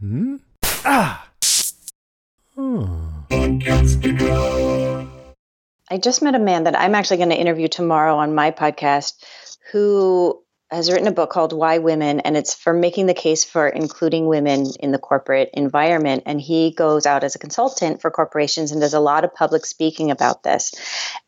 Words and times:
Hmm? 0.00 0.36
Ah! 0.84 1.28
I 5.90 5.98
just 6.00 6.22
met 6.22 6.36
a 6.36 6.38
man 6.38 6.64
that 6.64 6.78
I'm 6.78 6.94
actually 6.94 7.16
going 7.16 7.30
to 7.30 7.36
interview 7.36 7.66
tomorrow 7.66 8.16
on 8.16 8.32
my 8.32 8.52
podcast 8.52 9.14
who 9.72 10.40
has 10.70 10.92
written 10.92 11.08
a 11.08 11.12
book 11.12 11.30
called 11.30 11.52
Why 11.52 11.78
Women, 11.78 12.20
and 12.20 12.36
it's 12.36 12.54
for 12.54 12.72
making 12.72 13.06
the 13.06 13.14
case 13.14 13.42
for 13.42 13.66
including 13.66 14.26
women 14.26 14.66
in 14.78 14.92
the 14.92 14.98
corporate 14.98 15.50
environment. 15.54 16.22
And 16.26 16.40
he 16.40 16.70
goes 16.70 17.04
out 17.04 17.24
as 17.24 17.34
a 17.34 17.40
consultant 17.40 18.00
for 18.00 18.12
corporations 18.12 18.70
and 18.70 18.80
does 18.80 18.94
a 18.94 19.00
lot 19.00 19.24
of 19.24 19.34
public 19.34 19.66
speaking 19.66 20.12
about 20.12 20.44
this. 20.44 20.74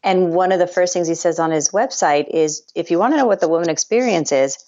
And 0.05 0.31
one 0.33 0.53
of 0.53 0.61
the 0.61 0.69
first 0.69 0.93
things 0.93 1.09
he 1.09 1.17
says 1.17 1.41
on 1.41 1.51
his 1.51 1.71
website 1.71 2.29
is 2.29 2.71
if 2.77 2.93
you 2.93 3.01
want 3.01 3.15
to 3.15 3.17
know 3.17 3.27
what 3.27 3.41
the 3.41 3.49
woman 3.49 3.69
experience 3.69 4.31
is, 4.31 4.59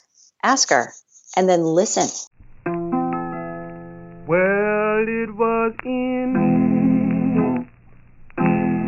ask 0.43 0.71
her 0.71 0.93
and 1.37 1.49
then 1.49 1.63
listen. 1.63 2.09
Well, 4.33 5.05
it 5.07 5.35
was 5.35 5.75
in 5.85 6.33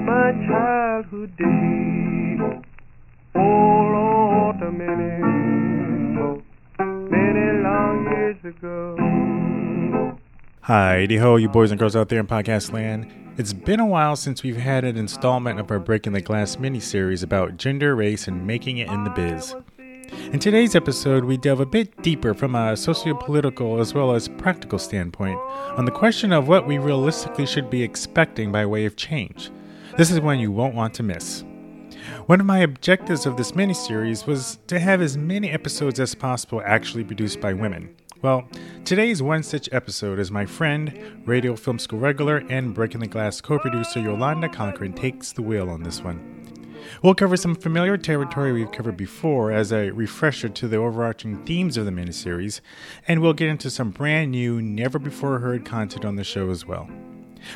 my 0.07 0.33
childhood 0.49 1.37
days. 1.37 2.41
Oh, 3.35 3.41
Lord, 3.93 4.57
many, 4.73 5.21
many 7.11 7.63
long 7.63 8.07
years 8.11 8.43
ago. 8.43 10.17
Hi, 10.63 11.07
ho, 11.11 11.37
you 11.37 11.51
boys 11.51 11.71
and 11.71 11.79
girls 11.79 11.95
out 11.95 12.09
there 12.09 12.21
in 12.21 12.27
podcast 12.27 12.73
land. 12.73 13.13
It's 13.37 13.53
been 13.53 13.81
a 13.81 13.87
while 13.87 14.17
since 14.17 14.43
we've 14.43 14.57
had 14.57 14.85
an 14.85 14.97
installment 14.97 15.61
of 15.61 15.71
our 15.71 15.79
Breaking 15.79 16.15
the 16.15 16.23
Glass 16.23 16.59
mini-series 16.59 17.23
about 17.23 17.59
gender, 17.59 17.95
race, 17.95 18.27
and 18.29 18.47
making 18.47 18.79
it 18.79 18.89
in 18.89 19.05
the 19.05 19.11
biz. 19.11 19.55
In 20.13 20.39
today's 20.39 20.75
episode, 20.75 21.25
we 21.25 21.37
delve 21.37 21.61
a 21.61 21.67
bit 21.67 22.03
deeper 22.03 22.35
from 22.35 22.55
a 22.55 22.77
socio-political 22.77 23.81
as 23.81 23.95
well 23.95 24.13
as 24.13 24.29
practical 24.29 24.79
standpoint 24.79 25.39
on 25.77 25.85
the 25.85 25.91
question 25.91 26.33
of 26.33 26.49
what 26.49 26.67
we 26.67 26.79
realistically 26.79 27.47
should 27.47 27.71
be 27.71 27.83
expecting 27.83 28.53
by 28.53 28.67
way 28.67 28.85
of 28.85 28.97
change. 28.97 29.51
This 29.97 30.11
is 30.11 30.21
one 30.21 30.41
you 30.41 30.53
won't 30.53 30.75
want 30.75 30.95
to 30.95 31.03
miss. 31.03 31.45
One 32.27 32.41
of 32.41 32.47
my 32.47 32.59
objectives 32.59 33.27
of 33.27 33.37
this 33.37 33.53
miniseries 33.53 34.27
was 34.27 34.59
to 34.67 34.79
have 34.79 35.01
as 35.01 35.17
many 35.17 35.51
episodes 35.51 36.01
as 36.01 36.15
possible 36.15 36.63
actually 36.65 37.05
produced 37.05 37.41
by 37.41 37.53
women. 37.53 37.95
Well, 38.21 38.49
today's 38.85 39.23
one 39.23 39.43
such 39.43 39.69
episode 39.73 40.19
is 40.19 40.31
my 40.31 40.47
friend, 40.47 41.23
Radio 41.27 41.57
Film 41.57 41.79
School 41.79 41.99
regular, 41.99 42.39
and 42.49 42.75
Breaking 42.75 43.01
the 43.01 43.07
Glass 43.07 43.41
co 43.41 43.59
producer 43.59 44.01
Yolanda 44.01 44.49
Cochran 44.49 44.95
takes 44.95 45.33
the 45.33 45.43
wheel 45.43 45.69
on 45.71 45.83
this 45.83 46.03
one. 46.03 46.44
We'll 47.03 47.15
cover 47.15 47.37
some 47.37 47.55
familiar 47.55 47.97
territory 47.97 48.53
we've 48.53 48.73
covered 48.73 48.97
before 48.97 49.53
as 49.53 49.73
a 49.73 49.91
refresher 49.91 50.49
to 50.49 50.69
the 50.69 50.77
overarching 50.77 51.45
themes 51.45 51.77
of 51.77 51.85
the 51.85 51.91
miniseries, 51.91 52.61
and 53.07 53.21
we'll 53.21 53.33
get 53.33 53.49
into 53.49 53.71
some 53.71 53.91
brand 53.91 54.31
new, 54.31 54.61
never 54.63 54.99
before 54.99 55.39
heard 55.39 55.65
content 55.65 56.05
on 56.05 56.17
the 56.17 56.25
show 56.25 56.51
as 56.51 56.67
well. 56.67 56.89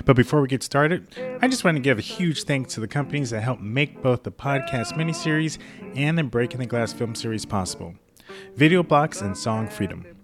But 0.05 0.17
before 0.17 0.41
we 0.41 0.49
get 0.49 0.63
started, 0.63 1.39
I 1.41 1.49
just 1.49 1.65
want 1.65 1.77
to 1.77 1.81
give 1.83 1.99
a 1.99 2.03
huge 2.03 2.45
thanks 2.45 2.75
to 2.75 2.81
the 2.81 2.89
companies 2.89 3.31
that 3.31 3.43
helped 3.43 3.63
make 3.63 4.03
both 4.03 4.23
the 4.23 4.33
podcast 4.33 4.93
miniseries 4.95 5.59
and 5.97 6.19
the 6.19 6.25
Breaking 6.25 6.61
the 6.61 6.67
Glass 6.67 6.93
film 6.93 7.15
series 7.15 7.47
possible 7.47 7.95
Videoblocks 8.57 9.23
and 9.23 9.37
Song 9.37 9.67
Freedom. 9.67 10.18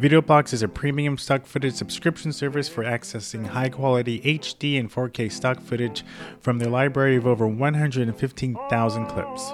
VideoBlocks 0.00 0.52
is 0.52 0.62
a 0.62 0.68
premium 0.68 1.16
stock 1.16 1.46
footage 1.46 1.72
subscription 1.72 2.30
service 2.30 2.68
for 2.68 2.84
accessing 2.84 3.46
high 3.46 3.70
quality 3.70 4.20
HD 4.20 4.78
and 4.78 4.92
4K 4.92 5.32
stock 5.32 5.58
footage 5.58 6.04
from 6.38 6.58
their 6.58 6.68
library 6.68 7.16
of 7.16 7.26
over 7.26 7.48
115,000 7.48 9.06
clips. 9.06 9.52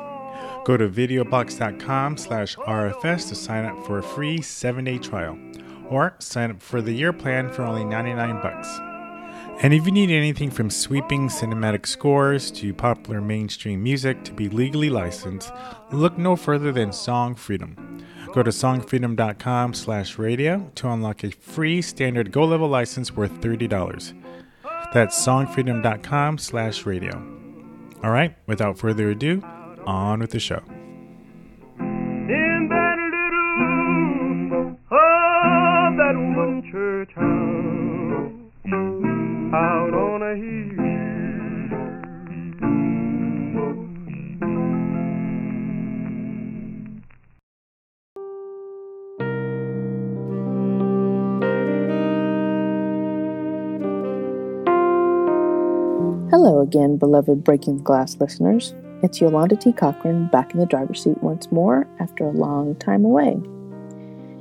Go 0.65 0.77
to 0.77 0.89
videoblocks.com 0.89 2.17
slash 2.17 2.57
RFS 2.57 3.29
to 3.29 3.37
sign 3.37 3.67
up 3.67 3.87
for 3.87 3.99
a 3.99 4.03
free 4.03 4.41
7-day 4.41 4.99
trial, 4.99 5.39
or 5.89 6.17
sign 6.19 6.51
up 6.51 6.61
for 6.61 6.83
the 6.83 6.93
year 6.93 7.13
plan 7.13 7.49
for 7.49 7.63
only 7.63 7.85
99 7.85 8.43
bucks. 8.43 8.69
And 9.63 9.73
if 9.73 9.87
you 9.87 9.93
need 9.93 10.11
anything 10.11 10.51
from 10.51 10.71
sweeping 10.71 11.29
cinematic 11.29 11.87
scores 11.87 12.51
to 12.53 12.75
popular 12.75 13.21
mainstream 13.21 13.81
music 13.81 14.25
to 14.25 14.33
be 14.33 14.49
legally 14.49 14.91
licensed, 14.91 15.53
look 15.93 16.19
no 16.19 16.35
further 16.35 16.73
than 16.73 16.93
Song 16.93 17.37
Freedom. 17.37 18.05
Go 18.33 18.43
to 18.43 18.51
songfreedom.com 18.51 19.75
slash 19.75 20.19
radio 20.19 20.71
to 20.77 20.89
unlock 20.89 21.23
a 21.23 21.31
free 21.31 21.83
standard 21.83 22.33
Go 22.33 22.45
level 22.45 22.69
license 22.69 23.13
worth 23.13 23.41
$30. 23.41 24.15
That's 24.93 25.27
songfreedom.com 25.27 26.39
slash 26.39 26.87
radio. 26.87 27.15
All 28.03 28.11
right, 28.11 28.37
without 28.47 28.79
further 28.79 29.11
ado, 29.11 29.43
on 29.87 30.21
with 30.21 30.31
the 30.31 30.41
show. 30.41 30.63
Church 36.71 37.13
house 37.15 37.23
out 39.53 39.93
on 39.93 40.23
a 40.23 40.35
hill. 40.37 40.72
Hello 56.45 56.61
again, 56.61 56.97
beloved 56.97 57.45
Breaking 57.45 57.77
the 57.77 57.85
Glass 57.85 58.17
listeners. 58.19 58.75
It's 59.05 59.21
Yolanda 59.21 59.55
T. 59.55 59.73
Cochran 59.73 60.27
back 60.27 60.53
in 60.53 60.59
the 60.59 60.67
driver's 60.67 61.01
seat 61.01 61.23
once 61.23 61.53
more 61.53 61.87
after 62.01 62.27
a 62.27 62.33
long 62.33 62.75
time 62.81 63.05
away. 63.05 63.41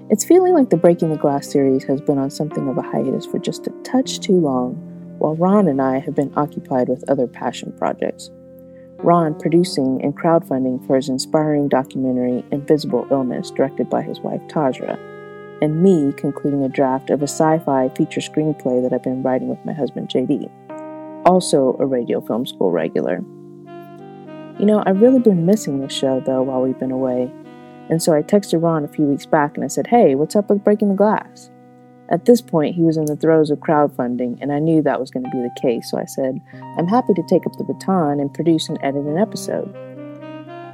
It's 0.09 0.25
feeling 0.25 0.55
like 0.55 0.71
the 0.71 0.77
Breaking 0.77 1.11
the 1.11 1.15
Glass 1.15 1.47
series 1.47 1.83
has 1.83 2.01
been 2.01 2.17
on 2.17 2.31
something 2.31 2.67
of 2.67 2.79
a 2.79 2.81
hiatus 2.81 3.27
for 3.27 3.37
just 3.37 3.67
a 3.67 3.83
touch 3.83 4.19
too 4.19 4.39
long, 4.39 4.73
while 5.19 5.35
Ron 5.35 5.67
and 5.67 5.79
I 5.79 5.99
have 5.99 6.15
been 6.15 6.33
occupied 6.35 6.89
with 6.89 7.07
other 7.07 7.27
passion 7.27 7.71
projects. 7.77 8.31
Ron 8.97 9.39
producing 9.39 10.03
and 10.03 10.17
crowdfunding 10.17 10.83
for 10.87 10.95
his 10.95 11.07
inspiring 11.07 11.67
documentary 11.67 12.43
Invisible 12.51 13.05
Illness, 13.11 13.51
directed 13.51 13.91
by 13.91 14.01
his 14.01 14.19
wife 14.21 14.41
Tasra, 14.47 14.97
and 15.61 15.83
me 15.83 16.11
concluding 16.13 16.63
a 16.63 16.69
draft 16.69 17.11
of 17.11 17.21
a 17.21 17.27
sci 17.27 17.59
fi 17.59 17.89
feature 17.89 18.21
screenplay 18.21 18.81
that 18.81 18.91
I've 18.91 19.03
been 19.03 19.21
writing 19.21 19.49
with 19.49 19.63
my 19.63 19.73
husband 19.73 20.09
JD 20.09 20.49
also 21.25 21.75
a 21.79 21.85
radio 21.85 22.21
film 22.21 22.45
school 22.45 22.71
regular. 22.71 23.23
You 24.59 24.65
know, 24.65 24.83
I've 24.85 25.01
really 25.01 25.19
been 25.19 25.45
missing 25.45 25.79
this 25.79 25.93
show 25.93 26.21
though 26.25 26.43
while 26.43 26.61
we've 26.61 26.79
been 26.79 26.91
away, 26.91 27.31
and 27.89 28.01
so 28.01 28.13
I 28.13 28.21
texted 28.21 28.61
Ron 28.61 28.83
a 28.83 28.87
few 28.87 29.05
weeks 29.05 29.25
back 29.25 29.55
and 29.55 29.63
I 29.63 29.67
said, 29.67 29.87
Hey, 29.87 30.15
what's 30.15 30.35
up 30.35 30.49
with 30.49 30.63
Breaking 30.63 30.89
the 30.89 30.95
Glass? 30.95 31.49
At 32.11 32.25
this 32.25 32.41
point, 32.41 32.75
he 32.75 32.81
was 32.81 32.97
in 32.97 33.05
the 33.05 33.15
throes 33.15 33.49
of 33.49 33.59
crowdfunding, 33.59 34.37
and 34.41 34.51
I 34.51 34.59
knew 34.59 34.81
that 34.81 34.99
was 34.99 35.09
going 35.09 35.23
to 35.23 35.31
be 35.31 35.37
the 35.37 35.61
case, 35.61 35.89
so 35.89 35.97
I 35.97 36.03
said, 36.03 36.41
I'm 36.77 36.87
happy 36.87 37.13
to 37.13 37.23
take 37.23 37.45
up 37.45 37.57
the 37.57 37.63
baton 37.63 38.19
and 38.19 38.33
produce 38.33 38.67
and 38.67 38.77
edit 38.83 39.05
an 39.05 39.17
episode. 39.17 39.73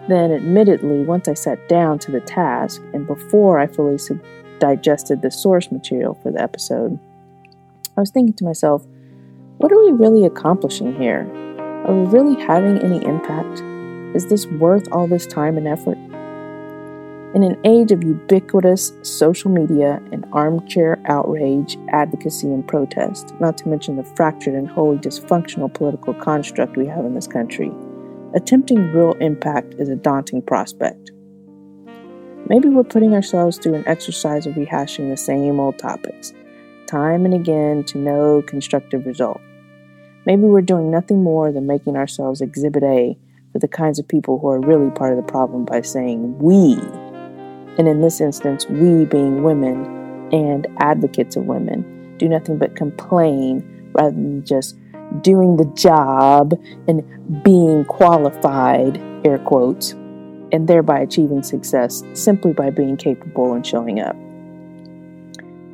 Then, 0.10 0.32
admittedly, 0.32 1.04
once 1.04 1.28
I 1.28 1.36
sat 1.36 1.70
down 1.70 2.00
to 2.00 2.12
the 2.12 2.22
task, 2.22 2.82
and 2.92 3.06
before 3.06 3.60
I 3.60 3.68
fully 3.68 4.00
digested 4.58 5.22
the 5.22 5.30
source 5.30 5.72
material 5.72 6.16
for 6.24 6.32
the 6.32 6.42
episode, 6.42 6.98
I 7.96 8.00
was 8.00 8.10
thinking 8.10 8.34
to 8.38 8.44
myself, 8.44 8.84
what 9.58 9.72
are 9.72 9.84
we 9.84 9.92
really 9.92 10.24
accomplishing 10.24 10.96
here? 10.96 11.28
Are 11.88 11.94
we 11.94 12.08
really 12.10 12.40
having 12.40 12.78
any 12.78 13.04
impact? 13.04 13.60
Is 14.16 14.28
this 14.28 14.46
worth 14.46 14.88
all 14.92 15.08
this 15.08 15.26
time 15.26 15.58
and 15.58 15.68
effort? 15.68 15.98
In 17.36 17.42
an 17.42 17.60
age 17.66 17.92
of 17.92 18.04
ubiquitous 18.04 18.94
social 19.02 19.50
media 19.50 20.00
and 20.12 20.26
armchair 20.32 21.02
outrage, 21.06 21.76
advocacy, 21.90 22.48
and 22.48 22.68
protest, 22.68 23.34
not 23.40 23.58
to 23.58 23.68
mention 23.68 23.96
the 23.96 24.04
fractured 24.04 24.54
and 24.54 24.70
wholly 24.70 25.00
dysfunctional 25.00 25.74
political 25.74 26.14
construct 26.14 26.78
we 26.78 26.86
have 26.86 27.04
in 27.04 27.16
this 27.16 27.28
country, 27.28 27.72
attempting 28.36 28.94
real 28.94 29.14
impact 29.14 29.74
is 29.80 29.90
a 29.90 29.96
daunting 29.96 30.44
prospect. 30.44 31.12
Maybe 32.48 32.70
we're 32.70 32.84
putting 32.84 33.16
ourselves 33.16 33.58
through 33.58 33.74
an 33.74 33.88
exercise 33.88 34.46
of 34.46 34.54
rehashing 34.54 35.10
the 35.10 35.18
same 35.18 35.60
old 35.60 35.80
topics, 35.80 36.32
time 36.86 37.26
and 37.26 37.34
again 37.34 37.84
to 37.86 37.98
no 37.98 38.44
constructive 38.44 39.06
result. 39.08 39.42
Maybe 40.28 40.42
we're 40.42 40.60
doing 40.62 40.92
nothing 40.92 41.24
more 41.24 41.54
than 41.54 41.68
making 41.68 41.96
ourselves 41.96 42.42
exhibit 42.42 42.84
A 42.84 43.18
for 43.54 43.60
the 43.60 43.68
kinds 43.70 43.98
of 43.98 44.06
people 44.10 44.38
who 44.40 44.50
are 44.50 44.60
really 44.60 44.92
part 44.92 45.14
of 45.14 45.16
the 45.16 45.32
problem 45.32 45.64
by 45.64 45.80
saying 45.80 46.38
we. 46.38 46.74
And 47.78 47.88
in 47.88 48.02
this 48.02 48.20
instance, 48.20 48.68
we 48.68 49.06
being 49.06 49.44
women 49.44 49.86
and 50.34 50.68
advocates 50.80 51.38
of 51.38 51.46
women 51.46 52.18
do 52.18 52.28
nothing 52.28 52.58
but 52.58 52.76
complain 52.76 53.90
rather 53.94 54.12
than 54.12 54.44
just 54.44 54.78
doing 55.22 55.56
the 55.56 55.72
job 55.78 56.60
and 56.90 57.06
being 57.42 57.86
qualified, 57.86 58.98
air 59.26 59.40
quotes, 59.40 59.92
and 60.52 60.68
thereby 60.68 61.00
achieving 61.00 61.42
success 61.42 62.04
simply 62.16 62.52
by 62.52 62.70
being 62.70 62.98
capable 62.98 63.54
and 63.54 63.66
showing 63.66 64.02
up. 64.02 64.18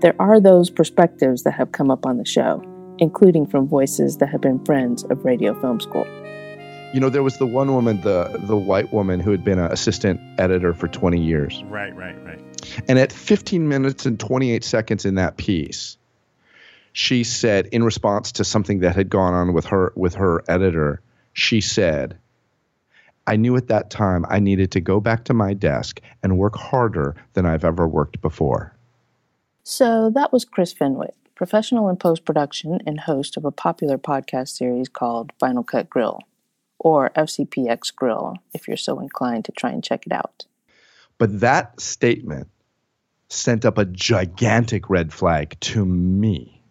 There 0.02 0.16
are 0.20 0.40
those 0.40 0.70
perspectives 0.70 1.42
that 1.42 1.54
have 1.54 1.72
come 1.72 1.90
up 1.90 2.06
on 2.06 2.18
the 2.18 2.26
show, 2.26 2.62
including 3.04 3.46
from 3.46 3.68
voices 3.68 4.16
that 4.18 4.30
have 4.30 4.40
been 4.40 4.64
friends 4.64 5.04
of 5.04 5.26
Radio 5.26 5.54
Film 5.60 5.82
School. 5.82 6.08
You 6.94 7.02
know, 7.02 7.10
there 7.10 7.22
was 7.22 7.38
the 7.38 7.46
one 7.46 7.74
woman, 7.74 8.00
the 8.00 8.40
the 8.48 8.56
white 8.56 8.94
woman 8.94 9.20
who 9.20 9.32
had 9.32 9.44
been 9.44 9.60
an 9.60 9.70
assistant 9.70 10.22
editor 10.40 10.74
for 10.74 10.88
20 10.88 11.20
years. 11.20 11.62
Right, 11.66 11.94
right, 11.98 12.16
right. 12.24 12.40
And 12.88 12.98
at 12.98 13.12
15 13.12 13.68
minutes 13.68 14.06
and 14.06 14.18
28 14.18 14.64
seconds 14.64 15.04
in 15.04 15.16
that 15.16 15.36
piece, 15.36 15.98
she 16.94 17.26
said 17.26 17.66
in 17.74 17.84
response 17.84 18.32
to 18.34 18.46
something 18.46 18.80
that 18.80 18.96
had 18.96 19.10
gone 19.10 19.34
on 19.34 19.52
with 19.52 19.66
her 19.66 19.92
with 19.98 20.16
her 20.16 20.42
editor, 20.48 21.02
she 21.34 21.60
said, 21.60 22.18
I 23.28 23.36
knew 23.36 23.58
at 23.58 23.68
that 23.68 23.90
time 23.90 24.26
I 24.30 24.40
needed 24.40 24.72
to 24.72 24.80
go 24.80 25.02
back 25.02 25.26
to 25.26 25.34
my 25.34 25.54
desk 25.54 26.00
and 26.22 26.38
work 26.38 26.56
harder 26.56 27.18
than 27.34 27.46
I've 27.46 27.66
ever 27.66 27.86
worked 27.86 28.22
before. 28.22 28.74
So 29.64 30.10
that 30.12 30.32
was 30.32 30.46
Chris 30.46 30.72
Fenwick, 30.72 31.16
professional 31.36 31.90
in 31.90 31.98
post 31.98 32.26
production 32.26 32.80
and 32.86 33.02
host 33.02 33.38
of 33.38 33.46
a 33.46 33.52
popular 33.52 33.98
podcast 33.98 34.50
series 34.50 34.90
called 34.90 35.32
Final 35.40 35.64
Cut 35.64 35.90
Grill, 35.90 36.20
or 36.80 37.10
FCPX 37.12 37.96
Grill, 37.96 38.36
if 38.54 38.68
you're 38.68 38.78
so 38.78 39.00
inclined 39.00 39.46
to 39.46 39.52
try 39.52 39.72
and 39.72 39.84
check 39.84 40.06
it 40.06 40.14
out. 40.14 40.46
But 41.18 41.40
that 41.40 41.80
statement 41.80 42.48
sent 43.30 43.66
up 43.66 43.78
a 43.78 43.86
gigantic 43.86 44.90
red 44.90 45.12
flag 45.12 45.58
to 45.62 45.86
me. 45.86 46.62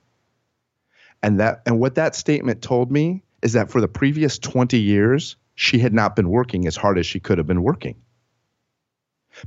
And 1.22 1.40
that 1.40 1.62
and 1.66 1.78
what 1.78 1.94
that 1.96 2.14
statement 2.14 2.62
told 2.62 2.90
me 2.90 3.22
is 3.42 3.52
that 3.52 3.70
for 3.70 3.80
the 3.80 3.88
previous 3.88 4.38
20 4.38 4.80
years, 4.80 5.36
she 5.54 5.78
had 5.78 5.92
not 5.92 6.16
been 6.16 6.28
working 6.28 6.66
as 6.66 6.76
hard 6.76 6.98
as 6.98 7.06
she 7.06 7.20
could 7.20 7.38
have 7.38 7.46
been 7.46 7.62
working. 7.62 7.96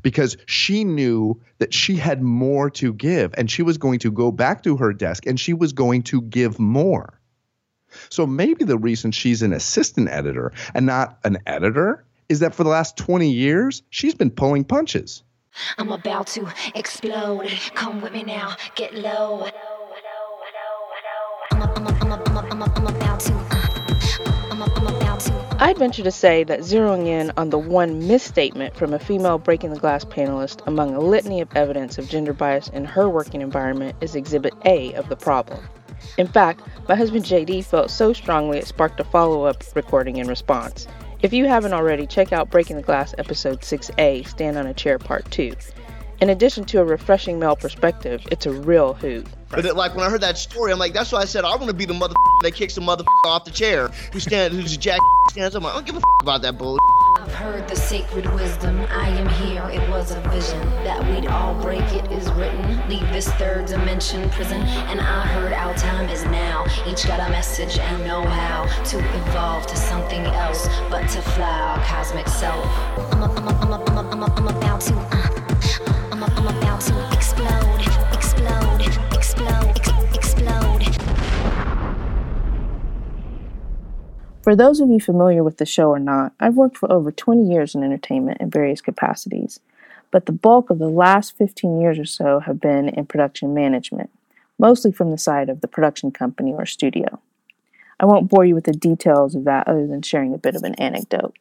Because 0.01 0.37
she 0.45 0.83
knew 0.83 1.39
that 1.59 1.73
she 1.73 1.95
had 1.95 2.21
more 2.21 2.69
to 2.71 2.93
give 2.93 3.33
and 3.37 3.49
she 3.49 3.61
was 3.61 3.77
going 3.77 3.99
to 3.99 4.11
go 4.11 4.31
back 4.31 4.63
to 4.63 4.77
her 4.77 4.93
desk 4.93 5.25
and 5.25 5.39
she 5.39 5.53
was 5.53 5.73
going 5.73 6.03
to 6.03 6.21
give 6.21 6.59
more. 6.59 7.19
So 8.09 8.25
maybe 8.25 8.65
the 8.65 8.77
reason 8.77 9.11
she's 9.11 9.41
an 9.41 9.53
assistant 9.53 10.09
editor 10.09 10.51
and 10.73 10.85
not 10.85 11.19
an 11.23 11.37
editor 11.45 12.05
is 12.29 12.39
that 12.39 12.55
for 12.55 12.63
the 12.63 12.69
last 12.69 12.97
20 12.97 13.29
years, 13.29 13.83
she's 13.89 14.15
been 14.15 14.31
pulling 14.31 14.63
punches. 14.63 15.23
I'm 15.77 15.91
about 15.91 16.27
to 16.27 16.51
explode. 16.73 17.47
Come 17.75 18.01
with 18.01 18.11
me 18.11 18.23
now, 18.23 18.55
get 18.75 18.93
low. 18.93 19.47
I'm, 21.51 21.61
about 21.61 23.19
to. 23.21 23.33
uh, 23.33 23.74
I'd 25.57 25.77
venture 25.77 26.03
to 26.03 26.11
say 26.11 26.43
that 26.43 26.59
zeroing 26.59 27.07
in 27.07 27.31
on 27.37 27.49
the 27.49 27.57
one 27.57 28.09
misstatement 28.09 28.75
from 28.75 28.93
a 28.93 28.99
female 28.99 29.37
breaking 29.37 29.69
the 29.69 29.79
glass 29.79 30.03
panelist 30.03 30.61
among 30.67 30.93
a 30.93 30.99
litany 30.99 31.39
of 31.39 31.47
evidence 31.55 31.97
of 31.97 32.09
gender 32.09 32.33
bias 32.33 32.67
in 32.67 32.83
her 32.83 33.09
working 33.09 33.39
environment 33.39 33.95
is 34.01 34.15
exhibit 34.15 34.53
A 34.65 34.93
of 34.95 35.07
the 35.07 35.15
problem. 35.15 35.65
In 36.17 36.27
fact, 36.27 36.59
my 36.89 36.95
husband 36.95 37.23
JD 37.23 37.63
felt 37.63 37.89
so 37.89 38.11
strongly 38.11 38.57
it 38.57 38.67
sparked 38.67 38.99
a 38.99 39.05
follow 39.05 39.45
up 39.45 39.63
recording 39.75 40.17
in 40.17 40.27
response. 40.27 40.87
If 41.21 41.31
you 41.31 41.45
haven't 41.45 41.73
already, 41.73 42.05
check 42.05 42.33
out 42.33 42.51
Breaking 42.51 42.75
the 42.75 42.81
Glass 42.81 43.15
episode 43.17 43.61
6A, 43.61 44.27
Stand 44.27 44.57
on 44.57 44.67
a 44.67 44.73
Chair 44.73 44.99
Part 44.99 45.31
2. 45.31 45.53
In 46.21 46.29
addition 46.29 46.63
to 46.65 46.79
a 46.79 46.83
refreshing 46.83 47.39
male 47.39 47.57
perspective, 47.57 48.25
it's 48.31 48.45
a 48.45 48.51
real 48.51 48.93
hoot. 48.93 49.27
But 49.49 49.65
it, 49.65 49.75
like 49.75 49.95
when 49.95 50.05
I 50.05 50.09
heard 50.09 50.21
that 50.21 50.37
story, 50.37 50.71
I'm 50.71 50.79
like, 50.79 50.93
that's 50.93 51.11
why 51.11 51.19
I 51.19 51.25
said 51.25 51.43
I 51.43 51.49
want 51.55 51.67
to 51.67 51.73
be 51.73 51.85
the 51.85 51.93
mother 51.93 52.13
that 52.41 52.55
kicks 52.55 52.75
the 52.75 52.81
mother 52.81 53.03
off 53.25 53.43
the 53.43 53.51
chair, 53.51 53.89
who 54.13 54.19
stand, 54.19 54.53
who's 54.53 54.73
a 54.73 54.77
jack 54.77 54.99
stands 55.29 55.55
up. 55.55 55.61
I'm 55.61 55.65
like, 55.65 55.73
I 55.73 55.77
don't 55.77 55.85
give 55.85 55.95
a 55.97 56.01
about 56.21 56.41
that 56.43 56.57
bull. 56.57 56.79
I've 57.17 57.33
heard 57.33 57.67
the 57.67 57.75
sacred 57.75 58.33
wisdom. 58.33 58.79
I 58.89 59.09
am 59.09 59.27
here. 59.27 59.63
It 59.69 59.89
was 59.89 60.11
a 60.11 60.21
vision 60.29 60.59
that 60.85 61.03
we'd 61.09 61.27
all 61.27 61.53
break. 61.61 61.83
It 61.93 62.09
is 62.11 62.31
written. 62.31 62.87
Leave 62.87 63.07
this 63.11 63.27
third 63.33 63.65
dimension 63.65 64.29
prison. 64.29 64.61
And 64.61 65.01
I 65.01 65.27
heard 65.27 65.51
our 65.51 65.73
time 65.75 66.09
is 66.09 66.23
now. 66.25 66.65
Each 66.87 67.05
got 67.05 67.19
a 67.19 67.29
message 67.29 67.77
and 67.77 68.05
know 68.05 68.23
how 68.23 68.65
to 68.85 68.97
evolve 68.97 69.67
to 69.67 69.75
something 69.75 70.21
else, 70.21 70.67
but 70.89 71.07
to 71.09 71.21
fly 71.21 71.59
our 71.59 71.83
cosmic 71.83 72.27
self. 72.27 72.65
I'm, 73.13 73.23
a, 73.23 73.33
I'm, 73.33 73.47
a, 73.47 73.51
I'm, 73.51 73.71
a, 73.71 73.83
I'm, 73.83 73.97
a, 73.97 74.09
I'm, 74.09 74.23
a, 74.23 74.25
I'm 74.25 74.47
about 74.47 74.81
to. 74.81 74.93
Uh, 74.95 75.45
I'm, 75.87 76.04
For 84.45 84.55
those 84.55 84.79
of 84.79 84.89
you 84.89 84.99
familiar 84.99 85.43
with 85.43 85.57
the 85.57 85.65
show 85.65 85.89
or 85.89 85.99
not, 85.99 86.33
I've 86.39 86.55
worked 86.55 86.77
for 86.77 86.91
over 86.91 87.11
20 87.11 87.51
years 87.51 87.73
in 87.73 87.83
entertainment 87.83 88.41
in 88.41 88.51
various 88.51 88.79
capacities, 88.79 89.59
but 90.11 90.27
the 90.27 90.31
bulk 90.31 90.69
of 90.69 90.77
the 90.77 90.87
last 90.87 91.35
15 91.37 91.81
years 91.81 91.97
or 91.97 92.05
so 92.05 92.41
have 92.41 92.61
been 92.61 92.89
in 92.89 93.07
production 93.07 93.53
management, 93.53 94.11
mostly 94.59 94.91
from 94.91 95.09
the 95.11 95.17
side 95.17 95.49
of 95.49 95.61
the 95.61 95.67
production 95.67 96.11
company 96.11 96.53
or 96.53 96.67
studio. 96.67 97.19
I 97.99 98.05
won't 98.05 98.29
bore 98.29 98.45
you 98.45 98.53
with 98.53 98.65
the 98.65 98.73
details 98.73 99.33
of 99.33 99.45
that 99.45 99.67
other 99.67 99.87
than 99.87 100.03
sharing 100.03 100.33
a 100.33 100.37
bit 100.37 100.55
of 100.55 100.63
an 100.63 100.75
anecdote. 100.75 101.33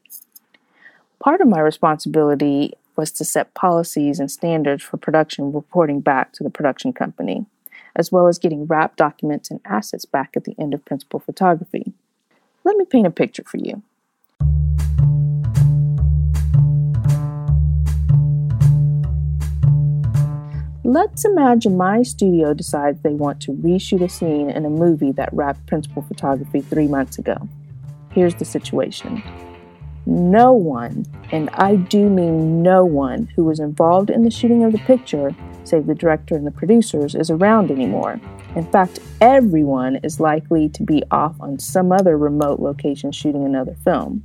Part 1.18 1.40
of 1.40 1.48
my 1.48 1.60
responsibility 1.60 2.72
was 2.96 3.10
to 3.12 3.24
set 3.24 3.54
policies 3.54 4.20
and 4.20 4.30
standards 4.30 4.82
for 4.82 4.96
production 4.96 5.52
reporting 5.52 6.00
back 6.00 6.32
to 6.32 6.44
the 6.44 6.50
production 6.50 6.92
company, 6.92 7.46
as 7.96 8.12
well 8.12 8.28
as 8.28 8.38
getting 8.38 8.66
wrap 8.66 8.96
documents 8.96 9.50
and 9.50 9.60
assets 9.64 10.04
back 10.04 10.32
at 10.36 10.44
the 10.44 10.54
end 10.58 10.74
of 10.74 10.84
principal 10.84 11.20
photography. 11.20 11.92
Let 12.64 12.76
me 12.76 12.84
paint 12.84 13.06
a 13.06 13.10
picture 13.10 13.44
for 13.44 13.58
you. 13.58 13.82
Let's 20.86 21.24
imagine 21.24 21.78
my 21.78 22.02
studio 22.02 22.52
decides 22.52 23.00
they 23.00 23.14
want 23.14 23.40
to 23.42 23.52
reshoot 23.52 24.02
a 24.02 24.08
scene 24.08 24.50
in 24.50 24.66
a 24.66 24.70
movie 24.70 25.12
that 25.12 25.32
wrapped 25.32 25.66
principal 25.66 26.02
photography 26.02 26.60
three 26.60 26.88
months 26.88 27.18
ago. 27.18 27.48
Here's 28.12 28.34
the 28.34 28.44
situation 28.44 29.22
no 30.06 30.52
one, 30.52 31.06
and 31.32 31.48
I 31.54 31.76
do 31.76 32.10
mean 32.10 32.62
no 32.62 32.84
one, 32.84 33.28
who 33.34 33.44
was 33.44 33.60
involved 33.60 34.10
in 34.10 34.22
the 34.22 34.30
shooting 34.30 34.64
of 34.64 34.72
the 34.72 34.78
picture, 34.78 35.34
save 35.64 35.86
the 35.86 35.94
director 35.94 36.36
and 36.36 36.46
the 36.46 36.50
producers, 36.50 37.14
is 37.14 37.30
around 37.30 37.70
anymore. 37.70 38.20
In 38.54 38.66
fact, 38.66 39.00
everyone 39.20 39.96
is 40.02 40.20
likely 40.20 40.68
to 40.70 40.82
be 40.82 41.02
off 41.10 41.34
on 41.40 41.58
some 41.58 41.90
other 41.90 42.16
remote 42.18 42.60
location 42.60 43.12
shooting 43.12 43.44
another 43.44 43.74
film. 43.82 44.22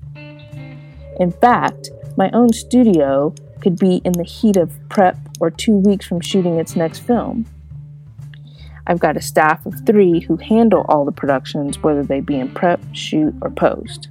In 1.19 1.31
fact, 1.31 1.89
my 2.17 2.29
own 2.31 2.51
studio 2.53 3.33
could 3.61 3.77
be 3.77 4.01
in 4.03 4.13
the 4.13 4.23
heat 4.23 4.57
of 4.57 4.77
prep 4.89 5.17
or 5.39 5.49
two 5.49 5.75
weeks 5.77 6.05
from 6.05 6.21
shooting 6.21 6.57
its 6.57 6.75
next 6.75 6.99
film. 6.99 7.45
I've 8.85 8.99
got 8.99 9.17
a 9.17 9.21
staff 9.21 9.65
of 9.65 9.85
three 9.85 10.19
who 10.19 10.37
handle 10.37 10.85
all 10.89 11.05
the 11.05 11.11
productions, 11.11 11.81
whether 11.83 12.03
they 12.03 12.21
be 12.21 12.39
in 12.39 12.49
prep, 12.49 12.81
shoot, 12.91 13.33
or 13.41 13.51
post. 13.51 14.08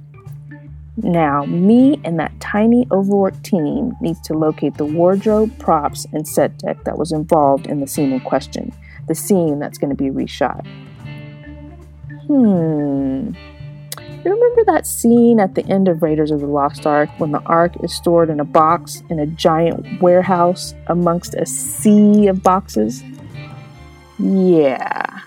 Now, 1.01 1.45
me 1.45 1.99
and 2.03 2.19
that 2.19 2.37
tiny 2.41 2.85
overworked 2.91 3.43
team 3.45 3.93
needs 4.01 4.19
to 4.21 4.33
locate 4.33 4.75
the 4.75 4.85
wardrobe, 4.85 5.57
props, 5.57 6.05
and 6.11 6.27
set 6.27 6.57
dec 6.57 6.83
that 6.83 6.97
was 6.97 7.13
involved 7.13 7.67
in 7.67 7.79
the 7.79 7.87
scene 7.87 8.11
in 8.11 8.19
question, 8.19 8.73
the 9.07 9.15
scene 9.15 9.59
that's 9.59 9.77
going 9.77 9.95
to 9.95 9.95
be 9.95 10.09
reshot. 10.09 10.67
Hmm. 12.27 13.31
You 14.25 14.33
remember 14.33 14.65
that 14.65 14.85
scene 14.85 15.39
at 15.39 15.55
the 15.55 15.65
end 15.67 15.87
of 15.87 16.03
Raiders 16.03 16.31
of 16.31 16.41
the 16.41 16.47
Lost 16.47 16.85
Ark 16.85 17.09
when 17.17 17.31
the 17.31 17.41
Ark 17.45 17.81
is 17.81 17.95
stored 17.95 18.29
in 18.29 18.41
a 18.41 18.45
box 18.45 19.01
in 19.09 19.19
a 19.19 19.25
giant 19.25 20.01
warehouse 20.01 20.73
amongst 20.87 21.33
a 21.35 21.45
sea 21.45 22.27
of 22.27 22.43
boxes? 22.43 23.01
Yeah. 24.17 25.21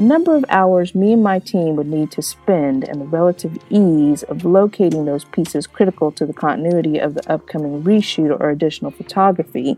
The 0.00 0.06
number 0.06 0.34
of 0.34 0.46
hours 0.48 0.94
me 0.94 1.12
and 1.12 1.22
my 1.22 1.40
team 1.40 1.76
would 1.76 1.86
need 1.86 2.10
to 2.12 2.22
spend 2.22 2.88
and 2.88 3.02
the 3.02 3.04
relative 3.04 3.58
ease 3.68 4.22
of 4.22 4.46
locating 4.46 5.04
those 5.04 5.26
pieces 5.26 5.66
critical 5.66 6.10
to 6.12 6.24
the 6.24 6.32
continuity 6.32 6.98
of 6.98 7.12
the 7.12 7.30
upcoming 7.30 7.82
reshoot 7.82 8.30
or 8.40 8.48
additional 8.48 8.92
photography 8.92 9.76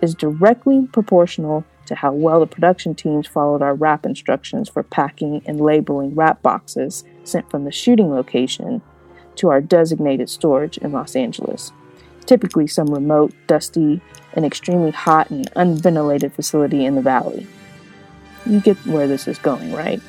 is 0.00 0.14
directly 0.14 0.88
proportional 0.90 1.66
to 1.84 1.96
how 1.96 2.12
well 2.12 2.40
the 2.40 2.46
production 2.46 2.94
teams 2.94 3.26
followed 3.26 3.60
our 3.60 3.74
wrap 3.74 4.06
instructions 4.06 4.70
for 4.70 4.82
packing 4.82 5.42
and 5.44 5.60
labeling 5.60 6.14
wrap 6.14 6.40
boxes 6.40 7.04
sent 7.24 7.50
from 7.50 7.66
the 7.66 7.70
shooting 7.70 8.10
location 8.10 8.80
to 9.34 9.50
our 9.50 9.60
designated 9.60 10.30
storage 10.30 10.78
in 10.78 10.92
Los 10.92 11.14
Angeles. 11.14 11.72
Typically, 12.24 12.66
some 12.66 12.86
remote, 12.86 13.34
dusty, 13.46 14.00
and 14.32 14.46
extremely 14.46 14.92
hot 14.92 15.28
and 15.28 15.50
unventilated 15.56 16.32
facility 16.32 16.86
in 16.86 16.94
the 16.94 17.02
valley. 17.02 17.46
You 18.48 18.60
get 18.60 18.78
where 18.86 19.06
this 19.06 19.28
is 19.28 19.38
going, 19.38 19.72
right? 19.72 20.00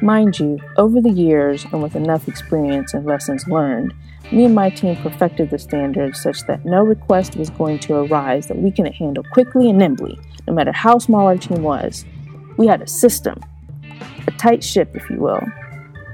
Mind 0.00 0.38
you, 0.38 0.60
over 0.76 1.00
the 1.00 1.10
years 1.10 1.64
and 1.72 1.82
with 1.82 1.96
enough 1.96 2.28
experience 2.28 2.94
and 2.94 3.04
lessons 3.04 3.48
learned, 3.48 3.92
me 4.30 4.44
and 4.44 4.54
my 4.54 4.70
team 4.70 4.94
perfected 4.96 5.50
the 5.50 5.58
standards 5.58 6.22
such 6.22 6.46
that 6.46 6.64
no 6.64 6.84
request 6.84 7.36
was 7.36 7.50
going 7.50 7.80
to 7.80 7.96
arise 7.96 8.46
that 8.46 8.58
we 8.58 8.70
couldn't 8.70 8.92
handle 8.92 9.24
quickly 9.32 9.68
and 9.68 9.78
nimbly, 9.78 10.16
no 10.46 10.54
matter 10.54 10.70
how 10.70 10.98
small 10.98 11.26
our 11.26 11.36
team 11.36 11.64
was. 11.64 12.04
We 12.56 12.68
had 12.68 12.80
a 12.80 12.86
system, 12.86 13.42
a 14.28 14.30
tight 14.32 14.62
ship, 14.62 14.94
if 14.94 15.10
you 15.10 15.16
will. 15.16 15.42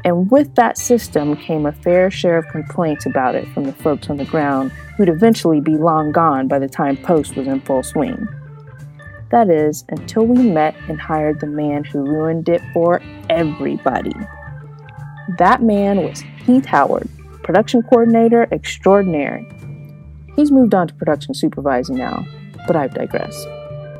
And 0.05 0.31
with 0.31 0.55
that 0.57 0.77
system 0.77 1.35
came 1.37 1.65
a 1.65 1.73
fair 1.73 2.11
share 2.11 2.37
of 2.37 2.49
complaints 2.49 3.07
about 3.07 3.35
it 3.35 3.49
from 3.49 3.65
the 3.65 3.73
folks 3.73 4.11
on 4.11 4.19
the 4.19 4.27
ground 4.27 4.71
who'd 4.97 5.09
eventually 5.09 5.61
be 5.61 5.77
long 5.77 6.13
gone 6.13 6.47
by 6.47 6.59
the 6.59 6.69
time 6.69 6.97
post 6.99 7.37
was 7.37 7.47
in 7.47 7.61
full 7.63 7.83
swing. 7.83 8.29
That 9.31 9.49
is, 9.49 9.85
until 9.89 10.27
we 10.27 10.51
met 10.51 10.77
and 10.89 11.01
hired 11.01 11.41
the 11.41 11.47
man 11.47 11.85
who 11.85 12.01
ruined 12.01 12.49
it 12.49 12.63
for 12.73 13.01
everybody. 13.31 14.15
That 15.39 15.63
man 15.63 16.05
was 16.05 16.23
Heath 16.45 16.67
Howard, 16.67 17.09
production 17.43 17.83
coordinator 17.83 18.47
extraordinary. 18.53 19.49
He's 20.37 20.53
moved 20.53 20.75
on 20.75 20.89
to 20.89 20.95
production 20.95 21.33
supervising 21.33 21.97
now, 21.97 22.27
but 22.67 22.77
I've 22.77 22.95
digressed. 22.95 23.49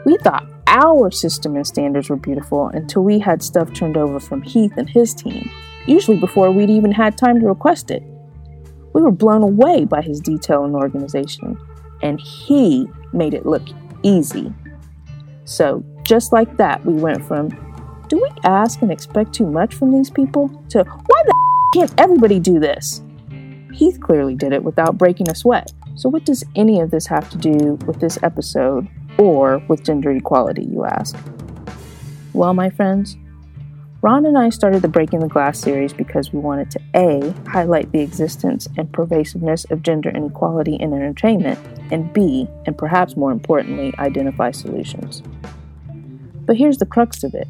We 0.05 0.19
thought 0.19 0.47
our 0.67 1.11
system 1.11 1.57
and 1.57 1.67
standards 1.67 2.11
were 2.11 2.17
beautiful 2.17 2.69
until 2.69 3.03
we 3.03 3.19
had 3.19 3.43
stuff 3.43 3.73
turned 3.73 3.97
over 3.97 4.21
from 4.21 4.43
Heath 4.43 4.75
and 4.77 4.89
his 4.89 5.15
team, 5.15 5.51
usually 5.87 6.19
before 6.19 6.51
we'd 6.51 6.71
even 6.71 6.93
had 6.93 7.17
time 7.17 7.41
to 7.41 7.47
request 7.47 7.91
it. 7.91 8.03
We 8.93 9.03
were 9.03 9.11
blown 9.11 9.43
away 9.43 9.85
by 9.85 10.03
his 10.03 10.21
detail 10.21 10.65
and 10.65 10.75
organization, 10.75 11.59
and 12.03 12.21
he 12.21 12.89
made 13.13 13.35
it 13.35 13.47
look 13.47 13.63
easy. 14.03 14.53
So, 15.45 15.85
just 16.05 16.33
like 16.33 16.57
that, 16.59 16.85
we 16.85 16.95
went 16.95 17.25
from, 17.27 17.49
do 18.09 18.17
we 18.17 18.31
ask 18.45 18.83
and 18.83 18.93
expect 18.93 19.33
too 19.33 19.47
much 19.47 19.75
from 19.75 19.93
these 19.93 20.11
people? 20.11 20.49
to, 20.71 20.85
why 20.85 21.23
the 21.27 21.35
can't 21.75 22.01
everybody 22.01 22.39
do 22.39 22.61
this? 22.61 23.03
Heath 23.73 23.99
clearly 24.01 24.37
did 24.37 24.53
it 24.53 24.63
without 24.63 24.97
breaking 24.97 25.29
a 25.29 25.35
sweat. 25.35 25.73
So, 25.97 26.09
what 26.09 26.25
does 26.25 26.45
any 26.55 26.81
of 26.81 26.91
this 26.91 27.07
have 27.07 27.29
to 27.31 27.39
do 27.39 27.79
with 27.87 28.01
this 28.01 28.19
episode 28.23 28.89
or 29.19 29.59
with 29.69 29.85
gender 29.85 30.13
equality, 30.13 30.65
you 30.65 30.85
ask? 30.85 31.17
Well, 32.33 32.55
my 32.55 32.71
friends, 32.71 33.17
Ron 34.05 34.27
and 34.27 34.37
I 34.37 34.51
started 34.51 34.83
the 34.83 34.89
Breaking 34.89 35.21
the 35.21 35.29
Glass 35.29 35.59
series 35.59 35.95
because 35.95 36.31
we 36.31 36.39
wanted 36.39 36.71
to 36.73 36.81
A, 36.95 37.33
highlight 37.49 37.91
the 37.91 38.03
existence 38.03 38.69
and 38.77 38.93
pervasiveness 38.93 39.65
of 39.71 39.83
gender 39.83 40.11
inequality 40.11 40.75
in 40.75 40.93
entertainment, 40.93 41.59
and 41.91 42.13
B, 42.13 42.47
and 42.67 42.77
perhaps 42.77 43.17
more 43.17 43.33
importantly, 43.33 43.95
identify 43.99 44.51
solutions. 44.51 45.23
But 46.45 46.59
here's 46.59 46.77
the 46.77 46.85
crux 46.85 47.25
of 47.25 47.33
it 47.33 47.49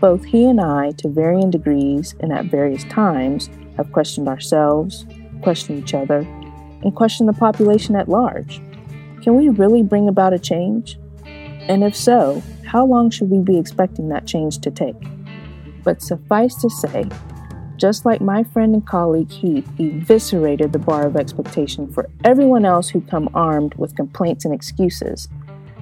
both 0.00 0.24
he 0.24 0.46
and 0.46 0.60
I, 0.60 0.90
to 0.98 1.08
varying 1.08 1.52
degrees 1.52 2.16
and 2.18 2.32
at 2.32 2.46
various 2.46 2.82
times, 2.82 3.48
have 3.76 3.92
questioned 3.92 4.26
ourselves, 4.26 5.06
questioned 5.42 5.78
each 5.78 5.94
other, 5.94 6.26
and 6.82 6.92
questioned 6.96 7.28
the 7.28 7.34
population 7.34 7.94
at 7.94 8.08
large. 8.08 8.60
Can 9.22 9.36
we 9.36 9.48
really 9.48 9.84
bring 9.84 10.08
about 10.08 10.32
a 10.32 10.40
change? 10.40 10.98
And 11.24 11.84
if 11.84 11.94
so, 11.94 12.42
how 12.66 12.84
long 12.84 13.10
should 13.10 13.30
we 13.30 13.38
be 13.38 13.58
expecting 13.58 14.08
that 14.08 14.26
change 14.26 14.58
to 14.62 14.72
take? 14.72 14.96
But 15.84 16.02
suffice 16.02 16.54
to 16.56 16.70
say, 16.70 17.08
just 17.76 18.04
like 18.04 18.20
my 18.20 18.42
friend 18.42 18.74
and 18.74 18.86
colleague 18.86 19.30
Heath 19.30 19.68
eviscerated 19.78 20.72
the 20.72 20.78
bar 20.78 21.06
of 21.06 21.16
expectation 21.16 21.90
for 21.92 22.08
everyone 22.24 22.64
else 22.64 22.88
who 22.88 23.00
come 23.02 23.28
armed 23.34 23.74
with 23.74 23.96
complaints 23.96 24.44
and 24.44 24.52
excuses, 24.52 25.28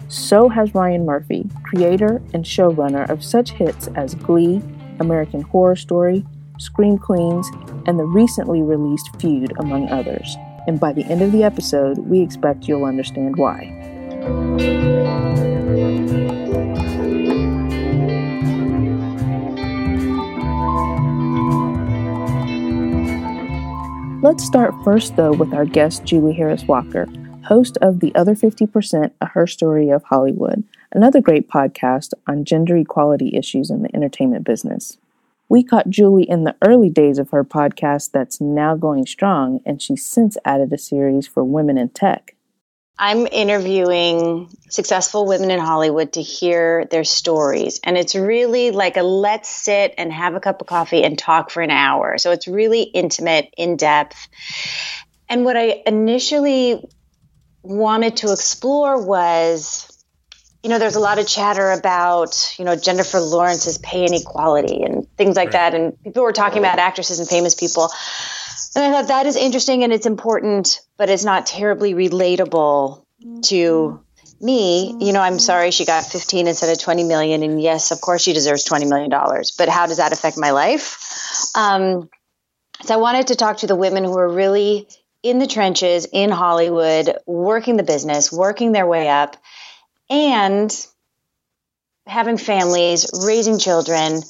so 0.09 0.49
has 0.49 0.75
Ryan 0.75 1.05
Murphy, 1.05 1.49
creator 1.65 2.23
and 2.33 2.45
showrunner 2.45 3.09
of 3.11 3.25
such 3.25 3.50
hits 3.53 3.88
as 3.97 4.15
Glee, 4.15 4.62
American 5.00 5.43
Horror 5.43 5.76
Story, 5.76 6.25
Scream 6.59 6.99
Queens, 6.99 7.50
and 7.87 7.99
the 7.99 8.05
recently 8.05 8.62
released 8.62 9.11
Feud, 9.21 9.53
among 9.59 9.88
others. 9.88 10.37
And 10.67 10.79
by 10.79 10.93
the 10.93 11.05
end 11.05 11.23
of 11.23 11.33
the 11.33 11.45
episode, 11.45 11.99
we 11.99 12.21
expect 12.21 12.69
you'll 12.69 12.85
understand 12.85 13.37
why. 13.37 13.73
Let's 24.26 24.45
start 24.45 24.75
first, 24.83 25.14
though, 25.14 25.33
with 25.33 25.54
our 25.54 25.64
guest, 25.64 26.04
Julie 26.04 26.35
Harris 26.35 26.64
Walker, 26.64 27.06
host 27.45 27.78
of 27.80 28.00
The 28.00 28.12
Other 28.16 28.35
50%, 28.35 29.12
A 29.21 29.26
Her 29.26 29.47
Story 29.47 29.88
of 29.88 30.02
Hollywood, 30.02 30.64
another 30.90 31.21
great 31.21 31.49
podcast 31.49 32.12
on 32.26 32.45
gender 32.45 32.76
equality 32.76 33.37
issues 33.37 33.71
in 33.71 33.85
the 33.85 33.95
entertainment 33.95 34.45
business. 34.45 34.99
We 35.49 35.62
caught 35.62 35.90
Julie 35.90 36.28
in 36.28 36.42
the 36.42 36.56
early 36.61 36.90
days 36.90 37.21
of 37.21 37.30
her 37.30 37.45
podcast 37.45 38.11
that's 38.11 38.40
now 38.40 38.75
going 38.75 39.06
strong, 39.06 39.61
and 39.64 39.80
she's 39.80 40.04
since 40.04 40.37
added 40.45 40.73
a 40.73 40.78
series 40.78 41.28
for 41.28 41.45
women 41.45 41.78
in 41.78 41.90
tech. 41.90 42.35
I'm 42.99 43.26
interviewing 43.26 44.49
successful 44.71 45.26
women 45.26 45.50
in 45.50 45.61
Hollywood 45.61 46.15
to 46.15 46.23
hear 46.23 46.87
their 46.87 47.05
stories. 47.05 47.79
And 47.85 47.99
it's 47.99 48.15
really 48.15 48.71
like 48.71 48.97
a 48.97 49.03
let's 49.03 49.50
sit 49.50 49.95
and 49.99 50.12
have 50.12 50.35
a 50.35 50.41
cup 50.41 50.62
of 50.62 50.67
coffee 50.67 51.05
and 51.05 51.19
talk 51.19 51.50
for 51.50 51.62
an 51.62 51.71
hour. 51.71 52.17
So 52.17 52.31
it's 52.33 52.49
really 52.49 52.83
intimate, 52.83 53.53
in 53.57 53.76
depth. 53.76 54.29
And 55.29 55.45
what 55.45 55.57
I 55.57 55.83
initially 55.87 56.88
wanted 57.62 58.19
to 58.19 58.33
explore 58.33 59.05
was 59.05 59.93
you 60.67 60.71
know, 60.71 60.81
there's 60.81 60.97
a 60.97 61.00
lot 61.00 61.21
of 61.21 61.29
chatter 61.29 61.71
about, 61.71 62.57
you 62.59 62.65
know, 62.65 62.75
Jennifer 62.75 63.21
Lawrence's 63.21 63.79
pay 63.79 64.05
inequality 64.05 64.83
and 64.83 65.07
things 65.17 65.37
like 65.37 65.53
right. 65.53 65.71
that. 65.71 65.75
And 65.76 66.03
people 66.03 66.25
were 66.25 66.33
talking 66.33 66.59
about 66.59 66.81
actresses 66.81 67.21
and 67.21 67.29
famous 67.29 67.55
people. 67.55 67.88
And 68.75 68.84
I 68.84 68.90
thought 68.90 69.08
that 69.08 69.26
is 69.26 69.36
interesting 69.36 69.84
and 69.84 69.92
it's 69.92 70.06
important, 70.06 70.80
but 70.96 71.10
it's 71.10 71.25
not 71.25 71.46
terribly 71.46 71.94
relatable 71.94 73.04
to 73.44 74.00
me. 74.40 74.96
You 75.00 75.12
know, 75.12 75.20
I'm 75.20 75.38
sorry 75.38 75.70
she 75.70 75.84
got 75.84 76.04
15 76.04 76.46
instead 76.46 76.70
of 76.70 76.78
20 76.78 77.04
million. 77.04 77.42
And 77.42 77.60
yes, 77.60 77.90
of 77.90 78.00
course 78.00 78.22
she 78.22 78.32
deserves 78.32 78.64
20 78.64 78.86
million 78.86 79.10
dollars. 79.10 79.54
But 79.56 79.68
how 79.68 79.86
does 79.86 79.98
that 79.98 80.12
affect 80.12 80.36
my 80.38 80.50
life? 80.50 80.98
Um, 81.54 82.08
so 82.82 82.94
I 82.94 82.98
wanted 82.98 83.28
to 83.28 83.36
talk 83.36 83.58
to 83.58 83.66
the 83.66 83.76
women 83.76 84.04
who 84.04 84.16
are 84.18 84.28
really 84.28 84.88
in 85.22 85.38
the 85.38 85.46
trenches 85.46 86.06
in 86.12 86.30
Hollywood, 86.30 87.16
working 87.26 87.76
the 87.76 87.82
business, 87.82 88.30
working 88.30 88.72
their 88.72 88.86
way 88.86 89.08
up 89.08 89.36
and 90.08 90.86
having 92.06 92.38
families, 92.38 93.10
raising 93.25 93.58
children. 93.58 94.22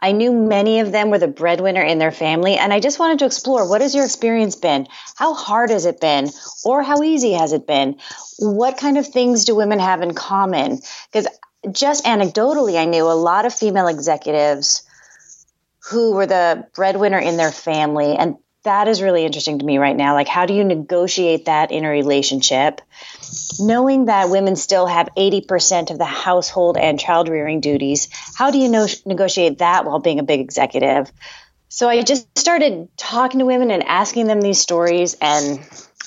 I 0.00 0.12
knew 0.12 0.32
many 0.32 0.80
of 0.80 0.92
them 0.92 1.10
were 1.10 1.18
the 1.18 1.26
breadwinner 1.26 1.82
in 1.82 1.98
their 1.98 2.12
family, 2.12 2.56
and 2.56 2.72
I 2.72 2.78
just 2.78 2.98
wanted 2.98 3.18
to 3.20 3.26
explore 3.26 3.68
what 3.68 3.80
has 3.80 3.94
your 3.94 4.04
experience 4.04 4.54
been? 4.54 4.86
How 5.16 5.34
hard 5.34 5.70
has 5.70 5.86
it 5.86 6.00
been? 6.00 6.30
Or 6.64 6.82
how 6.82 7.02
easy 7.02 7.32
has 7.32 7.52
it 7.52 7.66
been? 7.66 7.96
What 8.38 8.78
kind 8.78 8.96
of 8.96 9.06
things 9.06 9.44
do 9.44 9.56
women 9.56 9.80
have 9.80 10.02
in 10.02 10.14
common? 10.14 10.80
Because 11.10 11.26
just 11.72 12.04
anecdotally, 12.04 12.78
I 12.78 12.84
knew 12.84 13.04
a 13.04 13.12
lot 13.12 13.44
of 13.44 13.52
female 13.52 13.88
executives 13.88 14.84
who 15.90 16.12
were 16.12 16.26
the 16.26 16.66
breadwinner 16.74 17.18
in 17.18 17.36
their 17.36 17.50
family, 17.52 18.14
and 18.16 18.36
that 18.64 18.86
is 18.86 19.02
really 19.02 19.24
interesting 19.24 19.58
to 19.58 19.64
me 19.64 19.78
right 19.78 19.96
now. 19.96 20.14
Like, 20.14 20.28
how 20.28 20.46
do 20.46 20.54
you 20.54 20.62
negotiate 20.62 21.46
that 21.46 21.72
in 21.72 21.84
a 21.84 21.90
relationship? 21.90 22.80
Knowing 23.60 24.06
that 24.06 24.30
women 24.30 24.56
still 24.56 24.86
have 24.86 25.08
80% 25.16 25.90
of 25.90 25.98
the 25.98 26.04
household 26.04 26.76
and 26.76 26.98
child 26.98 27.28
rearing 27.28 27.60
duties, 27.60 28.08
how 28.36 28.50
do 28.50 28.58
you 28.58 28.68
know, 28.68 28.86
negotiate 29.04 29.58
that 29.58 29.84
while 29.84 29.98
being 29.98 30.18
a 30.18 30.22
big 30.22 30.40
executive? 30.40 31.10
So 31.68 31.88
I 31.88 32.02
just 32.02 32.38
started 32.38 32.88
talking 32.96 33.40
to 33.40 33.46
women 33.46 33.70
and 33.70 33.82
asking 33.84 34.26
them 34.26 34.40
these 34.40 34.60
stories. 34.60 35.16
And 35.20 35.60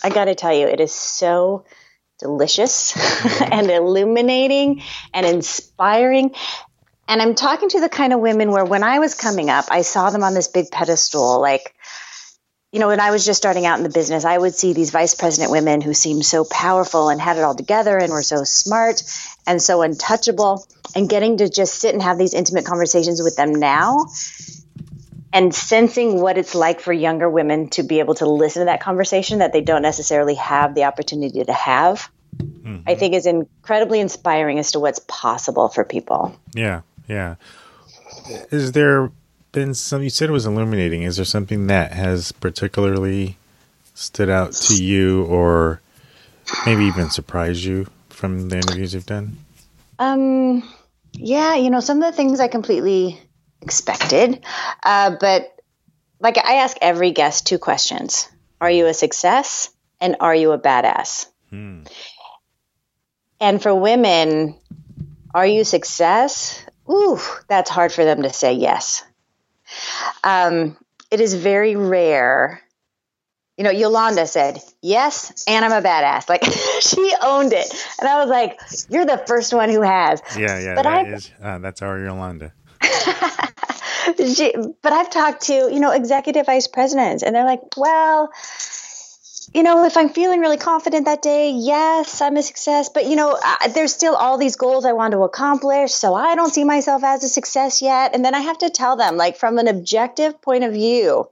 I 0.03 0.09
got 0.09 0.25
to 0.25 0.35
tell 0.35 0.53
you, 0.53 0.67
it 0.67 0.79
is 0.79 0.93
so 0.93 1.65
delicious 2.19 2.95
and 3.41 3.69
illuminating 3.69 4.81
and 5.13 5.25
inspiring. 5.25 6.33
And 7.07 7.21
I'm 7.21 7.35
talking 7.35 7.69
to 7.69 7.79
the 7.79 7.89
kind 7.89 8.13
of 8.13 8.19
women 8.19 8.51
where 8.51 8.65
when 8.65 8.83
I 8.83 8.99
was 8.99 9.15
coming 9.15 9.49
up, 9.49 9.65
I 9.69 9.81
saw 9.81 10.09
them 10.09 10.23
on 10.23 10.33
this 10.33 10.47
big 10.47 10.71
pedestal, 10.71 11.41
like, 11.41 11.75
you 12.71 12.79
know, 12.79 12.87
when 12.87 13.01
I 13.01 13.11
was 13.11 13.25
just 13.25 13.37
starting 13.37 13.65
out 13.65 13.77
in 13.77 13.83
the 13.83 13.89
business, 13.89 14.23
I 14.23 14.37
would 14.37 14.55
see 14.55 14.73
these 14.73 14.91
vice 14.91 15.13
president 15.13 15.51
women 15.51 15.81
who 15.81 15.93
seemed 15.93 16.25
so 16.25 16.45
powerful 16.45 17.09
and 17.09 17.19
had 17.19 17.37
it 17.37 17.43
all 17.43 17.55
together 17.55 17.97
and 17.97 18.11
were 18.11 18.21
so 18.21 18.43
smart 18.45 19.03
and 19.45 19.61
so 19.61 19.81
untouchable. 19.81 20.65
And 20.95 21.07
getting 21.09 21.37
to 21.37 21.49
just 21.49 21.75
sit 21.75 21.93
and 21.93 22.03
have 22.03 22.17
these 22.17 22.33
intimate 22.33 22.65
conversations 22.65 23.21
with 23.21 23.37
them 23.37 23.55
now 23.55 24.07
and 25.33 25.53
sensing 25.53 26.19
what 26.19 26.37
it's 26.37 26.55
like 26.55 26.81
for 26.81 26.91
younger 26.91 27.29
women 27.29 27.69
to 27.69 27.83
be 27.83 27.99
able 27.99 28.15
to 28.15 28.25
listen 28.25 28.61
to 28.61 28.65
that 28.65 28.81
conversation 28.81 29.39
that 29.39 29.53
they 29.53 29.61
don't 29.61 29.81
necessarily 29.81 30.35
have 30.35 30.75
the 30.75 30.83
opportunity 30.83 31.43
to 31.43 31.53
have, 31.53 32.09
mm-hmm. 32.37 32.79
I 32.87 32.95
think 32.95 33.15
is 33.15 33.25
incredibly 33.25 33.99
inspiring 33.99 34.59
as 34.59 34.73
to 34.73 34.79
what's 34.79 34.99
possible 34.99 35.69
for 35.69 35.85
people. 35.85 36.35
Yeah, 36.53 36.81
yeah. 37.07 37.35
Is 38.51 38.73
there 38.73 39.11
been 39.51 39.73
some? 39.73 40.03
You 40.03 40.09
said 40.09 40.29
it 40.29 40.33
was 40.33 40.45
illuminating. 40.45 41.03
Is 41.03 41.17
there 41.17 41.25
something 41.25 41.67
that 41.67 41.93
has 41.93 42.31
particularly 42.31 43.37
stood 43.93 44.29
out 44.29 44.53
to 44.53 44.83
you, 44.83 45.25
or 45.25 45.81
maybe 46.65 46.85
even 46.85 47.09
surprised 47.09 47.63
you 47.63 47.87
from 48.09 48.49
the 48.49 48.57
interviews 48.57 48.93
you've 48.93 49.05
done? 49.05 49.37
Um, 49.99 50.63
yeah, 51.13 51.55
you 51.55 51.69
know, 51.69 51.79
some 51.79 52.01
of 52.01 52.11
the 52.11 52.15
things 52.15 52.39
I 52.39 52.47
completely 52.47 53.19
expected, 53.61 54.43
uh, 54.83 55.15
but 55.19 55.59
like 56.19 56.37
I 56.37 56.55
ask 56.55 56.77
every 56.81 57.11
guest 57.11 57.47
two 57.47 57.59
questions: 57.59 58.29
Are 58.59 58.71
you 58.71 58.87
a 58.87 58.93
success, 58.93 59.69
and 59.99 60.17
are 60.19 60.35
you 60.35 60.51
a 60.51 60.59
badass? 60.59 61.27
Hmm. 61.49 61.83
And 63.39 63.61
for 63.61 63.73
women, 63.73 64.55
are 65.33 65.47
you 65.47 65.63
success? 65.63 66.63
Ooh, 66.89 67.19
that's 67.47 67.69
hard 67.69 67.91
for 67.91 68.05
them 68.05 68.21
to 68.21 68.31
say 68.31 68.53
yes. 68.53 69.03
Um, 70.23 70.77
it 71.09 71.19
is 71.19 71.33
very 71.33 71.75
rare. 71.75 72.61
You 73.57 73.65
know, 73.65 73.71
Yolanda 73.71 74.25
said, 74.25 74.59
yes, 74.81 75.43
and 75.47 75.63
I'm 75.63 75.71
a 75.71 75.85
badass. 75.85 76.29
Like 76.29 76.43
she 76.81 77.13
owned 77.21 77.53
it. 77.53 77.67
And 77.99 78.07
I 78.07 78.19
was 78.19 78.29
like, 78.29 78.59
you're 78.89 79.05
the 79.05 79.23
first 79.27 79.53
one 79.53 79.69
who 79.69 79.81
has. 79.81 80.21
Yeah, 80.37 80.59
yeah, 80.59 80.75
but 80.75 80.83
that 80.83 81.07
is, 81.07 81.31
uh, 81.41 81.59
that's 81.59 81.81
our 81.81 81.99
Yolanda. 81.99 82.53
she, 84.17 84.53
but 84.81 84.93
I've 84.93 85.09
talked 85.09 85.43
to, 85.43 85.53
you 85.53 85.79
know, 85.79 85.91
executive 85.91 86.45
vice 86.45 86.67
presidents 86.67 87.23
and 87.23 87.35
they're 87.35 87.45
like, 87.45 87.61
well, 87.77 88.31
you 89.53 89.63
know, 89.63 89.85
if 89.85 89.97
I'm 89.97 90.09
feeling 90.09 90.39
really 90.39 90.57
confident 90.57 91.05
that 91.05 91.21
day, 91.21 91.51
yes, 91.51 92.21
I'm 92.21 92.37
a 92.37 92.43
success. 92.43 92.89
But, 92.89 93.05
you 93.05 93.15
know, 93.15 93.37
I, 93.41 93.67
there's 93.69 93.93
still 93.93 94.15
all 94.15 94.37
these 94.37 94.55
goals 94.55 94.85
I 94.85 94.93
want 94.93 95.11
to 95.11 95.23
accomplish. 95.23 95.91
So 95.91 96.13
I 96.13 96.35
don't 96.35 96.53
see 96.53 96.63
myself 96.63 97.03
as 97.03 97.23
a 97.23 97.29
success 97.29 97.81
yet. 97.81 98.15
And 98.15 98.23
then 98.23 98.33
I 98.33 98.39
have 98.39 98.59
to 98.59 98.69
tell 98.69 98.95
them, 98.95 99.17
like, 99.17 99.37
from 99.37 99.57
an 99.57 99.67
objective 99.67 100.41
point 100.41 100.63
of 100.63 100.73
view, 100.73 101.29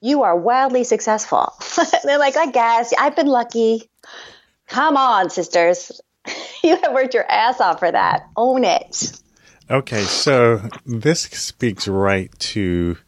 you 0.00 0.22
are 0.22 0.36
wildly 0.36 0.84
successful. 0.84 1.54
They're 2.04 2.18
like, 2.18 2.36
I 2.36 2.50
guess 2.50 2.92
I've 2.98 3.16
been 3.16 3.28
lucky. 3.28 3.88
Come 4.66 4.96
on, 4.96 5.30
sisters. 5.30 6.00
you 6.62 6.76
have 6.76 6.92
worked 6.92 7.14
your 7.14 7.30
ass 7.30 7.60
off 7.60 7.78
for 7.78 7.90
that. 7.90 8.28
Own 8.36 8.64
it. 8.64 9.12
Okay, 9.70 10.02
so 10.02 10.68
this 10.84 11.22
speaks 11.22 11.88
right 11.88 12.30
to 12.38 12.98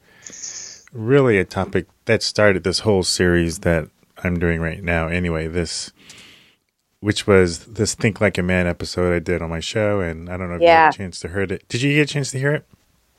really 0.92 1.38
a 1.38 1.44
topic 1.44 1.86
that 2.06 2.22
started 2.22 2.64
this 2.64 2.80
whole 2.80 3.02
series 3.02 3.60
that 3.60 3.88
I'm 4.24 4.38
doing 4.38 4.60
right 4.60 4.82
now. 4.82 5.08
Anyway, 5.08 5.46
this, 5.46 5.92
which 7.00 7.26
was 7.26 7.66
this 7.66 7.94
"Think 7.94 8.20
Like 8.20 8.38
a 8.38 8.42
Man" 8.42 8.66
episode 8.66 9.14
I 9.14 9.18
did 9.18 9.42
on 9.42 9.50
my 9.50 9.60
show, 9.60 10.00
and 10.00 10.28
I 10.28 10.36
don't 10.36 10.48
know 10.48 10.56
if 10.56 10.62
you 10.62 10.68
had 10.68 10.94
a 10.94 10.96
chance 10.96 11.20
to 11.20 11.28
hear 11.28 11.42
it. 11.42 11.68
Did 11.68 11.82
you 11.82 11.94
get 11.94 12.10
a 12.10 12.12
chance 12.12 12.30
to 12.32 12.38
hear 12.38 12.52
it? 12.54 12.66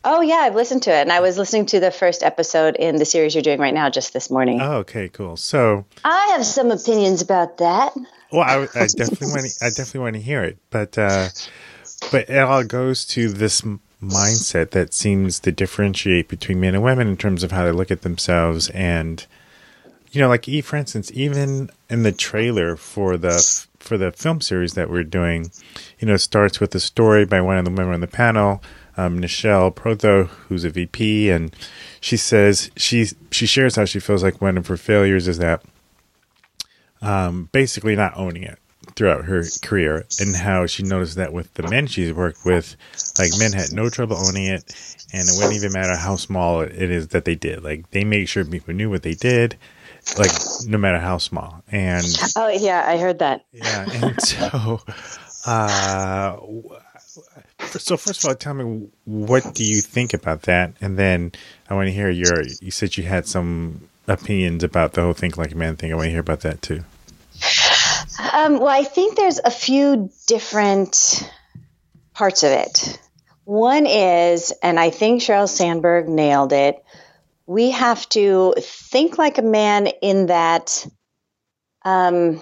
Oh, 0.07 0.21
yeah, 0.21 0.35
I've 0.35 0.53
listened 0.53 0.83
to 0.83 0.91
it. 0.91 1.01
And 1.01 1.11
I 1.11 1.19
was 1.19 1.35
listening 1.35 1.65
to 1.67 1.79
the 1.79 1.89
first 1.89 2.21
episode 2.21 2.75
in 2.75 2.97
the 2.97 3.05
series 3.05 3.33
you're 3.33 3.41
doing 3.41 3.59
right 3.59 3.73
now 3.73 3.89
just 3.89 4.13
this 4.13 4.29
morning. 4.29 4.61
Oh, 4.61 4.77
okay, 4.77 5.09
cool. 5.09 5.35
So, 5.35 5.85
I 6.03 6.27
have 6.33 6.45
some 6.45 6.69
opinions 6.69 7.23
about 7.23 7.57
that. 7.57 7.95
well, 8.31 8.41
I, 8.43 8.67
I 8.75 8.85
definitely 8.85 9.29
want 9.29 9.45
to, 9.47 9.65
I 9.65 9.69
definitely 9.69 10.01
want 10.01 10.15
to 10.17 10.21
hear 10.21 10.43
it, 10.43 10.59
but 10.69 10.95
uh, 10.97 11.29
but 12.11 12.29
it 12.29 12.37
all 12.37 12.63
goes 12.63 13.03
to 13.05 13.29
this 13.29 13.63
mindset 14.01 14.71
that 14.71 14.93
seems 14.93 15.39
to 15.39 15.51
differentiate 15.51 16.27
between 16.27 16.59
men 16.59 16.75
and 16.75 16.83
women 16.83 17.07
in 17.07 17.17
terms 17.17 17.43
of 17.43 17.51
how 17.51 17.63
they 17.63 17.71
look 17.71 17.89
at 17.89 18.01
themselves 18.01 18.69
and 18.69 19.25
you 20.15 20.21
know 20.21 20.29
like 20.29 20.45
for 20.63 20.77
instance 20.77 21.11
even 21.13 21.69
in 21.89 22.03
the 22.03 22.11
trailer 22.11 22.75
for 22.75 23.17
the 23.17 23.67
for 23.79 23.97
the 23.97 24.11
film 24.11 24.39
series 24.41 24.73
that 24.73 24.89
we're 24.89 25.03
doing 25.03 25.51
you 25.99 26.07
know 26.07 26.13
it 26.13 26.19
starts 26.19 26.59
with 26.59 26.73
a 26.73 26.79
story 26.79 27.25
by 27.25 27.41
one 27.41 27.57
of 27.57 27.65
the 27.65 27.71
women 27.71 27.93
on 27.93 28.01
the 28.01 28.07
panel 28.07 28.61
um, 28.97 29.19
Nichelle 29.19 29.75
Proto, 29.75 30.25
who's 30.47 30.63
a 30.63 30.69
VP, 30.69 31.29
and 31.29 31.55
she 31.99 32.17
says 32.17 32.71
she 32.77 33.07
she 33.31 33.45
shares 33.45 33.75
how 33.75 33.85
she 33.85 33.99
feels 33.99 34.23
like 34.23 34.41
one 34.41 34.57
of 34.57 34.67
her 34.67 34.77
failures 34.77 35.27
is 35.27 35.37
that 35.37 35.61
um, 37.01 37.49
basically 37.51 37.95
not 37.95 38.15
owning 38.15 38.43
it 38.43 38.57
throughout 38.95 39.25
her 39.25 39.43
career, 39.61 40.05
and 40.19 40.35
how 40.35 40.65
she 40.65 40.83
noticed 40.83 41.15
that 41.17 41.33
with 41.33 41.53
the 41.55 41.63
men 41.63 41.87
she's 41.87 42.13
worked 42.13 42.45
with, 42.45 42.75
like 43.19 43.31
men 43.37 43.51
had 43.51 43.73
no 43.73 43.89
trouble 43.89 44.17
owning 44.17 44.45
it, 44.45 44.63
and 45.11 45.27
it 45.27 45.33
wouldn't 45.35 45.55
even 45.55 45.73
matter 45.73 45.95
how 45.95 46.15
small 46.15 46.61
it 46.61 46.73
is 46.73 47.09
that 47.09 47.25
they 47.25 47.35
did. 47.35 47.63
Like 47.63 47.89
they 47.91 48.03
made 48.03 48.29
sure 48.29 48.45
people 48.45 48.73
knew 48.73 48.89
what 48.89 49.03
they 49.03 49.15
did, 49.15 49.57
like 50.17 50.31
no 50.67 50.77
matter 50.77 50.99
how 50.99 51.17
small. 51.17 51.63
And 51.71 52.05
Oh, 52.35 52.47
yeah, 52.49 52.83
I 52.85 52.97
heard 52.97 53.19
that. 53.19 53.45
yeah, 53.51 53.85
and 53.91 54.21
so, 54.23 54.81
uh, 55.45 56.37
so 57.71 57.97
first 57.97 58.23
of 58.23 58.29
all, 58.29 58.35
tell 58.35 58.53
me 58.53 58.87
what 59.05 59.53
do 59.53 59.63
you 59.63 59.81
think 59.81 60.13
about 60.13 60.43
that, 60.43 60.73
and 60.81 60.97
then 60.97 61.31
I 61.69 61.73
want 61.73 61.87
to 61.87 61.93
hear 61.93 62.09
your. 62.09 62.43
You 62.61 62.71
said 62.71 62.97
you 62.97 63.03
had 63.03 63.27
some 63.27 63.87
opinions 64.07 64.63
about 64.63 64.93
the 64.93 65.01
whole 65.01 65.13
think 65.13 65.37
like 65.37 65.51
a 65.51 65.55
man 65.57 65.75
thing. 65.75 65.91
I 65.91 65.95
want 65.95 66.05
to 66.05 66.11
hear 66.11 66.19
about 66.19 66.41
that 66.41 66.61
too. 66.61 66.83
Um, 68.33 68.59
well, 68.59 68.67
I 68.69 68.83
think 68.83 69.17
there's 69.17 69.39
a 69.43 69.51
few 69.51 70.09
different 70.27 71.29
parts 72.13 72.43
of 72.43 72.51
it. 72.51 72.99
One 73.43 73.85
is, 73.85 74.53
and 74.63 74.79
I 74.79 74.89
think 74.89 75.21
Sheryl 75.21 75.49
Sandberg 75.49 76.07
nailed 76.07 76.53
it, 76.53 76.83
we 77.47 77.71
have 77.71 78.07
to 78.09 78.53
think 78.59 79.17
like 79.17 79.37
a 79.37 79.43
man 79.43 79.87
in 79.87 80.27
that, 80.27 80.85
um, 81.83 82.41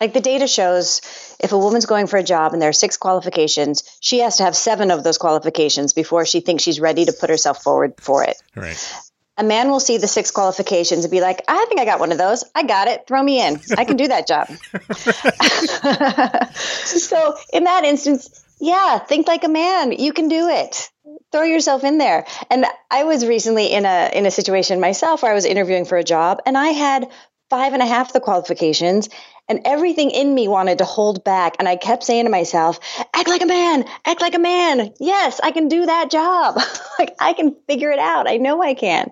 like 0.00 0.14
the 0.14 0.20
data 0.20 0.46
shows, 0.46 1.00
if 1.40 1.52
a 1.52 1.58
woman's 1.58 1.86
going 1.86 2.06
for 2.06 2.16
a 2.16 2.22
job 2.22 2.52
and 2.52 2.62
there 2.62 2.70
are 2.70 2.74
six 2.74 2.96
qualifications, 2.96 3.84
she 4.00 4.20
has 4.20 4.38
to 4.38 4.44
have 4.44 4.56
seven 4.56 4.90
of 4.90 5.04
those 5.04 5.18
qualifications 5.18 5.92
before 5.92 6.24
she 6.24 6.40
thinks 6.40 6.62
she's 6.62 6.80
ready 6.80 7.04
to 7.04 7.12
put 7.12 7.28
herself 7.28 7.62
forward 7.62 7.94
for 7.98 8.24
it. 8.24 8.36
Right. 8.56 9.04
A 9.36 9.44
man 9.44 9.70
will 9.70 9.80
see 9.80 9.96
the 9.96 10.08
six 10.08 10.30
qualifications 10.30 11.04
and 11.04 11.10
be 11.10 11.20
like, 11.20 11.42
I 11.48 11.64
think 11.68 11.80
I 11.80 11.84
got 11.84 12.00
one 12.00 12.12
of 12.12 12.18
those. 12.18 12.44
I 12.54 12.62
got 12.62 12.88
it. 12.88 13.06
Throw 13.06 13.22
me 13.22 13.46
in. 13.46 13.60
I 13.76 13.84
can 13.84 13.96
do 13.96 14.08
that 14.08 14.26
job. 14.26 14.48
so, 16.54 17.36
in 17.52 17.64
that 17.64 17.84
instance, 17.84 18.44
yeah, 18.60 18.98
think 18.98 19.26
like 19.26 19.44
a 19.44 19.48
man. 19.48 19.92
You 19.92 20.12
can 20.12 20.28
do 20.28 20.48
it. 20.48 20.90
Throw 21.32 21.42
yourself 21.42 21.84
in 21.84 21.98
there. 21.98 22.26
And 22.50 22.66
I 22.90 23.04
was 23.04 23.26
recently 23.26 23.66
in 23.66 23.84
a 23.86 24.10
in 24.12 24.26
a 24.26 24.30
situation 24.30 24.80
myself 24.80 25.22
where 25.22 25.30
I 25.30 25.34
was 25.34 25.44
interviewing 25.44 25.84
for 25.84 25.96
a 25.96 26.04
job 26.04 26.40
and 26.46 26.58
I 26.58 26.68
had 26.68 27.08
five 27.50 27.72
and 27.72 27.82
a 27.82 27.86
half 27.86 28.12
the 28.12 28.20
qualifications 28.20 29.08
and 29.48 29.62
everything 29.64 30.12
in 30.12 30.32
me 30.32 30.46
wanted 30.46 30.78
to 30.78 30.84
hold 30.84 31.24
back. 31.24 31.56
And 31.58 31.68
i 31.68 31.76
kept 31.76 32.04
saying 32.04 32.24
to 32.24 32.30
myself 32.30 32.78
act 33.12 33.28
like 33.28 33.42
a 33.42 33.46
man 33.46 33.84
act 34.04 34.20
like 34.20 34.34
a 34.34 34.38
man. 34.38 34.92
Yes 35.00 35.40
i 35.42 35.50
can 35.50 35.68
do 35.68 35.86
that 35.86 36.10
job. 36.10 36.58
Like 36.98 37.16
i 37.18 37.32
can 37.32 37.56
figure 37.66 37.90
it 37.90 37.98
out. 37.98 38.28
I 38.28 38.36
know 38.36 38.62
i 38.62 38.74
can. 38.74 39.10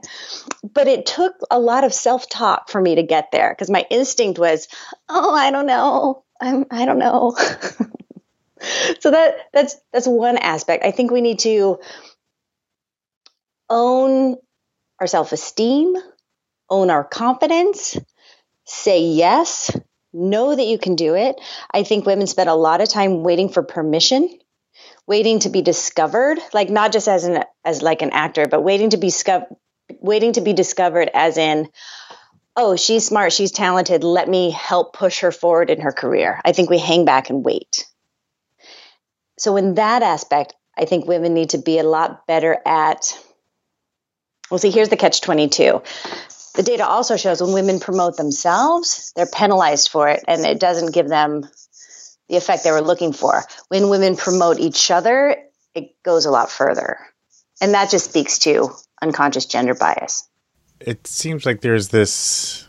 But 0.63 0.89
it 0.89 1.07
took 1.07 1.35
a 1.51 1.59
lot 1.59 1.85
of 1.85 1.95
self-talk 1.95 2.69
for 2.69 2.81
me 2.81 2.97
to 2.97 3.03
get 3.03 3.33
there 3.33 3.51
because 3.51 3.71
my 3.71 3.87
instinct 3.91 4.39
was 4.39 4.69
oh 5.09 5.35
i 5.35 5.51
don't 5.51 5.67
know. 5.67 6.25
I'm, 6.41 6.67
i 6.71 6.85
don't 6.85 6.99
know 6.99 7.37
so 9.01 9.11
that 9.11 9.37
that's 9.53 9.77
that's 9.93 10.07
one 10.07 10.37
aspect. 10.37 10.85
I 10.85 10.91
think 10.91 11.11
we 11.11 11.21
need 11.21 11.41
to 11.41 11.79
own 13.71 14.37
our 15.01 15.07
self-esteem 15.07 15.97
own 16.71 16.91
our 16.91 17.05
confidence 17.05 17.97
say 18.67 19.01
yes 19.03 19.71
know 20.13 20.55
that 20.57 20.67
you 20.67 20.79
can 20.79 20.97
do 20.97 21.15
it. 21.15 21.37
I 21.73 21.83
think 21.83 22.07
women 22.07 22.27
spend 22.27 22.49
a 22.49 22.55
lot 22.55 22.81
of 22.81 22.89
time 22.89 23.23
waiting 23.23 23.51
for 23.51 23.63
permission 23.63 24.29
waiting 25.07 25.41
to 25.41 25.51
be 25.51 25.63
discovered 25.63 26.39
like 26.53 26.71
not 26.71 26.93
just 26.93 27.09
as 27.09 27.25
an 27.25 27.43
as 27.65 27.83
like 27.83 28.03
an 28.03 28.11
actor 28.11 28.47
but 28.49 28.63
waiting 28.63 28.91
to 28.91 28.99
be 28.99 29.11
sco- 29.11 29.47
waiting 30.01 30.35
to 30.35 30.41
be 30.43 30.53
discovered 30.53 31.11
as 31.15 31.39
in 31.39 31.69
oh 32.57 32.77
she's 32.77 33.07
smart 33.07 33.33
she's 33.33 33.53
talented 33.53 34.05
let 34.05 34.29
me 34.29 34.51
help 34.51 34.93
push 34.93 35.21
her 35.21 35.33
forward 35.33 35.71
in 35.71 35.81
her 35.81 35.93
career. 35.93 36.41
I 36.45 36.53
think 36.53 36.71
we 36.71 36.79
hang 36.79 37.05
back 37.05 37.31
and 37.31 37.45
wait 37.45 37.87
so 39.39 39.57
in 39.57 39.75
that 39.75 40.03
aspect 40.03 40.55
i 40.77 40.85
think 40.85 41.07
women 41.07 41.35
need 41.35 41.51
to 41.51 41.59
be 41.59 41.79
a 41.79 41.83
lot 41.83 42.27
better 42.27 42.59
at 42.67 43.19
well 44.51 44.59
see 44.59 44.71
here's 44.71 44.89
the 44.89 44.97
catch 44.97 45.21
22 45.21 45.83
the 46.59 46.65
data 46.65 46.85
also 46.85 47.17
shows 47.17 47.41
when 47.41 47.53
women 47.53 47.79
promote 47.79 48.17
themselves, 48.17 49.13
they're 49.15 49.27
penalized 49.33 49.91
for 49.91 50.09
it 50.09 50.25
and 50.27 50.45
it 50.45 50.59
doesn't 50.59 50.93
give 50.93 51.09
them 51.09 51.49
the 52.29 52.37
effect 52.37 52.65
they 52.65 52.73
were 52.73 52.81
looking 52.81 53.13
for. 53.13 53.45
When 53.69 53.91
women 53.91 54.17
promote 54.17 54.59
each 54.59 54.91
other, 54.91 55.37
it 55.77 55.95
goes 56.03 56.27
a 56.27 56.33
lot 56.33 56.51
further. 56.51 56.99
And 57.61 57.75
that 57.75 57.91
just 57.91 58.07
speaks 58.11 58.41
to 58.41 58.71
unconscious 59.01 59.47
gender 59.47 59.75
bias. 59.75 60.29
It 60.81 61.07
seems 61.07 61.47
like 61.47 61.61
there's 61.61 61.91
this 61.91 62.67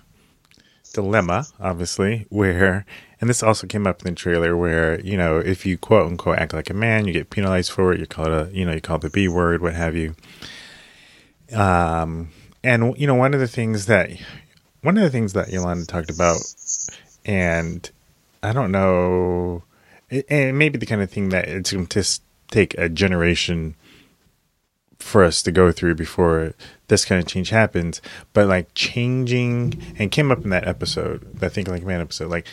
dilemma, 0.94 1.48
obviously, 1.60 2.28
where, 2.30 2.86
and 3.22 3.30
this 3.30 3.44
also 3.44 3.68
came 3.68 3.86
up 3.86 4.02
in 4.06 4.14
the 4.14 4.16
trailer, 4.16 4.56
where 4.56 5.00
you 5.02 5.18
know 5.18 5.38
if 5.38 5.66
you 5.66 5.78
quote 5.78 6.08
unquote 6.08 6.38
act 6.38 6.54
like 6.54 6.70
a 6.70 6.74
man, 6.74 7.06
you 7.06 7.14
get 7.14 7.30
penalized 7.30 7.72
for 7.72 7.94
it. 7.94 8.00
You 8.00 8.06
call 8.06 8.26
it 8.26 8.32
a, 8.32 8.50
you 8.52 8.66
know, 8.66 8.74
you 8.74 8.82
call 8.82 8.98
it 8.98 9.02
the 9.02 9.10
B 9.10 9.28
word, 9.28 9.62
what 9.62 9.76
have 9.76 9.96
you. 9.96 10.16
Um, 11.54 12.30
and 12.64 12.98
you 12.98 13.08
know, 13.08 13.16
one 13.16 13.34
of 13.34 13.40
the 13.40 13.48
things 13.48 13.88
that 13.88 14.10
one 14.82 14.98
of 14.98 15.04
the 15.04 15.10
things 15.10 15.34
that 15.34 15.50
Yolanda 15.50 15.86
talked 15.86 16.10
about, 16.10 16.38
and 17.26 17.90
I 18.42 18.54
don't 18.54 18.72
know, 18.72 19.64
it, 20.10 20.26
and 20.30 20.58
maybe 20.58 20.78
the 20.78 20.86
kind 20.86 21.02
of 21.02 21.10
thing 21.10 21.30
that 21.30 21.48
it's 21.48 21.74
going 21.74 21.88
to 21.88 22.20
take 22.50 22.74
a 22.78 22.90
generation 22.90 23.76
for 24.98 25.24
us 25.24 25.42
to 25.42 25.52
go 25.52 25.72
through 25.72 25.96
before 25.96 26.54
this 26.88 27.06
kind 27.06 27.22
of 27.22 27.28
change 27.28 27.50
happens. 27.50 28.02
But 28.34 28.48
like 28.48 28.74
changing, 28.76 29.82
and 29.98 30.12
came 30.12 30.32
up 30.32 30.44
in 30.44 30.50
that 30.52 30.68
episode, 30.68 31.40
the 31.40 31.50
Think 31.50 31.68
Like 31.68 31.84
Man 31.84 32.02
episode, 32.02 32.30
like 32.30 32.48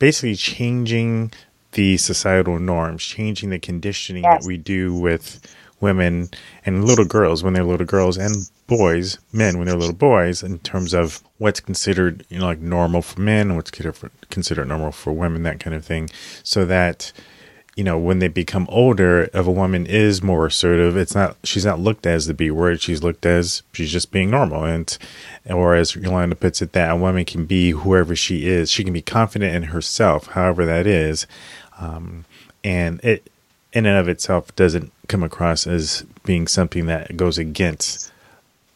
basically 0.00 0.34
changing 0.34 1.32
the 1.72 1.96
societal 1.98 2.58
norms, 2.58 3.04
changing 3.04 3.50
the 3.50 3.58
conditioning 3.60 4.24
Yes. 4.24 4.42
that 4.42 4.48
we 4.48 4.56
do 4.56 4.92
with 4.92 5.40
women 5.80 6.28
and 6.66 6.84
little 6.84 7.04
girls 7.04 7.42
when 7.44 7.52
they're 7.54 7.62
little 7.64 7.86
girls 7.86 8.18
and 8.18 8.50
boys, 8.66 9.18
men 9.32 9.56
when 9.56 9.66
they're 9.68 9.76
little 9.76 9.94
boys, 9.94 10.42
in 10.42 10.58
terms 10.58 10.92
of 10.92 11.22
what's 11.38 11.60
considered, 11.60 12.24
you 12.28 12.38
know, 12.38 12.46
like 12.46 12.58
normal 12.60 13.02
for 13.02 13.20
men 13.20 13.54
what's 13.54 13.70
considered 13.70 14.10
considered 14.30 14.66
normal 14.68 14.90
for 14.92 15.12
women, 15.12 15.44
that 15.44 15.60
kind 15.60 15.74
of 15.76 15.84
thing. 15.84 16.10
So 16.42 16.64
that, 16.66 17.12
you 17.76 17.84
know, 17.84 17.98
when 17.98 18.18
they 18.18 18.28
become 18.28 18.66
older, 18.68 19.30
if 19.32 19.46
a 19.46 19.50
woman 19.50 19.86
is 19.86 20.22
more 20.22 20.46
assertive, 20.46 20.96
it's 20.96 21.14
not 21.14 21.36
she's 21.44 21.64
not 21.64 21.78
looked 21.78 22.06
as 22.06 22.26
the 22.26 22.34
B 22.34 22.50
word. 22.50 22.80
She's 22.80 23.02
looked 23.02 23.24
as 23.24 23.62
she's 23.72 23.92
just 23.92 24.10
being 24.10 24.30
normal. 24.30 24.64
And 24.64 24.96
or 25.48 25.74
as 25.74 25.94
Yolanda 25.94 26.36
puts 26.36 26.60
it, 26.60 26.72
that 26.72 26.90
a 26.90 26.96
woman 26.96 27.24
can 27.24 27.46
be 27.46 27.70
whoever 27.70 28.16
she 28.16 28.48
is. 28.48 28.70
She 28.70 28.84
can 28.84 28.92
be 28.92 29.02
confident 29.02 29.54
in 29.54 29.62
herself, 29.64 30.28
however 30.28 30.66
that 30.66 30.86
is. 30.86 31.26
Um, 31.78 32.24
and 32.64 33.02
it 33.04 33.30
in 33.72 33.86
and 33.86 33.96
of 33.96 34.08
itself 34.08 34.54
doesn't 34.56 34.92
come 35.08 35.22
across 35.22 35.66
as 35.66 36.04
being 36.24 36.48
something 36.48 36.86
that 36.86 37.16
goes 37.16 37.38
against 37.38 38.12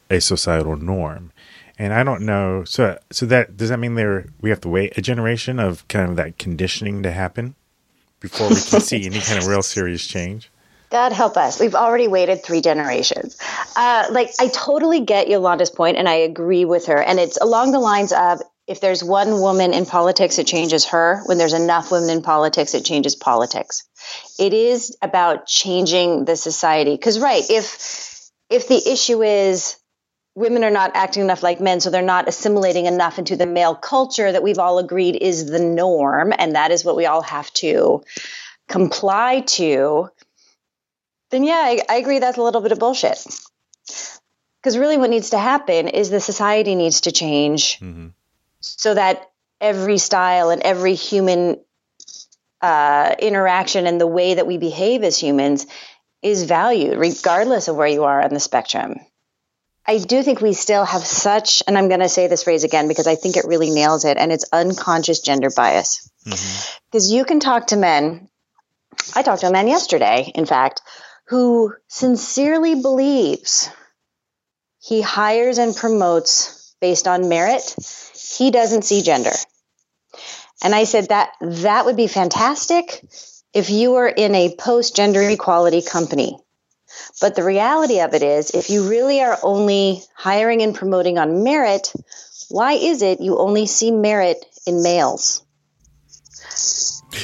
a 0.08 0.20
societal 0.20 0.76
norm. 0.76 1.32
And 1.78 1.92
I 1.92 2.04
don't 2.04 2.22
know. 2.22 2.62
So, 2.64 2.98
so 3.10 3.26
that 3.26 3.56
does 3.56 3.70
that 3.70 3.80
mean 3.80 3.96
there 3.96 4.26
we 4.40 4.50
have 4.50 4.60
to 4.60 4.68
wait 4.68 4.96
a 4.96 5.02
generation 5.02 5.58
of 5.58 5.86
kind 5.88 6.08
of 6.08 6.16
that 6.16 6.38
conditioning 6.38 7.02
to 7.02 7.10
happen 7.10 7.56
before 8.24 8.48
we 8.48 8.54
can 8.54 8.80
see 8.80 9.04
any 9.04 9.20
kind 9.20 9.38
of 9.38 9.46
real 9.46 9.62
serious 9.62 10.06
change? 10.06 10.50
God 10.90 11.12
help 11.12 11.36
us. 11.36 11.60
We've 11.60 11.74
already 11.74 12.08
waited 12.08 12.42
three 12.42 12.62
generations. 12.62 13.36
Uh, 13.76 14.06
like, 14.10 14.30
I 14.40 14.48
totally 14.48 15.00
get 15.00 15.28
Yolanda's 15.28 15.70
point, 15.70 15.98
and 15.98 16.08
I 16.08 16.14
agree 16.14 16.64
with 16.64 16.86
her. 16.86 17.02
And 17.02 17.18
it's 17.18 17.36
along 17.36 17.72
the 17.72 17.80
lines 17.80 18.12
of 18.12 18.40
if 18.66 18.80
there's 18.80 19.04
one 19.04 19.40
woman 19.40 19.74
in 19.74 19.84
politics, 19.84 20.38
it 20.38 20.46
changes 20.46 20.86
her. 20.86 21.22
When 21.26 21.36
there's 21.36 21.52
enough 21.52 21.90
women 21.90 22.08
in 22.08 22.22
politics, 22.22 22.74
it 22.74 22.84
changes 22.84 23.14
politics. 23.14 23.84
It 24.38 24.54
is 24.54 24.96
about 25.02 25.46
changing 25.46 26.24
the 26.24 26.36
society. 26.36 26.92
Because, 26.92 27.18
right, 27.18 27.42
if 27.50 28.30
if 28.48 28.68
the 28.68 28.90
issue 28.90 29.22
is 29.22 29.76
women 30.34 30.64
are 30.64 30.70
not 30.70 30.92
acting 30.94 31.22
enough 31.22 31.42
like 31.42 31.60
men, 31.60 31.80
so 31.80 31.90
they're 31.90 32.02
not 32.02 32.28
assimilating 32.28 32.86
enough 32.86 33.18
into 33.18 33.36
the 33.36 33.46
male 33.46 33.74
culture 33.74 34.30
that 34.30 34.42
we've 34.42 34.58
all 34.58 34.78
agreed 34.78 35.16
is 35.16 35.46
the 35.46 35.60
norm, 35.60 36.32
and 36.36 36.56
that 36.56 36.70
is 36.70 36.84
what 36.84 36.96
we 36.96 37.06
all 37.06 37.22
have 37.22 37.52
to 37.54 38.02
comply 38.68 39.40
to, 39.40 40.08
then 41.30 41.44
yeah, 41.44 41.62
I, 41.64 41.80
I 41.88 41.96
agree 41.96 42.18
that's 42.18 42.38
a 42.38 42.42
little 42.42 42.60
bit 42.60 42.72
of 42.72 42.78
bullshit. 42.78 43.24
Because 44.60 44.78
really, 44.78 44.96
what 44.96 45.10
needs 45.10 45.30
to 45.30 45.38
happen 45.38 45.88
is 45.88 46.10
the 46.10 46.20
society 46.20 46.74
needs 46.74 47.02
to 47.02 47.12
change 47.12 47.78
Mm-hmm. 47.80 48.08
so 48.60 48.94
that 48.94 49.30
every 49.60 49.98
style 49.98 50.50
and 50.50 50.62
every 50.62 50.94
human 50.94 51.58
uh, 52.60 53.14
interaction 53.18 53.86
and 53.86 54.00
the 54.00 54.06
way 54.06 54.34
that 54.34 54.46
we 54.46 54.56
behave 54.56 55.04
as 55.04 55.18
humans 55.18 55.66
is 56.22 56.44
valued, 56.44 56.96
regardless 56.98 57.68
of 57.68 57.76
where 57.76 57.86
you 57.86 58.04
are 58.04 58.22
on 58.22 58.32
the 58.32 58.40
spectrum. 58.40 58.96
I 59.86 59.98
do 59.98 60.22
think 60.22 60.40
we 60.40 60.54
still 60.54 60.84
have 60.84 61.04
such, 61.04 61.62
and 61.66 61.76
I'm 61.76 61.88
going 61.88 62.00
to 62.00 62.08
say 62.08 62.26
this 62.26 62.44
phrase 62.44 62.64
again 62.64 62.88
because 62.88 63.06
I 63.06 63.16
think 63.16 63.36
it 63.36 63.44
really 63.46 63.70
nails 63.70 64.04
it, 64.04 64.16
and 64.16 64.32
it's 64.32 64.46
unconscious 64.52 65.20
gender 65.20 65.50
bias. 65.54 66.10
Mm-hmm. 66.26 66.78
Because 66.90 67.12
you 67.12 67.24
can 67.24 67.38
talk 67.38 67.68
to 67.68 67.76
men, 67.76 68.28
I 69.14 69.22
talked 69.22 69.42
to 69.42 69.48
a 69.48 69.52
man 69.52 69.68
yesterday, 69.68 70.32
in 70.34 70.46
fact, 70.46 70.80
who 71.28 71.74
sincerely 71.88 72.80
believes 72.80 73.68
he 74.80 75.00
hires 75.00 75.58
and 75.58 75.74
promotes 75.74 76.74
based 76.80 77.08
on 77.08 77.28
merit. 77.28 77.74
He 78.38 78.50
doesn't 78.50 78.82
see 78.82 79.02
gender. 79.02 79.32
And 80.62 80.74
I 80.74 80.84
said 80.84 81.08
that 81.08 81.30
that 81.40 81.86
would 81.86 81.96
be 81.96 82.06
fantastic 82.06 83.04
if 83.52 83.70
you 83.70 83.92
were 83.92 84.08
in 84.08 84.34
a 84.34 84.54
post 84.56 84.96
gender 84.96 85.22
equality 85.22 85.82
company. 85.82 86.38
But 87.20 87.36
the 87.36 87.44
reality 87.44 88.00
of 88.00 88.12
it 88.14 88.22
is, 88.22 88.50
if 88.50 88.70
you 88.70 88.88
really 88.88 89.20
are 89.22 89.38
only 89.42 90.02
hiring 90.16 90.62
and 90.62 90.74
promoting 90.74 91.16
on 91.18 91.44
merit, 91.44 91.92
why 92.50 92.72
is 92.72 93.02
it 93.02 93.20
you 93.20 93.38
only 93.38 93.66
see 93.66 93.90
merit 93.90 94.44
in 94.66 94.82
males? 94.82 95.42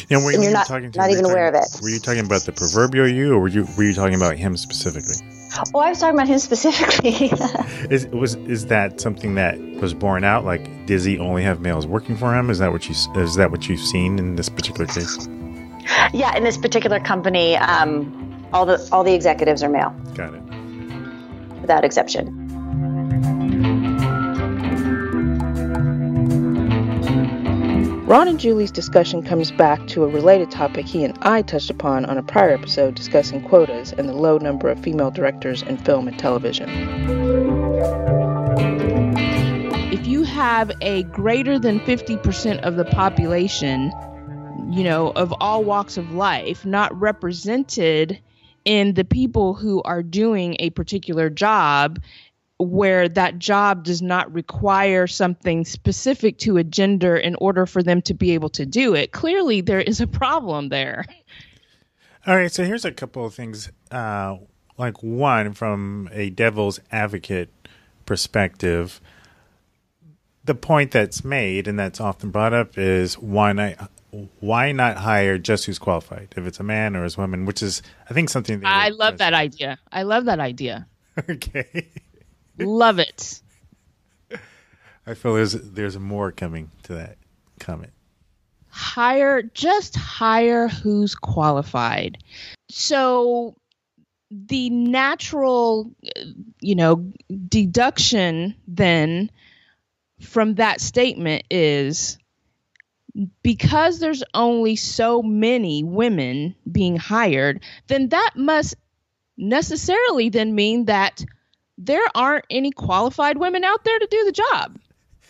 And, 0.09 0.23
And 0.23 0.33
you 0.35 0.43
you're 0.43 0.53
not- 0.53 0.67
talking 0.67 0.93
to, 0.93 0.99
not 0.99 1.11
even 1.11 1.25
aware 1.25 1.51
talking- 1.51 1.69
of 1.75 1.79
it. 1.81 1.83
Were 1.83 1.89
you 1.89 1.99
talking 1.99 2.25
about 2.25 2.43
the 2.43 2.53
proverbial 2.53 3.09
you, 3.09 3.35
or 3.35 3.41
were 3.41 3.49
you 3.49 3.67
were 3.77 3.83
you 3.83 3.95
talking 3.95 4.15
about 4.15 4.37
him 4.37 4.57
specifically? 4.57 5.17
Oh, 5.75 5.81
I 5.81 5.89
was 5.91 5.99
talking 5.99 6.15
about 6.15 6.29
him 6.29 6.39
specifically. 6.39 7.27
Is 7.91 8.07
was 8.07 8.37
is 8.37 8.67
that 8.67 9.01
something 9.01 9.35
that 9.35 9.59
was 9.81 9.93
borne 9.95 10.23
out? 10.23 10.45
Like, 10.45 10.87
does 10.87 11.03
he 11.05 11.19
only 11.19 11.43
have 11.43 11.61
males 11.61 11.87
working 11.89 12.17
for 12.17 12.33
him? 12.35 12.51
Is 12.51 12.59
that 12.61 12.71
what 12.71 12.89
you 12.89 12.95
is 13.21 13.35
that 13.35 13.51
what 13.51 13.69
you've 13.69 13.81
seen 13.81 14.19
in 14.21 14.37
this 14.37 14.49
particular 14.49 14.87
case? 14.87 15.29
yeah, 16.13 16.37
in 16.37 16.45
this 16.45 16.57
particular 16.57 17.01
company, 17.01 17.57
um, 17.57 18.40
all 18.53 18.67
the 18.67 18.89
all 18.93 19.05
the 19.05 19.15
executives 19.15 19.63
are 19.63 19.69
male, 19.69 19.91
Got 20.15 20.35
it. 20.35 20.43
without 21.61 21.85
exception. 21.85 22.37
Ron 28.07 28.27
and 28.27 28.41
Julie's 28.41 28.73
discussion 28.73 29.23
comes 29.23 29.53
back 29.53 29.87
to 29.89 30.03
a 30.03 30.09
related 30.09 30.51
topic 30.51 30.85
he 30.85 31.05
and 31.05 31.17
I 31.23 31.43
touched 31.43 31.71
upon 31.71 32.05
on 32.07 32.19
a 32.19 32.25
prior 32.25 32.51
episode 32.51 32.97
discussing 32.97 33.41
quotas 33.41 33.93
and 33.93 34.09
the 34.09 34.13
low 34.15 34.37
number 34.39 34.69
of 34.69 34.81
female 34.83 35.13
directors 35.13 35.63
in 35.63 35.77
film 35.77 36.09
and 36.09 36.19
television. 36.19 36.69
if 39.93 40.07
you 40.07 40.23
have 40.25 40.73
a 40.81 41.03
greater 41.05 41.59
than 41.59 41.79
50% 41.81 42.61
of 42.61 42.77
the 42.77 42.85
population, 42.87 43.93
you 44.71 44.83
know, 44.83 45.11
of 45.15 45.33
all 45.41 45.63
walks 45.63 45.97
of 45.97 46.11
life 46.13 46.65
not 46.65 46.99
represented 46.99 48.19
in 48.65 48.95
the 48.95 49.05
people 49.05 49.55
who 49.55 49.83
are 49.83 50.03
doing 50.03 50.57
a 50.59 50.71
particular 50.71 51.31
job, 51.31 52.01
where 52.59 53.09
that 53.09 53.39
job 53.39 53.85
does 53.85 54.03
not 54.03 54.33
require 54.33 55.07
something 55.07 55.65
specific 55.65 56.37
to 56.39 56.59
a 56.59 56.65
gender 56.65 57.17
in 57.17 57.35
order 57.37 57.65
for 57.65 57.83
them 57.83 58.03
to 58.03 58.13
be 58.13 58.33
able 58.33 58.51
to 58.51 58.67
do 58.67 58.95
it, 58.95 59.13
clearly 59.13 59.61
there 59.63 59.81
is 59.81 60.01
a 60.01 60.07
problem 60.07 60.69
there. 60.69 61.05
All 62.27 62.37
right, 62.37 62.53
so 62.53 62.65
here's 62.65 62.85
a 62.85 62.93
couple 62.93 63.25
of 63.25 63.35
things. 63.35 63.71
Uh, 63.91 64.37
like 64.77 65.03
one 65.03 65.53
from 65.55 66.11
a 66.13 66.31
devil's 66.31 66.81
advocate 66.93 67.51
perspective, 68.05 69.01
the 70.45 70.55
point 70.55 70.91
that's 70.91 71.25
made 71.25 71.67
and 71.67 71.79
that's 71.79 72.01
often 72.01 72.31
brought 72.31 72.53
up 72.53 72.77
is 72.77 73.15
why 73.19 73.53
not 73.53 73.91
why 74.41 74.73
not 74.73 74.97
hire 74.97 75.39
just 75.39 75.67
who's 75.67 75.79
qualified, 75.79 76.35
if 76.37 76.47
it's 76.47 76.61
a 76.61 76.65
man 76.65 76.97
or 76.97 77.05
as 77.05 77.17
woman, 77.17 77.45
which 77.47 77.63
is 77.63 77.83
I 78.09 78.15
think 78.15 78.29
something. 78.31 78.61
That 78.61 78.69
I 78.69 78.89
love 78.89 79.19
that 79.19 79.35
idea. 79.35 79.79
I 79.93 80.03
love 80.03 80.25
that 80.27 80.41
idea. 80.41 80.87
okay, 81.31 81.89
Love 82.59 82.99
it. 82.99 83.41
I 85.07 85.15
feel 85.15 85.35
there's 85.35 85.53
there's 85.53 85.99
more 85.99 86.31
coming 86.33 86.71
to 86.85 86.95
that 86.95 87.17
comment. 87.59 87.93
hire 88.69 89.43
just 89.43 89.97
hire 89.97 90.69
who's 90.69 91.15
qualified 91.15 92.19
so 92.71 93.57
the 94.31 94.71
natural 94.71 95.91
you 96.61 96.75
know 96.77 97.13
deduction 97.49 98.55
then 98.69 99.31
from 100.21 100.55
that 100.55 100.81
statement 100.81 101.43
is 101.51 102.19
because 103.43 103.99
there's 103.99 104.23
only 104.35 104.77
so 104.77 105.23
many 105.23 105.83
women 105.83 106.55
being 106.71 106.97
hired 106.97 107.63
then 107.89 108.09
that 108.11 108.33
must 108.37 108.75
necessarily 109.37 110.29
then 110.29 110.55
mean 110.55 110.85
that 110.85 111.25
there 111.79 112.05
aren't 112.15 112.45
any 112.51 112.71
qualified 112.71 113.39
women 113.39 113.65
out 113.65 113.85
there 113.85 113.99
to 113.99 114.07
do 114.11 114.25
the 114.25 114.33
job. 114.33 114.79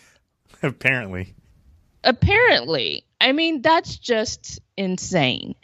Apparently, 0.63 1.33
apparently. 2.03 3.05
I 3.19 3.31
mean 3.31 3.61
that's 3.61 3.97
just 3.97 4.59
insane. 4.77 5.55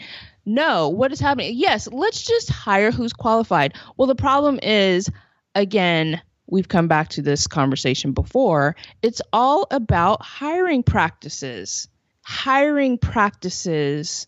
No 0.45 0.89
what 0.89 1.12
is 1.12 1.19
happening? 1.19 1.53
Yes 1.56 1.88
let's 1.91 2.23
just 2.23 2.49
hire 2.49 2.91
who's 2.91 3.13
qualified. 3.13 3.75
Well 3.97 4.08
the 4.08 4.15
problem 4.15 4.60
is 4.63 5.10
again 5.53 6.21
we've 6.47 6.67
come 6.67 6.88
back 6.88 7.10
to 7.10 7.21
this 7.21 7.45
conversation 7.47 8.13
before 8.13 8.75
it's 9.01 9.21
all 9.34 9.67
about 9.69 10.23
hiring 10.23 10.82
practices 10.82 11.89
hiring 12.27 12.97
practices 12.97 14.27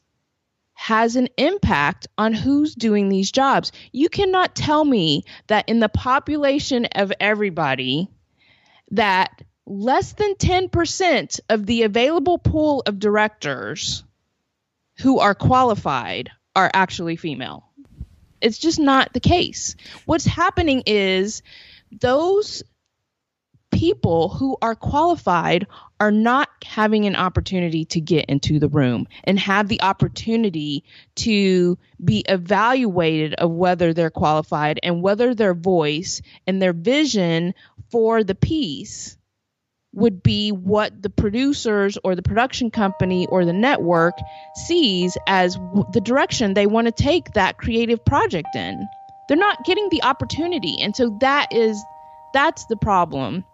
has 0.74 1.18
an 1.18 1.28
impact 1.38 2.08
on 2.18 2.32
who's 2.32 2.74
doing 2.74 3.10
these 3.10 3.30
jobs 3.30 3.74
you 3.92 4.08
cannot 4.08 4.56
tell 4.56 4.86
me 4.86 5.24
that 5.48 5.68
in 5.68 5.82
the 5.82 5.90
population 5.90 6.86
of 6.96 7.12
everybody 7.20 8.10
that 8.92 9.44
less 9.66 10.14
than 10.14 10.36
10% 10.36 11.40
of 11.50 11.66
the 11.66 11.84
available 11.84 12.38
pool 12.38 12.82
of 12.86 13.00
directors 13.00 14.04
who 15.00 15.20
are 15.20 15.36
qualified 15.36 16.30
are 16.56 16.72
actually 16.74 17.18
female. 17.18 17.66
It's 18.42 18.58
just 18.58 18.80
not 18.80 19.14
the 19.14 19.20
case. 19.20 19.76
What's 20.06 20.26
happening 20.26 20.84
is 20.86 21.44
those 21.92 22.64
people 23.80 24.28
who 24.28 24.58
are 24.62 24.76
qualified 24.76 25.66
are 26.02 26.12
not 26.12 26.50
having 26.66 27.06
an 27.06 27.16
opportunity 27.16 27.86
to 27.86 28.02
get 28.02 28.26
into 28.26 28.60
the 28.60 28.68
room 28.68 29.08
and 29.24 29.40
have 29.40 29.70
the 29.70 29.82
opportunity 29.82 30.84
to 31.16 31.78
be 32.04 32.26
evaluated 32.28 33.34
of 33.36 33.50
whether 33.50 33.94
they're 33.94 34.10
qualified 34.10 34.82
and 34.84 35.02
whether 35.02 35.34
their 35.34 35.54
voice 35.54 36.22
and 36.46 36.62
their 36.62 36.74
vision 36.74 37.54
for 37.90 38.22
the 38.22 38.36
piece 38.36 39.18
would 39.94 40.22
be 40.22 40.52
what 40.52 41.02
the 41.02 41.10
producers 41.10 41.98
or 42.04 42.16
the 42.16 42.22
production 42.22 42.70
company 42.70 43.28
or 43.28 43.46
the 43.46 43.54
network 43.54 44.16
sees 44.68 45.18
as 45.26 45.56
the 45.94 46.02
direction 46.04 46.54
they 46.54 46.68
want 46.68 46.86
to 46.88 46.92
take 46.92 47.32
that 47.32 47.58
creative 47.58 48.04
project 48.04 48.54
in. 48.56 48.86
They're 49.30 49.38
not 49.38 49.64
getting 49.64 49.88
the 49.90 50.04
opportunity. 50.04 50.82
And 50.82 50.94
so 50.94 51.18
that 51.22 51.54
is 51.54 51.82
that's 52.34 52.66
the 52.66 52.78
problem. 52.78 53.46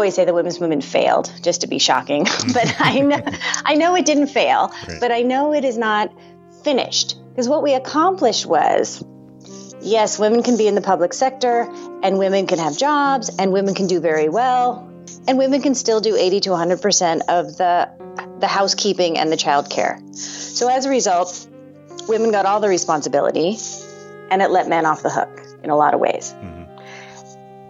Always 0.00 0.14
say 0.14 0.24
the 0.24 0.32
women's 0.32 0.58
movement 0.58 0.82
failed, 0.82 1.30
just 1.42 1.60
to 1.60 1.66
be 1.66 1.78
shocking. 1.78 2.24
but 2.54 2.74
I 2.78 3.00
know, 3.00 3.22
I 3.66 3.74
know 3.74 3.94
it 3.96 4.06
didn't 4.06 4.28
fail, 4.28 4.72
but 4.98 5.12
I 5.12 5.20
know 5.20 5.52
it 5.52 5.62
is 5.62 5.76
not 5.76 6.10
finished. 6.64 7.16
Because 7.28 7.50
what 7.50 7.62
we 7.62 7.74
accomplished 7.74 8.46
was 8.46 9.04
yes, 9.82 10.18
women 10.18 10.42
can 10.42 10.56
be 10.56 10.66
in 10.66 10.74
the 10.74 10.80
public 10.80 11.12
sector, 11.12 11.70
and 12.02 12.18
women 12.18 12.46
can 12.46 12.58
have 12.58 12.78
jobs, 12.78 13.30
and 13.38 13.52
women 13.52 13.74
can 13.74 13.88
do 13.88 14.00
very 14.00 14.30
well, 14.30 14.90
and 15.28 15.36
women 15.36 15.60
can 15.60 15.74
still 15.74 16.00
do 16.00 16.16
80 16.16 16.40
to 16.40 16.50
100% 16.50 17.20
of 17.28 17.58
the, 17.58 17.90
the 18.40 18.46
housekeeping 18.46 19.18
and 19.18 19.30
the 19.30 19.36
childcare. 19.36 20.16
So 20.16 20.68
as 20.68 20.86
a 20.86 20.90
result, 20.90 21.46
women 22.08 22.30
got 22.30 22.46
all 22.46 22.60
the 22.60 22.68
responsibility, 22.68 23.58
and 24.30 24.40
it 24.40 24.50
let 24.50 24.66
men 24.66 24.86
off 24.86 25.02
the 25.02 25.10
hook 25.10 25.28
in 25.62 25.68
a 25.68 25.76
lot 25.76 25.92
of 25.92 26.00
ways. 26.00 26.32
Mm-hmm. 26.32 26.60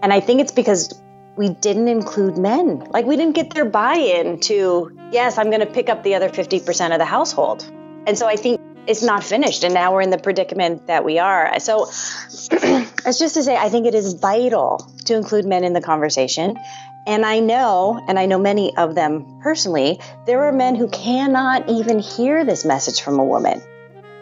And 0.05 0.13
I 0.13 0.21
think 0.21 0.41
it's 0.41 0.53
because 0.53 0.95
we 1.41 1.49
didn't 1.49 1.89
include 1.89 2.37
men. 2.37 2.87
Like 2.91 3.07
we 3.07 3.17
didn't 3.17 3.35
get 3.35 3.55
their 3.55 3.65
buy-in 3.65 4.41
to, 4.41 4.95
yes, 5.11 5.39
I'm 5.39 5.49
going 5.49 5.61
to 5.61 5.73
pick 5.73 5.89
up 5.89 6.03
the 6.03 6.15
other 6.15 6.29
50% 6.29 6.93
of 6.93 6.99
the 6.99 7.07
household. 7.07 7.65
And 8.07 8.19
so 8.19 8.27
I 8.27 8.37
think 8.37 8.61
it's 8.87 9.03
not 9.03 9.25
finished 9.25 9.65
and 9.65 9.73
now 9.73 9.95
we're 9.95 10.03
in 10.03 10.11
the 10.11 10.19
predicament 10.19 10.87
that 10.89 11.03
we 11.03 11.19
are. 11.19 11.59
So 11.59 11.85
it's 12.29 13.19
just 13.19 13.37
to 13.37 13.43
say 13.43 13.57
I 13.57 13.71
think 13.71 13.87
it 13.87 13.95
is 13.95 14.13
vital 14.13 14.87
to 15.07 15.17
include 15.17 15.47
men 15.47 15.65
in 15.65 15.73
the 15.73 15.81
conversation. 15.81 16.59
And 17.07 17.25
I 17.25 17.41
know, 17.41 18.05
and 18.07 18.19
I 18.19 18.27
know 18.27 18.39
many 18.39 18.77
of 18.77 18.95
them 18.95 19.41
personally, 19.41 19.99
there 20.27 20.45
are 20.45 20.53
men 20.53 20.75
who 20.75 20.89
cannot 20.89 21.71
even 21.71 22.01
hear 22.01 22.45
this 22.45 22.67
message 22.67 23.01
from 23.01 23.19
a 23.19 23.25
woman. 23.25 23.63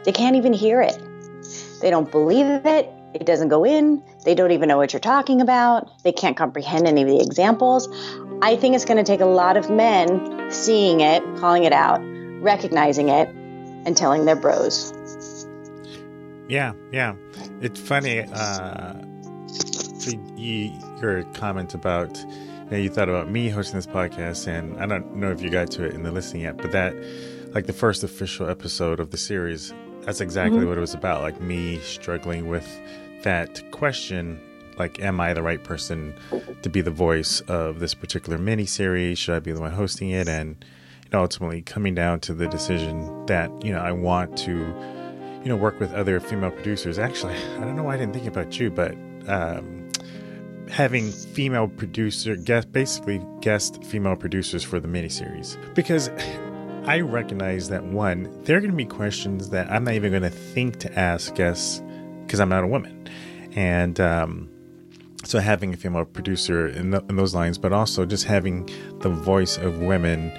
They 0.05 0.13
can't 0.13 0.37
even 0.37 0.53
hear 0.53 0.81
it. 0.83 0.97
They 1.81 1.91
don't 1.91 2.09
believe 2.13 2.47
it. 2.65 2.93
It 3.13 3.27
doesn't 3.27 3.49
go 3.49 3.65
in. 3.65 4.05
They 4.29 4.35
don't 4.35 4.51
even 4.51 4.69
know 4.69 4.77
what 4.77 4.93
you're 4.93 5.01
talking 5.01 5.41
about. 5.41 6.03
They 6.03 6.13
can't 6.13 6.37
comprehend 6.37 6.87
any 6.87 7.01
of 7.01 7.09
the 7.09 7.19
examples. 7.19 7.89
I 8.43 8.57
think 8.57 8.75
it's 8.75 8.85
going 8.85 8.99
to 8.99 9.03
take 9.03 9.23
a 9.23 9.25
lot 9.25 9.57
of 9.57 9.71
men 9.71 10.51
seeing 10.51 11.01
it, 11.01 11.23
calling 11.39 11.65
it 11.65 11.73
out, 11.73 11.99
recognizing 12.43 13.09
it, 13.09 13.27
and 13.87 13.97
telling 13.97 14.27
their 14.27 14.37
bros. 14.37 14.93
Yeah, 16.47 16.75
yeah. 16.93 17.15
It's 17.63 17.81
funny. 17.81 18.21
Uh, 18.21 18.93
so 19.47 20.11
you, 20.37 20.75
your 21.01 21.23
comment 21.33 21.73
about 21.73 22.15
you, 22.19 22.71
know, 22.71 22.77
you 22.77 22.91
thought 22.91 23.09
about 23.09 23.31
me 23.31 23.49
hosting 23.49 23.77
this 23.79 23.87
podcast, 23.87 24.47
and 24.47 24.77
I 24.77 24.85
don't 24.85 25.17
know 25.17 25.31
if 25.31 25.41
you 25.41 25.49
got 25.49 25.71
to 25.71 25.85
it 25.87 25.95
in 25.95 26.03
the 26.03 26.13
listening 26.13 26.43
yet, 26.43 26.59
but 26.59 26.71
that, 26.73 26.95
like 27.55 27.65
the 27.65 27.73
first 27.73 28.05
official 28.05 28.47
episode 28.51 29.01
of 29.01 29.11
the 29.11 29.17
series, 29.17 29.73
that's 30.03 30.21
exactly 30.21 30.59
Mhm. 30.61 30.69
what 30.69 30.77
it 30.77 30.83
was 30.83 30.93
about. 30.93 31.23
Like 31.23 31.41
me 31.41 31.79
struggling 31.79 32.49
with 32.49 32.69
that 33.23 33.63
question 33.71 34.41
like 34.79 35.01
am 35.01 35.21
i 35.21 35.33
the 35.33 35.43
right 35.43 35.65
person 35.65 36.15
to 36.63 36.69
be 36.69 36.81
the 36.81 36.91
voice 36.91 37.41
of 37.43 37.81
this 37.81 37.95
particular 37.95 38.39
mini 38.39 38.67
series 38.67 39.19
should 39.19 39.35
i 39.35 39.39
be 39.39 39.53
the 39.53 39.61
one 39.61 39.73
hosting 39.73 40.11
it? 40.11 40.29
And 40.29 40.65
you 41.05 41.11
know 41.13 41.21
ultimately 41.21 41.63
coming 41.63 41.95
down 41.95 42.21
to 42.21 42.35
the 42.35 42.47
decision 42.49 43.27
that 43.27 43.51
you 43.65 43.73
know 43.73 43.81
i 43.81 43.93
want 43.93 44.37
to 44.39 44.53
you 44.53 45.45
know 45.47 45.57
work 45.57 45.79
with 45.81 45.93
other 45.93 46.21
female 46.21 46.51
producers. 46.51 46.99
Actually 46.99 47.35
i 47.35 47.61
don't 47.61 47.77
know 47.77 47.85
why 47.85 47.95
i 47.95 47.97
didn't 47.97 48.15
think 48.15 48.27
about 48.27 48.59
you 48.59 48.71
but 48.71 48.93
um 49.27 49.89
having 50.71 51.11
female 51.11 51.69
producer 51.69 52.37
guest 52.37 52.71
basically 52.73 53.25
guest 53.41 53.83
female 53.85 54.17
producers 54.17 54.63
for 54.63 54.81
the 54.81 54.89
miniseries. 54.89 55.57
Because 55.75 56.11
I 56.87 57.01
recognize 57.01 57.69
that 57.69 57.85
one, 57.85 58.25
there 58.45 58.57
are 58.57 58.61
going 58.61 58.71
to 58.71 58.77
be 58.77 58.85
questions 58.85 59.51
that 59.51 59.71
I'm 59.71 59.85
not 59.85 59.95
even 59.95 60.11
going 60.11 60.23
to 60.23 60.31
think 60.31 60.79
to 60.81 60.99
ask 60.99 61.35
guests 61.35 61.83
because 62.29 62.41
I'm 62.41 62.51
not 62.51 62.63
a 62.63 62.67
woman, 62.67 63.09
and 63.57 63.99
um, 63.99 64.51
so 65.25 65.39
having 65.39 65.73
a 65.75 65.77
female 65.77 66.05
producer 66.05 66.69
in, 66.69 66.93
th- 66.93 67.03
in 67.09 67.17
those 67.17 67.35
lines, 67.35 67.59
but 67.59 67.73
also 67.73 68.05
just 68.05 68.25
having 68.25 68.69
the 69.01 69.09
voice 69.09 69.57
of 69.57 69.81
women 69.81 70.31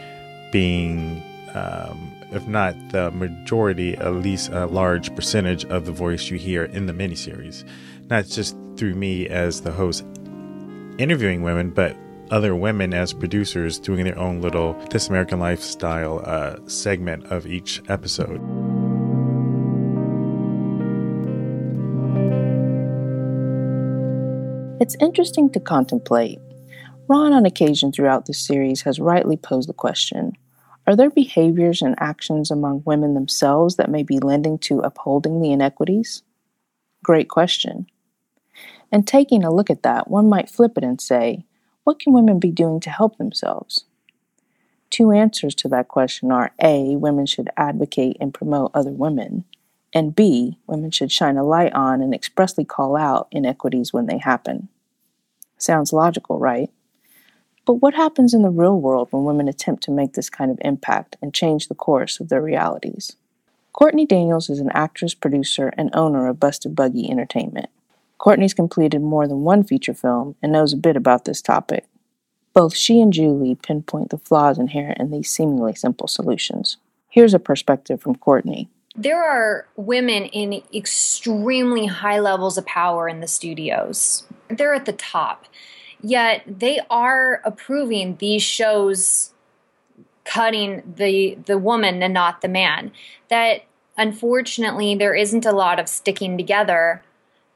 being, 0.52 1.22
um, 1.54 2.14
if 2.32 2.48
not 2.48 2.76
the 2.92 3.12
majority, 3.12 3.96
at 3.98 4.14
least 4.14 4.50
a 4.52 4.68
large 4.68 5.14
percentage 5.16 5.66
of 5.66 5.86
the 5.86 5.92
voice 5.92 6.30
you 6.30 6.38
hear 6.38 6.64
in 6.64 6.86
the 6.86 6.94
miniseries, 6.94 7.68
not 8.10 8.26
just 8.26 8.56
through 8.78 8.96
me 8.96 9.28
as 9.28 9.62
the 9.62 9.72
host 9.72 10.06
interviewing 11.00 11.42
women, 11.42 11.72
but 11.72 11.98
other 12.32 12.56
women 12.56 12.94
as 12.94 13.12
producers 13.12 13.80
doing 13.80 14.06
their 14.06 14.18
own 14.18 14.40
little 14.40 14.74
This 14.92 15.10
American 15.10 15.40
Lifestyle 15.40 16.22
uh, 16.24 16.58
segment 16.68 17.26
of 17.26 17.48
each 17.48 17.82
episode. 17.90 18.69
It's 24.80 24.96
interesting 25.02 25.50
to 25.50 25.60
contemplate. 25.60 26.40
Ron, 27.10 27.34
on 27.34 27.46
occasion 27.46 27.92
throughout 27.92 28.28
this 28.28 28.40
series, 28.40 28.84
has 28.84 28.98
rightly 28.98 29.36
posed 29.36 29.68
the 29.68 29.74
question 29.74 30.32
Are 30.88 30.96
there 30.96 31.10
behaviors 31.10 31.82
and 31.82 31.96
actions 32.00 32.50
among 32.50 32.84
women 32.86 33.14
themselves 33.14 33.76
that 33.76 33.90
may 33.90 34.04
be 34.04 34.20
lending 34.20 34.58
to 34.60 34.80
upholding 34.80 35.42
the 35.42 35.52
inequities? 35.52 36.24
Great 37.04 37.28
question. 37.28 37.88
And 38.90 39.06
taking 39.06 39.44
a 39.44 39.54
look 39.54 39.70
at 39.70 39.84
that, 39.84 40.10
one 40.10 40.30
might 40.30 40.50
flip 40.50 40.78
it 40.78 40.86
and 40.86 41.02
say, 41.02 41.44
What 41.84 42.00
can 42.00 42.14
women 42.14 42.40
be 42.40 42.52
doing 42.52 42.80
to 42.82 42.90
help 42.90 43.18
themselves? 43.18 43.84
Two 44.90 45.12
answers 45.12 45.56
to 45.56 45.68
that 45.68 45.90
question 45.90 46.32
are 46.32 46.54
A, 46.64 46.96
women 46.96 47.26
should 47.26 47.50
advocate 47.58 48.16
and 48.22 48.34
promote 48.34 48.72
other 48.74 48.92
women, 48.92 49.44
and 49.94 50.16
B, 50.16 50.58
women 50.68 50.92
should 50.92 51.12
shine 51.12 51.38
a 51.38 51.44
light 51.44 51.74
on 51.74 52.02
and 52.02 52.14
expressly 52.14 52.66
call 52.66 52.96
out 52.96 53.28
inequities 53.32 53.92
when 53.92 54.06
they 54.06 54.18
happen. 54.18 54.70
Sounds 55.58 55.94
logical, 55.94 56.40
right? 56.40 56.70
But 57.66 57.76
what 57.76 57.94
happens 57.94 58.34
in 58.34 58.42
the 58.42 58.50
real 58.50 58.80
world 58.80 59.10
when 59.12 59.26
women 59.26 59.48
attempt 59.48 59.84
to 59.84 59.92
make 59.92 60.14
this 60.14 60.30
kind 60.30 60.50
of 60.50 60.58
impact 60.62 61.18
and 61.22 61.34
change 61.34 61.68
the 61.68 61.76
course 61.76 62.20
of 62.20 62.30
their 62.30 62.42
realities? 62.42 63.16
Courtney 63.74 64.06
Daniels 64.06 64.50
is 64.50 64.60
an 64.60 64.72
actress, 64.74 65.14
producer, 65.14 65.72
and 65.78 65.90
owner 65.94 66.28
of 66.28 66.40
Busted 66.40 66.76
Buggy 66.76 67.10
Entertainment. 67.10 67.70
Courtney's 68.18 68.54
completed 68.54 69.02
more 69.02 69.28
than 69.28 69.42
one 69.42 69.64
feature 69.64 69.94
film 69.94 70.36
and 70.42 70.52
knows 70.52 70.74
a 70.74 70.78
bit 70.78 70.98
about 70.98 71.26
this 71.26 71.42
topic. 71.42 71.86
Both 72.54 72.76
she 72.76 73.00
and 73.00 73.14
Julie 73.14 73.56
pinpoint 73.56 74.10
the 74.10 74.18
flaws 74.18 74.58
inherent 74.58 75.00
in 75.00 75.12
these 75.12 75.30
seemingly 75.30 75.76
simple 75.76 76.08
solutions. 76.08 76.78
Here's 77.08 77.34
a 77.34 77.40
perspective 77.40 78.02
from 78.02 78.16
Courtney. 78.16 78.70
There 78.96 79.24
are 79.24 79.68
women 79.76 80.26
in 80.26 80.62
extremely 80.74 81.86
high 81.86 82.20
levels 82.20 82.58
of 82.58 82.66
power 82.66 83.08
in 83.08 83.20
the 83.20 83.28
studios. 83.28 84.24
They're 84.50 84.74
at 84.74 84.86
the 84.86 84.94
top. 84.94 85.46
Yet 86.02 86.44
they 86.48 86.80
are 86.90 87.42
approving 87.44 88.18
these 88.18 88.44
shows 88.44 89.34
cutting 90.24 90.94
the 90.96 91.38
the 91.46 91.58
woman 91.58 92.04
and 92.04 92.14
not 92.14 92.42
the 92.42 92.48
man. 92.48 92.92
That 93.30 93.64
unfortunately 93.98 94.96
there 94.96 95.16
isn't 95.16 95.46
a 95.46 95.52
lot 95.52 95.80
of 95.80 95.90
sticking 95.90 96.38
together 96.38 97.04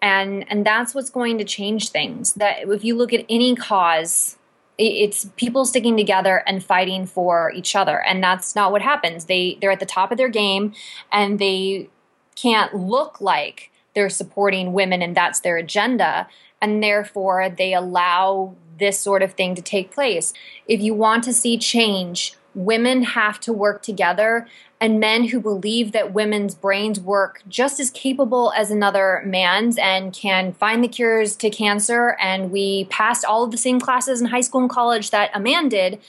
and 0.02 0.46
and 0.52 0.66
that's 0.66 0.94
what's 0.94 1.10
going 1.10 1.38
to 1.38 1.46
change 1.46 1.90
things. 1.90 2.34
That 2.34 2.68
if 2.68 2.84
you 2.84 2.96
look 2.96 3.14
at 3.14 3.26
any 3.30 3.56
cause 3.56 4.38
it's 4.78 5.26
people 5.36 5.66
sticking 5.66 5.96
together 5.96 6.44
and 6.48 6.64
fighting 6.64 7.06
for 7.06 7.52
each 7.52 7.76
other. 7.76 8.02
And 8.02 8.24
that's 8.24 8.56
not 8.56 8.72
what 8.72 8.82
happens. 8.82 9.26
They 9.26 9.58
they're 9.62 9.72
at 9.72 9.80
the 9.80 9.86
top 9.86 10.12
of 10.12 10.18
their 10.18 10.30
game 10.30 10.74
and 11.12 11.40
they 11.40 11.90
can't 12.36 12.74
look 12.74 13.22
like 13.22 13.72
they're 13.94 14.10
supporting 14.10 14.74
women 14.74 15.02
and 15.02 15.16
that's 15.16 15.42
their 15.42 15.58
agenda. 15.58 16.28
And 16.62 16.82
therefore 16.82 17.50
they 17.50 17.74
allow 17.74 18.56
this 18.80 19.00
sort 19.00 19.22
of 19.22 19.34
thing 19.34 19.54
to 19.56 19.62
take 19.62 19.92
place. 19.92 20.34
If 20.68 20.82
you 20.82 20.94
want 20.94 21.24
to 21.26 21.34
see 21.34 21.58
change 21.58 22.36
women 22.56 23.04
have 23.04 23.40
to 23.40 23.54
work 23.54 23.82
together 23.82 24.48
and 24.84 25.00
men 25.00 25.30
who 25.30 25.40
believe 25.40 25.94
that 25.94 26.14
women's 26.14 26.54
brains 26.54 27.00
work 27.00 27.42
just 27.48 27.80
as 27.80 27.90
capable 27.90 28.52
as 28.52 28.70
another 28.70 29.24
man's 29.26 29.78
and 29.78 30.12
can 30.12 30.52
find 30.52 30.84
the 30.84 30.90
cures 30.90 31.38
to 31.38 31.50
cancer 31.50 32.18
and 32.20 32.52
we 32.52 32.84
passed 32.90 33.24
all 33.24 33.46
of 33.46 33.52
the 33.52 33.58
same 33.58 33.80
classes 33.80 34.20
in 34.20 34.28
high 34.28 34.42
school 34.42 34.60
and 34.60 34.70
college 34.70 35.10
that 35.10 35.32
a 35.34 35.40
man 35.40 35.70
did 35.70 36.02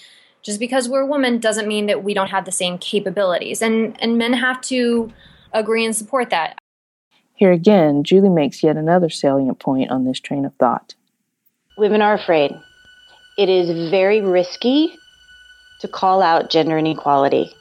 just 0.42 0.58
because 0.58 0.88
we're 0.88 1.02
a 1.02 1.06
woman 1.06 1.38
doesn't 1.38 1.68
mean 1.68 1.86
that 1.86 2.02
we 2.02 2.12
don't 2.12 2.30
have 2.30 2.46
the 2.46 2.50
same 2.50 2.76
capabilities 2.76 3.62
and 3.62 3.96
and 4.02 4.18
men 4.18 4.32
have 4.32 4.60
to 4.60 5.08
agree 5.52 5.84
and 5.84 5.94
support 5.94 6.30
that 6.30 6.58
Here 7.34 7.52
again, 7.52 8.02
Julie 8.02 8.28
makes 8.28 8.64
yet 8.64 8.76
another 8.76 9.08
salient 9.08 9.60
point 9.60 9.92
on 9.92 10.04
this 10.04 10.18
train 10.18 10.44
of 10.44 10.52
thought. 10.56 10.96
Women 11.78 12.02
are 12.02 12.14
afraid. 12.14 12.50
It 13.38 13.48
is 13.48 13.88
very 13.88 14.20
risky 14.20 14.96
to 15.80 15.86
call 15.86 16.22
out 16.22 16.50
gender 16.50 16.76
inequality. 16.76 17.54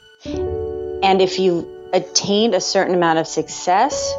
And 1.04 1.20
if 1.20 1.38
you've 1.38 1.66
attained 1.92 2.54
a 2.54 2.62
certain 2.62 2.94
amount 2.94 3.18
of 3.18 3.26
success, 3.26 4.10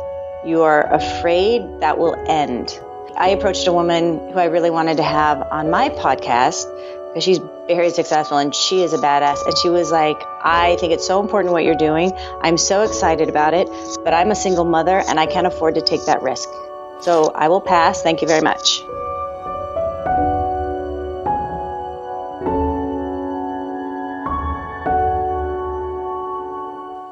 you 0.46 0.62
are 0.62 0.84
afraid 0.94 1.64
that 1.80 1.98
will 1.98 2.14
end. 2.28 2.80
I 3.18 3.30
approached 3.30 3.66
a 3.66 3.74
woman 3.74 4.32
who 4.32 4.38
I 4.38 4.46
really 4.46 4.70
wanted 4.70 4.98
to 4.98 5.04
have 5.04 5.42
on 5.42 5.72
my 5.72 5.90
podcast 5.90 6.64
because 7.08 7.24
she's 7.24 7.40
very 7.66 7.90
successful 7.90 8.38
and 8.38 8.54
she 8.54 8.84
is 8.84 8.94
a 8.94 8.98
badass. 8.98 9.44
And 9.48 9.58
she 9.58 9.70
was 9.70 9.92
like, 9.92 10.22
I 10.44 10.76
think 10.80 10.94
it's 10.94 11.08
so 11.08 11.20
important 11.20 11.54
what 11.54 11.64
you're 11.64 11.74
doing. 11.74 12.14
I'm 12.44 12.58
so 12.58 12.84
excited 12.84 13.30
about 13.30 13.56
it, 13.56 13.68
but 14.04 14.14
I'm 14.14 14.30
a 14.30 14.36
single 14.36 14.66
mother 14.66 15.02
and 15.08 15.20
I 15.20 15.26
can't 15.26 15.48
afford 15.48 15.74
to 15.76 15.82
take 15.82 16.06
that 16.06 16.22
risk. 16.22 16.48
So 17.02 17.32
I 17.34 17.48
will 17.48 17.62
pass. 17.62 18.04
Thank 18.04 18.22
you 18.22 18.28
very 18.28 18.42
much. 18.42 18.84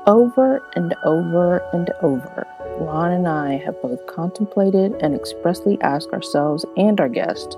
Over 0.06 0.62
and 0.76 0.94
over 1.06 1.60
and 1.72 1.90
over, 2.02 2.46
Ron 2.82 3.14
and 3.14 3.26
I 3.26 3.56
have 3.60 3.82
both 3.82 4.06
contemplated 4.06 4.92
and 5.00 5.16
expressly 5.16 5.80
asked 5.82 6.10
ourselves 6.10 6.66
and 6.76 7.00
our 7.00 7.08
guest 7.08 7.56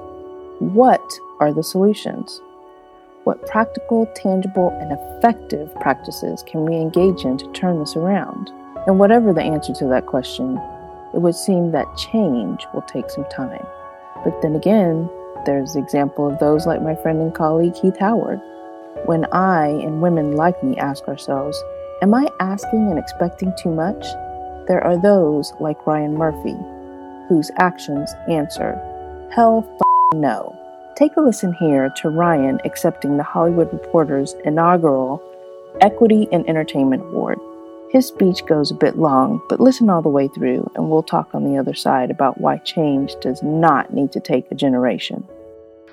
what 0.59 1.01
are 1.39 1.51
the 1.51 1.63
solutions? 1.63 2.39
What 3.23 3.47
practical, 3.47 4.05
tangible, 4.15 4.69
and 4.79 4.91
effective 4.91 5.73
practices 5.81 6.43
can 6.45 6.65
we 6.65 6.75
engage 6.75 7.25
in 7.25 7.39
to 7.39 7.51
turn 7.53 7.79
this 7.79 7.95
around? 7.95 8.51
And 8.85 8.99
whatever 8.99 9.33
the 9.33 9.41
answer 9.41 9.73
to 9.73 9.87
that 9.87 10.05
question, 10.05 10.57
it 11.15 11.21
would 11.21 11.33
seem 11.33 11.71
that 11.71 11.97
change 11.97 12.67
will 12.75 12.83
take 12.83 13.09
some 13.09 13.25
time. 13.25 13.65
But 14.23 14.39
then 14.43 14.55
again, 14.55 15.09
there's 15.47 15.73
the 15.73 15.79
example 15.79 16.31
of 16.31 16.37
those 16.37 16.67
like 16.67 16.83
my 16.83 16.93
friend 16.93 17.19
and 17.21 17.33
colleague 17.33 17.75
Heath 17.75 17.97
Howard. 17.97 18.39
When 19.05 19.25
I 19.31 19.67
and 19.67 19.99
women 19.99 20.33
like 20.33 20.63
me 20.63 20.77
ask 20.77 21.07
ourselves, 21.07 21.61
Am 22.01 22.13
I 22.13 22.27
asking 22.41 22.89
and 22.89 22.99
expecting 22.99 23.53
too 23.57 23.71
much? 23.71 24.05
There 24.67 24.83
are 24.83 25.01
those 25.01 25.53
like 25.61 25.87
Ryan 25.87 26.13
Murphy, 26.13 26.57
whose 27.29 27.51
actions 27.57 28.13
answer, 28.29 28.75
Hell 29.31 29.65
f- 29.65 30.13
no. 30.13 30.53
Take 30.97 31.15
a 31.15 31.21
listen 31.21 31.53
here 31.53 31.89
to 32.01 32.09
Ryan 32.09 32.59
accepting 32.65 33.15
the 33.15 33.23
Hollywood 33.23 33.71
Reporter's 33.71 34.35
inaugural 34.43 35.23
Equity 35.79 36.27
in 36.33 36.47
Entertainment 36.49 37.01
Award. 37.01 37.39
His 37.91 38.07
speech 38.07 38.45
goes 38.45 38.71
a 38.71 38.75
bit 38.75 38.97
long, 38.97 39.41
but 39.47 39.61
listen 39.61 39.89
all 39.89 40.01
the 40.01 40.09
way 40.09 40.27
through, 40.27 40.69
and 40.75 40.89
we'll 40.89 41.01
talk 41.01 41.33
on 41.33 41.45
the 41.45 41.57
other 41.57 41.73
side 41.73 42.11
about 42.11 42.41
why 42.41 42.57
change 42.57 43.15
does 43.21 43.41
not 43.41 43.93
need 43.93 44.11
to 44.11 44.19
take 44.19 44.51
a 44.51 44.55
generation. 44.55 45.25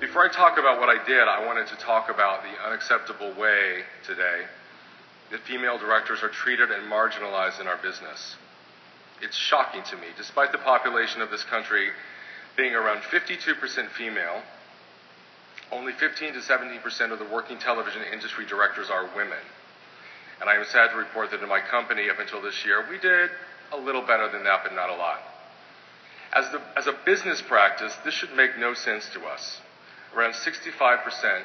Before 0.01 0.25
I 0.25 0.29
talk 0.29 0.57
about 0.57 0.81
what 0.81 0.89
I 0.89 1.01
did, 1.05 1.29
I 1.29 1.45
wanted 1.45 1.67
to 1.67 1.75
talk 1.77 2.09
about 2.09 2.43
the 2.43 2.67
unacceptable 2.67 3.31
way 3.39 3.83
today 4.05 4.41
that 5.31 5.41
female 5.41 5.77
directors 5.77 6.21
are 6.23 6.29
treated 6.29 6.71
and 6.71 6.91
marginalized 6.91 7.59
in 7.59 7.67
our 7.67 7.77
business. 7.77 8.35
It's 9.21 9.35
shocking 9.35 9.83
to 9.89 9.95
me, 9.97 10.07
despite 10.17 10.51
the 10.51 10.57
population 10.59 11.21
of 11.21 11.31
this 11.31 11.43
country 11.45 11.89
being 12.57 12.73
around 12.75 13.01
52% 13.03 13.89
female, 13.97 14.41
only 15.71 15.93
15 15.93 16.33
to 16.33 16.39
17% 16.39 17.11
of 17.11 17.19
the 17.19 17.25
working 17.25 17.57
television 17.57 18.01
industry 18.11 18.45
directors 18.45 18.89
are 18.89 19.09
women. 19.15 19.39
And 20.39 20.49
I 20.49 20.55
am 20.55 20.65
sad 20.65 20.91
to 20.91 20.97
report 20.97 21.31
that 21.31 21.41
in 21.41 21.49
my 21.49 21.61
company, 21.61 22.09
up 22.09 22.19
until 22.19 22.41
this 22.41 22.65
year, 22.65 22.85
we 22.89 22.99
did 22.99 23.29
a 23.71 23.77
little 23.77 24.01
better 24.01 24.29
than 24.31 24.43
that, 24.43 24.61
but 24.63 24.75
not 24.75 24.89
a 24.89 24.95
lot. 24.95 25.19
As, 26.33 26.51
the, 26.51 26.61
as 26.75 26.87
a 26.87 26.95
business 27.05 27.41
practice, 27.41 27.95
this 28.03 28.13
should 28.13 28.35
make 28.35 28.57
no 28.57 28.73
sense 28.73 29.07
to 29.13 29.21
us. 29.25 29.61
Around 30.15 30.33
65% 30.33 31.43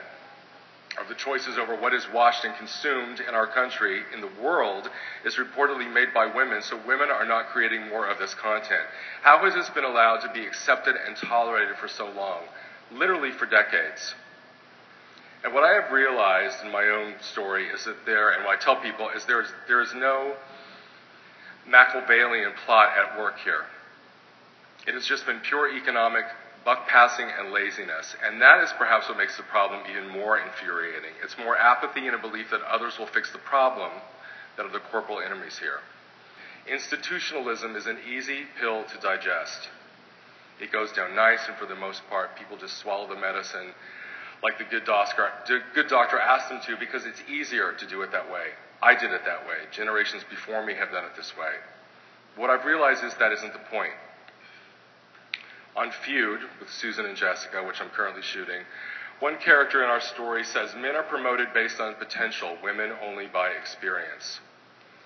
of 1.00 1.08
the 1.08 1.14
choices 1.14 1.58
over 1.58 1.74
what 1.74 1.94
is 1.94 2.06
watched 2.12 2.44
and 2.44 2.54
consumed 2.56 3.20
in 3.20 3.34
our 3.34 3.46
country, 3.46 4.02
in 4.12 4.20
the 4.20 4.30
world, 4.42 4.88
is 5.24 5.36
reportedly 5.36 5.92
made 5.92 6.12
by 6.12 6.26
women, 6.26 6.62
so 6.62 6.80
women 6.86 7.10
are 7.10 7.24
not 7.24 7.48
creating 7.48 7.88
more 7.88 8.06
of 8.06 8.18
this 8.18 8.34
content. 8.34 8.86
How 9.22 9.38
has 9.44 9.54
this 9.54 9.68
been 9.70 9.84
allowed 9.84 10.20
to 10.20 10.32
be 10.32 10.46
accepted 10.46 10.96
and 11.06 11.16
tolerated 11.16 11.76
for 11.76 11.88
so 11.88 12.10
long? 12.10 12.40
Literally 12.92 13.32
for 13.32 13.46
decades. 13.46 14.14
And 15.44 15.54
what 15.54 15.62
I 15.62 15.80
have 15.80 15.92
realized 15.92 16.64
in 16.64 16.72
my 16.72 16.84
own 16.84 17.14
story 17.20 17.66
is 17.68 17.84
that 17.84 18.04
there, 18.04 18.30
and 18.30 18.44
what 18.44 18.58
I 18.58 18.60
tell 18.60 18.76
people, 18.76 19.08
is 19.14 19.24
there 19.26 19.42
is, 19.42 19.48
there 19.68 19.82
is 19.82 19.94
no 19.94 20.34
Machiavellian 21.66 22.52
plot 22.64 22.90
at 22.98 23.18
work 23.18 23.38
here. 23.44 23.64
It 24.86 24.94
has 24.94 25.06
just 25.06 25.26
been 25.26 25.40
pure 25.40 25.76
economic 25.76 26.24
buck 26.64 26.88
passing 26.88 27.26
and 27.38 27.52
laziness. 27.52 28.14
And 28.24 28.40
that 28.42 28.62
is 28.62 28.72
perhaps 28.78 29.08
what 29.08 29.18
makes 29.18 29.36
the 29.36 29.42
problem 29.44 29.82
even 29.90 30.08
more 30.08 30.38
infuriating. 30.38 31.12
It's 31.22 31.36
more 31.38 31.56
apathy 31.56 32.06
and 32.06 32.14
a 32.14 32.18
belief 32.18 32.50
that 32.50 32.62
others 32.62 32.98
will 32.98 33.06
fix 33.06 33.32
the 33.32 33.38
problem 33.38 33.90
that 34.56 34.66
are 34.66 34.72
the 34.72 34.80
corporal 34.90 35.20
enemies 35.20 35.58
here. 35.58 35.80
Institutionalism 36.70 37.76
is 37.76 37.86
an 37.86 37.98
easy 38.06 38.44
pill 38.60 38.84
to 38.84 38.98
digest. 39.00 39.68
It 40.60 40.72
goes 40.72 40.92
down 40.92 41.14
nice, 41.14 41.46
and 41.48 41.56
for 41.56 41.66
the 41.66 41.76
most 41.76 42.02
part, 42.10 42.36
people 42.36 42.56
just 42.56 42.78
swallow 42.78 43.08
the 43.08 43.18
medicine 43.18 43.72
like 44.42 44.58
the 44.58 44.64
good 44.64 44.84
doctor, 44.84 45.30
good 45.74 45.88
doctor 45.88 46.18
asked 46.18 46.48
them 46.48 46.60
to 46.66 46.76
because 46.78 47.04
it's 47.06 47.22
easier 47.28 47.72
to 47.72 47.86
do 47.86 48.02
it 48.02 48.12
that 48.12 48.30
way. 48.30 48.54
I 48.80 48.94
did 48.94 49.10
it 49.10 49.22
that 49.24 49.46
way. 49.48 49.56
Generations 49.72 50.22
before 50.30 50.64
me 50.64 50.74
have 50.74 50.92
done 50.92 51.04
it 51.04 51.16
this 51.16 51.32
way. 51.36 51.54
What 52.36 52.50
I've 52.50 52.64
realized 52.64 53.02
is 53.02 53.14
that 53.18 53.32
isn't 53.32 53.52
the 53.52 53.58
point. 53.70 53.92
On 55.78 55.92
Feud 55.92 56.40
with 56.58 56.68
Susan 56.72 57.06
and 57.06 57.16
Jessica, 57.16 57.62
which 57.62 57.80
I'm 57.80 57.90
currently 57.90 58.20
shooting, 58.20 58.62
one 59.20 59.36
character 59.38 59.84
in 59.84 59.88
our 59.88 60.00
story 60.00 60.42
says 60.42 60.74
men 60.74 60.96
are 60.96 61.04
promoted 61.04 61.54
based 61.54 61.78
on 61.78 61.94
potential, 61.94 62.58
women 62.64 62.90
only 63.00 63.28
by 63.28 63.50
experience. 63.50 64.40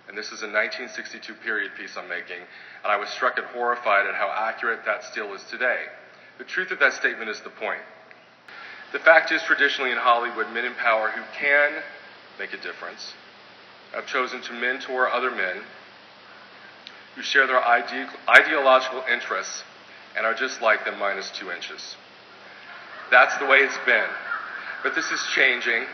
And 0.08 0.16
this 0.16 0.32
is 0.32 0.40
a 0.40 0.48
1962 0.48 1.34
period 1.44 1.72
piece 1.76 1.98
I'm 1.98 2.08
making, 2.08 2.38
and 2.38 2.90
I 2.90 2.96
was 2.96 3.10
struck 3.10 3.36
and 3.36 3.46
horrified 3.48 4.06
at 4.06 4.14
how 4.14 4.32
accurate 4.34 4.86
that 4.86 5.04
still 5.04 5.34
is 5.34 5.44
today. 5.44 5.82
The 6.38 6.44
truth 6.44 6.70
of 6.70 6.78
that 6.78 6.94
statement 6.94 7.28
is 7.28 7.42
the 7.42 7.50
point. 7.50 7.82
The 8.92 8.98
fact 8.98 9.30
is, 9.30 9.42
traditionally 9.42 9.90
in 9.90 9.98
Hollywood, 9.98 10.50
men 10.54 10.64
in 10.64 10.74
power 10.74 11.10
who 11.10 11.22
can 11.38 11.82
make 12.38 12.54
a 12.54 12.62
difference 12.62 13.12
have 13.92 14.06
chosen 14.06 14.40
to 14.40 14.54
mentor 14.54 15.10
other 15.10 15.30
men 15.30 15.64
who 17.14 17.20
share 17.20 17.46
their 17.46 17.62
ide- 17.62 18.08
ideological 18.26 19.04
interests 19.12 19.64
and 20.16 20.26
are 20.26 20.34
just 20.34 20.62
like 20.62 20.84
them 20.84 20.98
minus 20.98 21.30
two 21.30 21.50
inches. 21.50 21.96
That's 23.10 23.36
the 23.38 23.46
way 23.46 23.58
it's 23.58 23.78
been. 23.84 24.08
But 24.82 24.94
this 24.94 25.10
is 25.10 25.20
changing, 25.34 25.84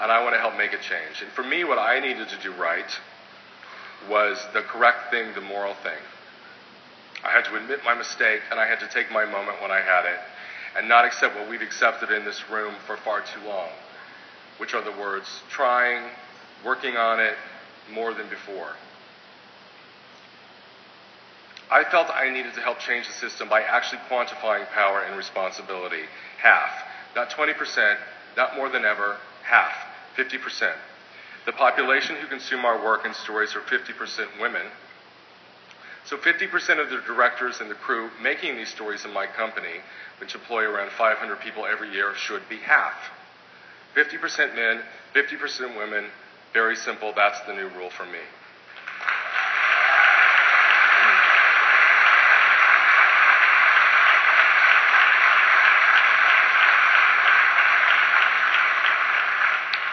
and 0.00 0.12
I 0.12 0.22
want 0.22 0.34
to 0.34 0.40
help 0.40 0.56
make 0.56 0.72
it 0.72 0.80
change. 0.82 1.22
And 1.22 1.30
for 1.32 1.42
me, 1.42 1.64
what 1.64 1.78
I 1.78 2.00
needed 2.00 2.28
to 2.28 2.38
do 2.42 2.52
right 2.52 2.90
was 4.08 4.38
the 4.52 4.62
correct 4.62 5.10
thing, 5.10 5.34
the 5.34 5.40
moral 5.40 5.74
thing. 5.74 5.98
I 7.24 7.30
had 7.30 7.44
to 7.46 7.56
admit 7.56 7.80
my 7.84 7.94
mistake, 7.94 8.40
and 8.50 8.58
I 8.58 8.66
had 8.66 8.80
to 8.80 8.88
take 8.88 9.10
my 9.10 9.24
moment 9.24 9.60
when 9.60 9.70
I 9.70 9.80
had 9.80 10.06
it 10.06 10.20
and 10.76 10.88
not 10.88 11.04
accept 11.04 11.36
what 11.36 11.48
we've 11.48 11.62
accepted 11.62 12.10
in 12.10 12.24
this 12.24 12.48
room 12.50 12.74
for 12.86 12.96
far 12.96 13.20
too 13.20 13.46
long, 13.46 13.68
which 14.58 14.74
are 14.74 14.82
the 14.82 14.92
words 14.92 15.42
trying, 15.50 16.10
working 16.64 16.96
on 16.96 17.20
it 17.20 17.34
more 17.92 18.14
than 18.14 18.28
before. 18.28 18.74
I 21.70 21.84
felt 21.84 22.10
I 22.10 22.28
needed 22.30 22.54
to 22.54 22.60
help 22.60 22.80
change 22.80 23.06
the 23.06 23.12
system 23.12 23.48
by 23.48 23.62
actually 23.62 24.00
quantifying 24.10 24.68
power 24.70 25.02
and 25.02 25.16
responsibility. 25.16 26.02
Half. 26.42 26.70
Not 27.14 27.30
20%, 27.30 27.96
not 28.36 28.56
more 28.56 28.68
than 28.68 28.84
ever, 28.84 29.18
half. 29.44 29.72
50%. 30.16 30.72
The 31.46 31.52
population 31.52 32.16
who 32.16 32.26
consume 32.26 32.64
our 32.64 32.82
work 32.82 33.04
and 33.04 33.14
stories 33.14 33.54
are 33.54 33.60
50% 33.60 34.40
women. 34.40 34.66
So 36.04 36.16
50% 36.16 36.80
of 36.80 36.90
the 36.90 37.00
directors 37.06 37.60
and 37.60 37.70
the 37.70 37.74
crew 37.74 38.10
making 38.20 38.56
these 38.56 38.68
stories 38.68 39.04
in 39.04 39.12
my 39.12 39.26
company, 39.26 39.80
which 40.18 40.34
employ 40.34 40.64
around 40.64 40.90
500 40.90 41.40
people 41.40 41.66
every 41.66 41.92
year, 41.92 42.14
should 42.16 42.42
be 42.48 42.56
half. 42.56 42.94
50% 43.94 44.56
men, 44.56 44.82
50% 45.14 45.76
women. 45.76 46.06
Very 46.52 46.74
simple. 46.74 47.12
That's 47.14 47.40
the 47.46 47.54
new 47.54 47.68
rule 47.68 47.90
for 47.90 48.06
me. 48.06 48.18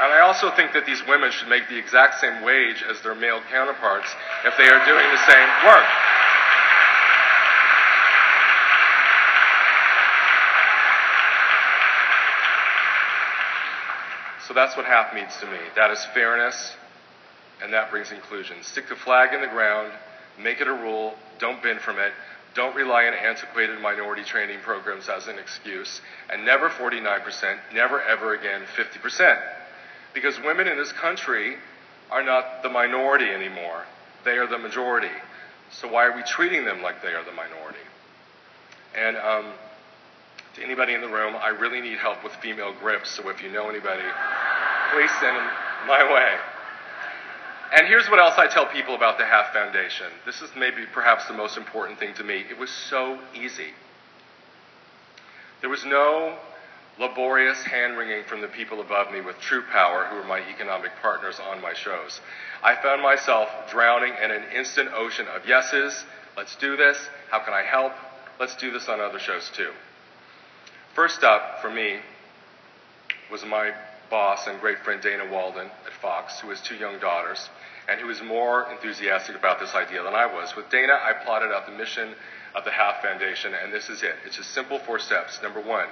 And 0.07 0.15
I 0.15 0.21
also 0.21 0.55
think 0.55 0.71
that 0.71 0.85
these 0.85 1.05
women 1.05 1.33
should 1.33 1.49
make 1.49 1.67
the 1.67 1.77
exact 1.77 2.21
same 2.21 2.41
wage 2.41 2.81
as 2.81 3.01
their 3.01 3.13
male 3.13 3.41
counterparts 3.51 4.07
if 4.45 4.55
they 4.55 4.63
are 4.63 4.79
doing 4.85 5.03
the 5.11 5.19
same 5.27 5.49
work. 5.67 5.83
So 14.47 14.53
that's 14.53 14.77
what 14.77 14.85
half 14.85 15.13
means 15.13 15.35
to 15.41 15.45
me. 15.45 15.59
That 15.75 15.91
is 15.91 15.99
fairness, 16.13 16.77
and 17.61 17.73
that 17.73 17.91
brings 17.91 18.13
inclusion. 18.13 18.55
Stick 18.61 18.87
the 18.87 18.95
flag 18.95 19.33
in 19.33 19.41
the 19.41 19.47
ground, 19.47 19.91
make 20.41 20.61
it 20.61 20.69
a 20.69 20.73
rule, 20.73 21.15
don't 21.37 21.61
bend 21.61 21.81
from 21.81 21.99
it, 21.99 22.13
don't 22.53 22.77
rely 22.77 23.07
on 23.07 23.13
antiquated 23.13 23.81
minority 23.81 24.23
training 24.23 24.59
programs 24.63 25.09
as 25.09 25.27
an 25.27 25.37
excuse, 25.37 25.99
and 26.31 26.45
never 26.45 26.69
49%, 26.69 27.57
never 27.73 28.01
ever 28.01 28.35
again 28.35 28.61
50%. 28.73 29.56
Because 30.13 30.39
women 30.39 30.67
in 30.67 30.77
this 30.77 30.91
country 30.91 31.55
are 32.09 32.23
not 32.23 32.63
the 32.63 32.69
minority 32.69 33.29
anymore, 33.29 33.83
they 34.23 34.37
are 34.37 34.47
the 34.47 34.57
majority. 34.57 35.13
So 35.69 35.87
why 35.87 36.05
are 36.05 36.15
we 36.15 36.23
treating 36.23 36.65
them 36.65 36.81
like 36.81 37.01
they 37.01 37.13
are 37.13 37.23
the 37.23 37.31
minority? 37.31 37.79
And 38.95 39.17
um, 39.17 39.53
to 40.55 40.63
anybody 40.63 40.93
in 40.93 41.01
the 41.01 41.07
room, 41.07 41.35
I 41.35 41.49
really 41.49 41.81
need 41.81 41.97
help 41.97 42.23
with 42.23 42.33
female 42.35 42.73
grips, 42.79 43.11
so 43.11 43.29
if 43.29 43.43
you 43.43 43.51
know 43.51 43.69
anybody, 43.69 44.03
please 44.91 45.11
send 45.19 45.35
them 45.35 45.49
my 45.87 46.11
way. 46.11 46.35
And 47.77 47.85
here's 47.85 48.09
what 48.09 48.19
else 48.19 48.35
I 48.37 48.47
tell 48.47 48.65
people 48.65 48.95
about 48.95 49.17
the 49.17 49.25
Half 49.25 49.53
Foundation. 49.53 50.07
This 50.25 50.41
is 50.41 50.49
maybe 50.57 50.85
perhaps 50.93 51.27
the 51.27 51.33
most 51.33 51.57
important 51.57 51.99
thing 51.99 52.13
to 52.15 52.23
me. 52.23 52.45
It 52.49 52.57
was 52.57 52.69
so 52.69 53.19
easy. 53.35 53.73
There 55.59 55.69
was 55.69 55.83
no 55.85 56.37
laborious 56.99 57.61
hand 57.63 57.97
wringing 57.97 58.23
from 58.23 58.41
the 58.41 58.47
people 58.47 58.81
above 58.81 59.11
me 59.11 59.21
with 59.21 59.39
true 59.39 59.63
power 59.71 60.05
who 60.05 60.17
are 60.17 60.25
my 60.25 60.39
economic 60.49 60.91
partners 61.01 61.39
on 61.39 61.61
my 61.61 61.73
shows. 61.73 62.21
I 62.63 62.75
found 62.75 63.01
myself 63.01 63.49
drowning 63.69 64.13
in 64.23 64.31
an 64.31 64.43
instant 64.55 64.89
ocean 64.93 65.27
of 65.27 65.47
yeses. 65.47 66.05
Let's 66.35 66.55
do 66.55 66.75
this. 66.75 66.97
How 67.29 67.39
can 67.39 67.53
I 67.53 67.63
help? 67.63 67.93
Let's 68.39 68.55
do 68.55 68.71
this 68.71 68.87
on 68.89 68.99
other 68.99 69.19
shows 69.19 69.51
too. 69.55 69.71
First 70.95 71.23
up 71.23 71.61
for 71.61 71.69
me 71.69 71.99
was 73.31 73.45
my 73.45 73.73
boss 74.09 74.47
and 74.47 74.59
great 74.59 74.79
friend 74.79 75.01
Dana 75.01 75.29
Walden 75.31 75.69
at 75.85 75.93
Fox, 76.01 76.39
who 76.39 76.49
has 76.49 76.61
two 76.61 76.75
young 76.75 76.99
daughters 76.99 77.49
and 77.87 78.01
who 78.01 78.09
is 78.09 78.21
more 78.21 78.69
enthusiastic 78.71 79.35
about 79.35 79.59
this 79.59 79.73
idea 79.73 80.03
than 80.03 80.13
I 80.13 80.25
was. 80.25 80.55
With 80.55 80.69
Dana, 80.69 80.93
I 80.93 81.13
plotted 81.23 81.51
out 81.51 81.65
the 81.65 81.71
mission 81.71 82.13
of 82.55 82.65
the 82.65 82.71
Half 82.71 83.01
Foundation, 83.01 83.53
and 83.53 83.71
this 83.71 83.89
is 83.89 84.03
it. 84.03 84.15
It's 84.25 84.35
just 84.35 84.51
simple 84.51 84.79
four 84.79 84.99
steps. 84.99 85.39
Number 85.41 85.61
one, 85.61 85.87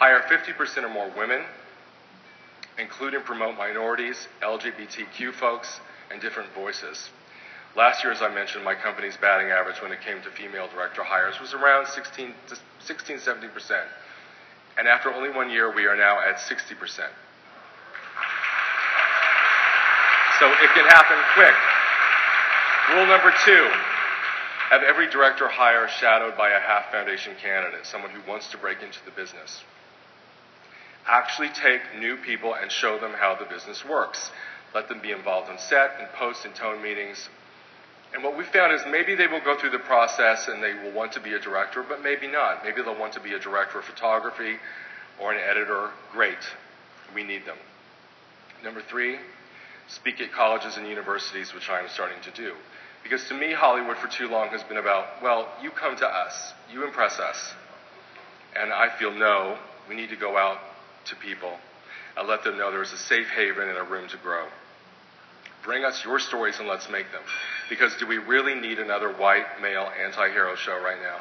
hire 0.00 0.20
50% 0.22 0.82
or 0.82 0.88
more 0.88 1.12
women, 1.14 1.44
include 2.78 3.12
and 3.12 3.22
promote 3.22 3.56
minorities, 3.58 4.28
LGBTQ 4.42 5.34
folks, 5.34 5.78
and 6.10 6.22
different 6.22 6.48
voices. 6.54 7.10
Last 7.76 8.02
year, 8.02 8.10
as 8.10 8.22
I 8.22 8.32
mentioned, 8.32 8.64
my 8.64 8.74
company's 8.74 9.18
batting 9.18 9.48
average 9.48 9.80
when 9.82 9.92
it 9.92 10.00
came 10.00 10.22
to 10.22 10.30
female 10.30 10.68
director 10.72 11.04
hires 11.04 11.38
was 11.38 11.52
around 11.52 11.86
16 11.86 12.32
to 12.48 12.56
16, 12.80 13.18
17%. 13.18 13.84
And 14.78 14.88
after 14.88 15.12
only 15.12 15.28
one 15.28 15.50
year, 15.50 15.70
we 15.70 15.84
are 15.86 15.96
now 15.96 16.18
at 16.18 16.36
60%. 16.36 16.48
So 20.40 20.48
it 20.48 20.70
can 20.72 20.86
happen 20.88 21.18
quick. 21.34 21.54
Rule 22.96 23.06
number 23.06 23.32
two 23.44 23.68
have 24.70 24.82
every 24.82 25.10
director 25.10 25.46
hire 25.46 25.86
shadowed 25.88 26.38
by 26.38 26.48
a 26.48 26.58
half 26.58 26.90
foundation 26.90 27.34
candidate, 27.40 27.84
someone 27.84 28.10
who 28.10 28.28
wants 28.28 28.50
to 28.50 28.56
break 28.56 28.82
into 28.82 28.98
the 29.04 29.10
business. 29.10 29.62
Actually 31.06 31.48
take 31.48 31.80
new 31.98 32.16
people 32.16 32.54
and 32.54 32.70
show 32.70 32.98
them 32.98 33.12
how 33.12 33.34
the 33.34 33.46
business 33.46 33.84
works. 33.84 34.30
Let 34.74 34.88
them 34.88 35.00
be 35.00 35.10
involved 35.10 35.50
in 35.50 35.58
set 35.58 35.92
and 35.98 36.08
post 36.12 36.44
and 36.44 36.54
tone 36.54 36.82
meetings. 36.82 37.28
And 38.12 38.24
what 38.24 38.36
we 38.36 38.44
found 38.44 38.72
is 38.72 38.80
maybe 38.90 39.14
they 39.14 39.26
will 39.26 39.40
go 39.40 39.56
through 39.58 39.70
the 39.70 39.78
process 39.78 40.48
and 40.48 40.62
they 40.62 40.74
will 40.74 40.92
want 40.92 41.12
to 41.12 41.20
be 41.20 41.32
a 41.34 41.38
director, 41.38 41.84
but 41.88 42.02
maybe 42.02 42.26
not. 42.26 42.64
Maybe 42.64 42.82
they'll 42.82 42.98
want 42.98 43.12
to 43.14 43.20
be 43.20 43.34
a 43.34 43.38
director 43.38 43.78
of 43.78 43.84
photography 43.84 44.56
or 45.20 45.32
an 45.32 45.40
editor. 45.40 45.90
Great. 46.12 46.38
We 47.14 47.22
need 47.22 47.46
them. 47.46 47.56
Number 48.64 48.82
three, 48.82 49.16
speak 49.88 50.20
at 50.20 50.32
colleges 50.32 50.76
and 50.76 50.86
universities, 50.86 51.54
which 51.54 51.68
I 51.68 51.80
am 51.80 51.88
starting 51.88 52.20
to 52.24 52.30
do. 52.32 52.54
Because 53.02 53.26
to 53.28 53.34
me, 53.34 53.52
Hollywood 53.52 53.96
for 53.96 54.08
too 54.08 54.28
long 54.28 54.48
has 54.48 54.62
been 54.64 54.76
about, 54.76 55.22
well, 55.22 55.48
you 55.62 55.70
come 55.70 55.96
to 55.96 56.06
us, 56.06 56.52
you 56.70 56.84
impress 56.84 57.18
us. 57.18 57.54
And 58.60 58.72
I 58.72 58.88
feel, 58.98 59.12
no, 59.12 59.56
we 59.88 59.94
need 59.94 60.10
to 60.10 60.16
go 60.16 60.36
out 60.36 60.58
to 61.10 61.16
people 61.16 61.58
and 62.16 62.28
let 62.28 62.42
them 62.44 62.58
know 62.58 62.70
there's 62.70 62.92
a 62.92 62.98
safe 62.98 63.28
haven 63.28 63.68
and 63.68 63.78
a 63.78 63.82
room 63.82 64.08
to 64.08 64.16
grow. 64.16 64.46
Bring 65.62 65.84
us 65.84 66.04
your 66.04 66.18
stories 66.18 66.58
and 66.58 66.66
let's 66.66 66.88
make 66.90 67.12
them. 67.12 67.22
Because 67.68 67.94
do 67.98 68.06
we 68.06 68.18
really 68.18 68.54
need 68.54 68.78
another 68.78 69.12
white 69.12 69.60
male 69.60 69.88
anti 70.02 70.30
hero 70.30 70.56
show 70.56 70.80
right 70.82 71.00
now? 71.02 71.18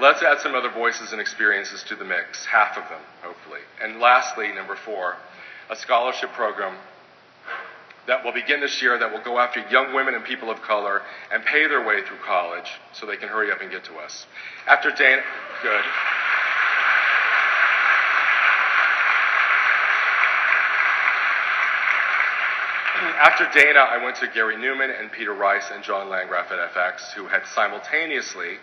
Let's 0.00 0.22
add 0.22 0.40
some 0.40 0.54
other 0.54 0.70
voices 0.70 1.12
and 1.12 1.20
experiences 1.20 1.82
to 1.88 1.96
the 1.96 2.04
mix, 2.04 2.44
half 2.44 2.76
of 2.76 2.88
them, 2.88 3.00
hopefully. 3.22 3.60
And 3.82 3.98
lastly, 3.98 4.52
number 4.52 4.76
four, 4.76 5.16
a 5.70 5.76
scholarship 5.76 6.30
program 6.32 6.76
that 8.06 8.24
will 8.24 8.32
begin 8.32 8.60
this 8.60 8.80
year 8.82 8.98
that 8.98 9.10
will 9.10 9.22
go 9.22 9.38
after 9.38 9.60
young 9.70 9.94
women 9.94 10.14
and 10.14 10.24
people 10.24 10.50
of 10.50 10.60
color 10.62 11.02
and 11.32 11.44
pay 11.44 11.66
their 11.66 11.84
way 11.86 12.02
through 12.06 12.18
college 12.26 12.70
so 12.92 13.06
they 13.06 13.16
can 13.16 13.28
hurry 13.28 13.50
up 13.50 13.60
and 13.60 13.70
get 13.70 13.84
to 13.84 13.94
us. 13.96 14.26
After 14.68 14.90
Dana, 14.90 15.22
good. 15.62 15.82
After 23.16 23.48
Dana, 23.58 23.80
I 23.80 24.04
went 24.04 24.16
to 24.16 24.28
Gary 24.28 24.58
Newman 24.58 24.90
and 24.90 25.10
Peter 25.10 25.32
Rice 25.32 25.70
and 25.72 25.82
John 25.82 26.10
Landgraf 26.10 26.52
at 26.52 26.58
FX, 26.74 27.12
who 27.12 27.26
had 27.26 27.46
simultaneously 27.46 28.58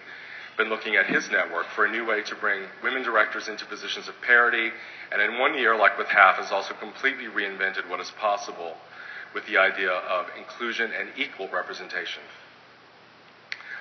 been 0.58 0.70
looking 0.70 0.96
at 0.96 1.08
his 1.08 1.32
network 1.32 1.66
for 1.76 1.86
a 1.86 1.92
new 1.92 2.06
way 2.06 2.22
to 2.22 2.36
bring 2.36 2.62
women 2.84 3.02
directors 3.02 3.48
into 3.48 3.66
positions 3.66 4.08
of 4.08 4.14
parity, 4.22 4.70
and 5.12 5.20
in 5.24 5.40
one 5.40 5.58
year, 5.58 5.76
like 5.76 5.98
with 5.98 6.06
Half, 6.08 6.36
has 6.36 6.52
also 6.52 6.76
completely 6.76 7.26
reinvented 7.26 7.90
what 7.90 8.00
is 8.00 8.12
possible 8.12 8.78
with 9.34 9.44
the 9.48 9.58
idea 9.58 9.90
of 9.90 10.28
inclusion 10.38 10.92
and 10.92 11.10
equal 11.18 11.48
representation. 11.48 12.22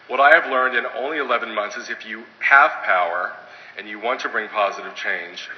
What 0.09 0.20
I 0.20 0.35
have 0.35 0.51
learned 0.51 0.75
in 0.75 0.87
only 0.97 1.18
11 1.18 1.55
months 1.55 1.77
is 1.77 1.91
if 1.91 2.07
you 2.07 2.25
have 2.39 2.70
power 2.83 3.37
and 3.77 3.87
you 3.87 4.01
want 4.01 4.20
to 4.20 4.31
bring 4.31 4.49
positive 4.49 4.95
change, 4.95 5.51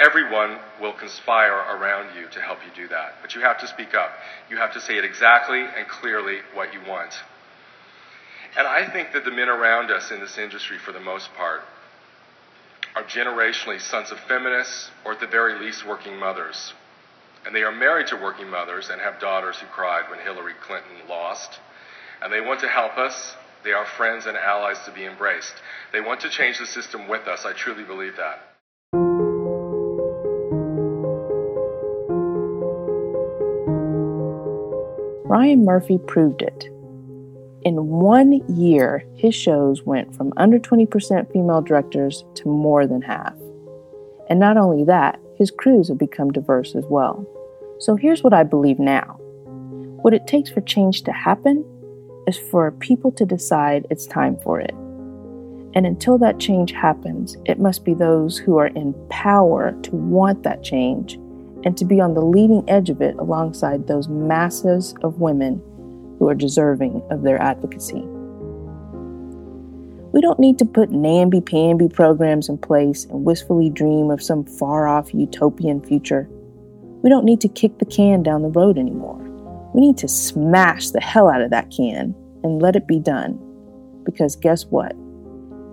everyone 0.00 0.58
will 0.80 0.92
conspire 0.92 1.54
around 1.54 2.16
you 2.16 2.28
to 2.30 2.40
help 2.40 2.58
you 2.64 2.82
do 2.82 2.88
that. 2.88 3.16
But 3.20 3.34
you 3.34 3.42
have 3.42 3.58
to 3.60 3.68
speak 3.68 3.94
up. 3.94 4.10
You 4.48 4.56
have 4.56 4.72
to 4.74 4.80
say 4.80 4.96
it 4.96 5.04
exactly 5.04 5.60
and 5.60 5.86
clearly 5.88 6.38
what 6.54 6.72
you 6.72 6.80
want. 6.88 7.14
And 8.56 8.66
I 8.66 8.90
think 8.90 9.12
that 9.12 9.24
the 9.24 9.30
men 9.30 9.48
around 9.48 9.90
us 9.90 10.10
in 10.10 10.20
this 10.20 10.38
industry, 10.38 10.78
for 10.78 10.92
the 10.92 11.00
most 11.00 11.32
part, 11.34 11.62
are 12.96 13.04
generationally 13.04 13.80
sons 13.80 14.10
of 14.10 14.18
feminists 14.20 14.90
or 15.04 15.12
at 15.12 15.20
the 15.20 15.26
very 15.26 15.58
least 15.58 15.86
working 15.86 16.18
mothers. 16.18 16.72
And 17.46 17.54
they 17.54 17.62
are 17.62 17.72
married 17.72 18.08
to 18.08 18.16
working 18.16 18.50
mothers 18.50 18.90
and 18.90 19.00
have 19.00 19.20
daughters 19.20 19.56
who 19.58 19.66
cried 19.66 20.10
when 20.10 20.18
Hillary 20.20 20.54
Clinton 20.60 21.08
lost. 21.08 21.60
And 22.22 22.32
they 22.32 22.40
want 22.40 22.60
to 22.60 22.68
help 22.68 22.98
us. 22.98 23.34
They 23.62 23.72
are 23.72 23.86
friends 23.86 24.26
and 24.26 24.36
allies 24.36 24.78
to 24.86 24.92
be 24.92 25.04
embraced. 25.04 25.54
They 25.92 26.00
want 26.00 26.20
to 26.20 26.28
change 26.28 26.58
the 26.58 26.66
system 26.66 27.08
with 27.08 27.28
us. 27.28 27.44
I 27.44 27.52
truly 27.52 27.84
believe 27.84 28.16
that. 28.16 28.49
Ryan 35.30 35.64
Murphy 35.64 35.96
proved 35.96 36.42
it. 36.42 36.64
In 37.62 37.86
one 37.86 38.42
year, 38.48 39.04
his 39.14 39.32
shows 39.32 39.84
went 39.84 40.12
from 40.16 40.32
under 40.36 40.58
20% 40.58 41.32
female 41.32 41.62
directors 41.62 42.24
to 42.34 42.48
more 42.48 42.84
than 42.84 43.00
half. 43.00 43.34
And 44.28 44.40
not 44.40 44.56
only 44.56 44.82
that, 44.86 45.20
his 45.36 45.52
crews 45.52 45.86
have 45.86 45.98
become 45.98 46.32
diverse 46.32 46.74
as 46.74 46.84
well. 46.90 47.24
So 47.78 47.94
here's 47.94 48.24
what 48.24 48.34
I 48.34 48.42
believe 48.42 48.80
now 48.80 49.20
what 50.02 50.14
it 50.14 50.26
takes 50.26 50.50
for 50.50 50.62
change 50.62 51.02
to 51.02 51.12
happen 51.12 51.64
is 52.26 52.36
for 52.36 52.72
people 52.72 53.12
to 53.12 53.24
decide 53.24 53.86
it's 53.88 54.06
time 54.06 54.36
for 54.42 54.58
it. 54.58 54.74
And 55.76 55.86
until 55.86 56.18
that 56.18 56.40
change 56.40 56.72
happens, 56.72 57.36
it 57.44 57.60
must 57.60 57.84
be 57.84 57.94
those 57.94 58.36
who 58.36 58.58
are 58.58 58.66
in 58.66 58.94
power 59.10 59.78
to 59.82 59.94
want 59.94 60.42
that 60.42 60.64
change 60.64 61.19
and 61.64 61.76
to 61.76 61.84
be 61.84 62.00
on 62.00 62.14
the 62.14 62.24
leading 62.24 62.68
edge 62.68 62.90
of 62.90 63.00
it 63.02 63.16
alongside 63.16 63.86
those 63.86 64.08
masses 64.08 64.94
of 65.02 65.20
women 65.20 65.62
who 66.18 66.28
are 66.28 66.34
deserving 66.34 67.02
of 67.10 67.22
their 67.22 67.40
advocacy. 67.40 68.04
We 70.12 70.20
don't 70.20 70.40
need 70.40 70.58
to 70.58 70.64
put 70.64 70.90
namby-pamby 70.90 71.88
programs 71.90 72.48
in 72.48 72.58
place 72.58 73.04
and 73.04 73.24
wistfully 73.24 73.70
dream 73.70 74.10
of 74.10 74.22
some 74.22 74.44
far-off 74.44 75.14
utopian 75.14 75.80
future. 75.82 76.28
We 77.02 77.08
don't 77.08 77.24
need 77.24 77.40
to 77.42 77.48
kick 77.48 77.78
the 77.78 77.84
can 77.84 78.22
down 78.22 78.42
the 78.42 78.48
road 78.48 78.76
anymore. 78.76 79.18
We 79.72 79.80
need 79.80 79.98
to 79.98 80.08
smash 80.08 80.90
the 80.90 81.00
hell 81.00 81.28
out 81.28 81.42
of 81.42 81.50
that 81.50 81.70
can 81.70 82.14
and 82.42 82.60
let 82.60 82.74
it 82.74 82.88
be 82.88 82.98
done. 82.98 83.38
Because 84.04 84.34
guess 84.34 84.64
what? 84.66 84.92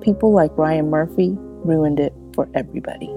People 0.01 0.31
like 0.33 0.55
Ryan 0.55 0.91
Murphy 0.91 1.35
ruined 1.39 1.99
it 1.99 2.13
for 2.35 2.47
everybody. 2.53 3.07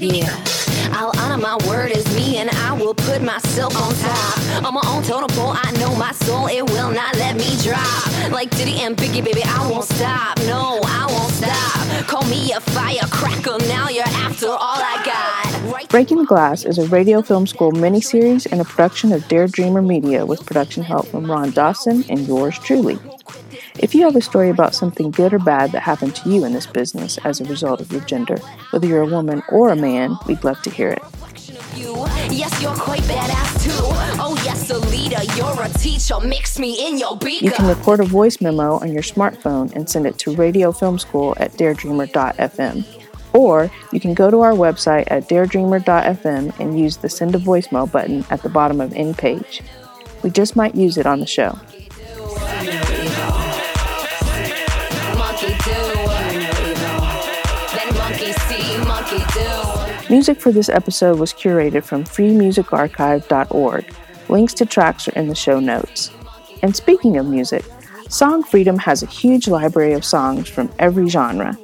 Yeah. 0.00 0.44
I'll 0.92 1.12
honor 1.18 1.38
my 1.38 1.56
word 1.66 1.90
as 1.90 2.06
me 2.14 2.36
and 2.36 2.48
I 2.50 2.72
will 2.72 2.94
put 2.94 3.20
myself 3.20 3.76
on 3.76 3.94
top. 3.94 4.64
On 4.64 4.74
my 4.74 4.82
own 4.86 5.02
totem 5.02 5.28
pole, 5.36 5.54
I 5.54 5.72
know 5.72 5.94
my 5.96 6.12
soul, 6.12 6.46
it 6.46 6.62
will 6.70 6.92
not 6.92 7.16
let 7.16 7.36
me 7.36 7.56
drop. 7.62 8.30
Like 8.30 8.50
Diddy 8.50 8.80
and 8.80 8.96
Biggie, 8.96 9.24
baby, 9.24 9.42
I 9.44 9.68
won't 9.68 9.84
stop. 9.84 10.38
No, 10.46 10.80
I 10.84 11.06
won't 11.08 11.32
stop. 11.32 12.06
Call 12.06 12.24
me 12.28 12.52
a 12.52 12.60
firecracker, 12.60 13.58
now 13.66 13.88
you're 13.88 14.04
after 14.04 14.46
all 14.46 14.58
I 14.60 15.02
got. 15.04 15.88
Breaking 15.88 16.18
the 16.18 16.24
Glass 16.24 16.64
is 16.64 16.78
a 16.78 16.86
radio 16.86 17.20
film 17.20 17.46
school 17.46 17.72
miniseries 17.72 18.46
and 18.50 18.60
a 18.60 18.64
production 18.64 19.12
of 19.12 19.26
Dare 19.26 19.48
Dreamer 19.48 19.82
Media 19.82 20.24
with 20.24 20.46
production 20.46 20.84
help 20.84 21.06
from 21.08 21.30
Ron 21.30 21.50
Dawson 21.50 22.04
and 22.08 22.20
yours 22.26 22.56
truly. 22.58 22.98
If 23.78 23.94
you 23.94 24.02
have 24.04 24.16
a 24.16 24.20
story 24.20 24.50
about 24.50 24.74
something 24.74 25.10
good 25.10 25.32
or 25.32 25.38
bad 25.38 25.72
that 25.72 25.82
happened 25.82 26.16
to 26.16 26.30
you 26.30 26.44
in 26.44 26.52
this 26.52 26.66
business 26.66 27.18
as 27.24 27.40
a 27.40 27.44
result 27.44 27.80
of 27.80 27.92
your 27.92 28.02
gender, 28.02 28.38
whether 28.70 28.86
you're 28.86 29.02
a 29.02 29.06
woman 29.06 29.42
or 29.50 29.70
a 29.70 29.76
man, 29.76 30.16
we'd 30.26 30.44
love 30.44 30.60
to 30.62 30.70
hear 30.70 30.90
it. 30.90 31.02
you. 31.76 31.94
Yes, 32.30 32.60
you're 32.62 32.74
quite 32.74 33.02
badass 33.02 33.62
too. 33.64 33.70
Oh, 34.20 34.40
yes, 34.44 34.70
a 34.70 34.78
leader, 34.78 35.22
you're 35.36 35.62
a 35.62 35.68
teacher. 35.78 36.20
Mix 36.20 36.58
me 36.58 36.86
in 36.86 36.98
your 36.98 37.16
beaker. 37.16 37.44
You 37.44 37.50
can 37.52 37.66
record 37.66 38.00
a 38.00 38.04
voice 38.04 38.40
memo 38.40 38.78
on 38.78 38.92
your 38.92 39.02
smartphone 39.02 39.74
and 39.74 39.88
send 39.88 40.06
it 40.06 40.18
to 40.20 40.34
Radio 40.34 40.72
Film 40.72 40.98
School 40.98 41.34
at 41.38 41.52
daredreamer.fm. 41.52 42.84
Or 43.32 43.70
you 43.92 44.00
can 44.00 44.14
go 44.14 44.30
to 44.30 44.40
our 44.40 44.52
website 44.52 45.04
at 45.08 45.28
daredreamer.fm 45.28 46.58
and 46.58 46.78
use 46.78 46.96
the 46.96 47.08
send 47.08 47.34
a 47.34 47.38
voicemail 47.38 47.90
button 47.90 48.24
at 48.30 48.42
the 48.42 48.48
bottom 48.48 48.80
of 48.80 48.92
any 48.94 49.14
page. 49.14 49.62
We 50.22 50.30
just 50.30 50.56
might 50.56 50.74
use 50.74 50.98
it 50.98 51.06
on 51.06 51.20
the 51.20 51.26
show. 51.26 51.58
Music 60.10 60.40
for 60.40 60.52
this 60.52 60.70
episode 60.70 61.18
was 61.18 61.34
curated 61.34 61.84
from 61.84 62.02
freemusicarchive.org. 62.02 63.94
Links 64.30 64.54
to 64.54 64.64
tracks 64.64 65.06
are 65.06 65.12
in 65.12 65.28
the 65.28 65.34
show 65.34 65.60
notes. 65.60 66.10
And 66.62 66.74
speaking 66.74 67.18
of 67.18 67.26
music, 67.26 67.62
Song 68.08 68.42
Freedom 68.42 68.78
has 68.78 69.02
a 69.02 69.06
huge 69.06 69.48
library 69.48 69.92
of 69.92 70.06
songs 70.06 70.48
from 70.48 70.72
every 70.78 71.10
genre, 71.10 71.58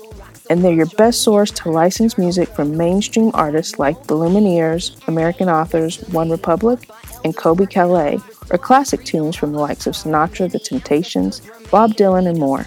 and 0.50 0.62
they're 0.62 0.74
your 0.74 0.84
best 0.84 1.22
source 1.22 1.50
to 1.52 1.70
license 1.70 2.18
music 2.18 2.50
from 2.50 2.76
mainstream 2.76 3.30
artists 3.32 3.78
like 3.78 4.06
The 4.08 4.14
Lumineers, 4.14 4.94
American 5.08 5.48
authors 5.48 5.96
OneRepublic, 6.08 6.90
and 7.24 7.34
Colbie 7.34 7.66
Caillat, 7.66 8.22
or 8.52 8.58
classic 8.58 9.04
tunes 9.04 9.36
from 9.36 9.52
the 9.52 9.58
likes 9.58 9.86
of 9.86 9.94
Sinatra, 9.94 10.52
The 10.52 10.58
Temptations, 10.58 11.40
Bob 11.70 11.94
Dylan, 11.94 12.28
and 12.28 12.38
more. 12.38 12.66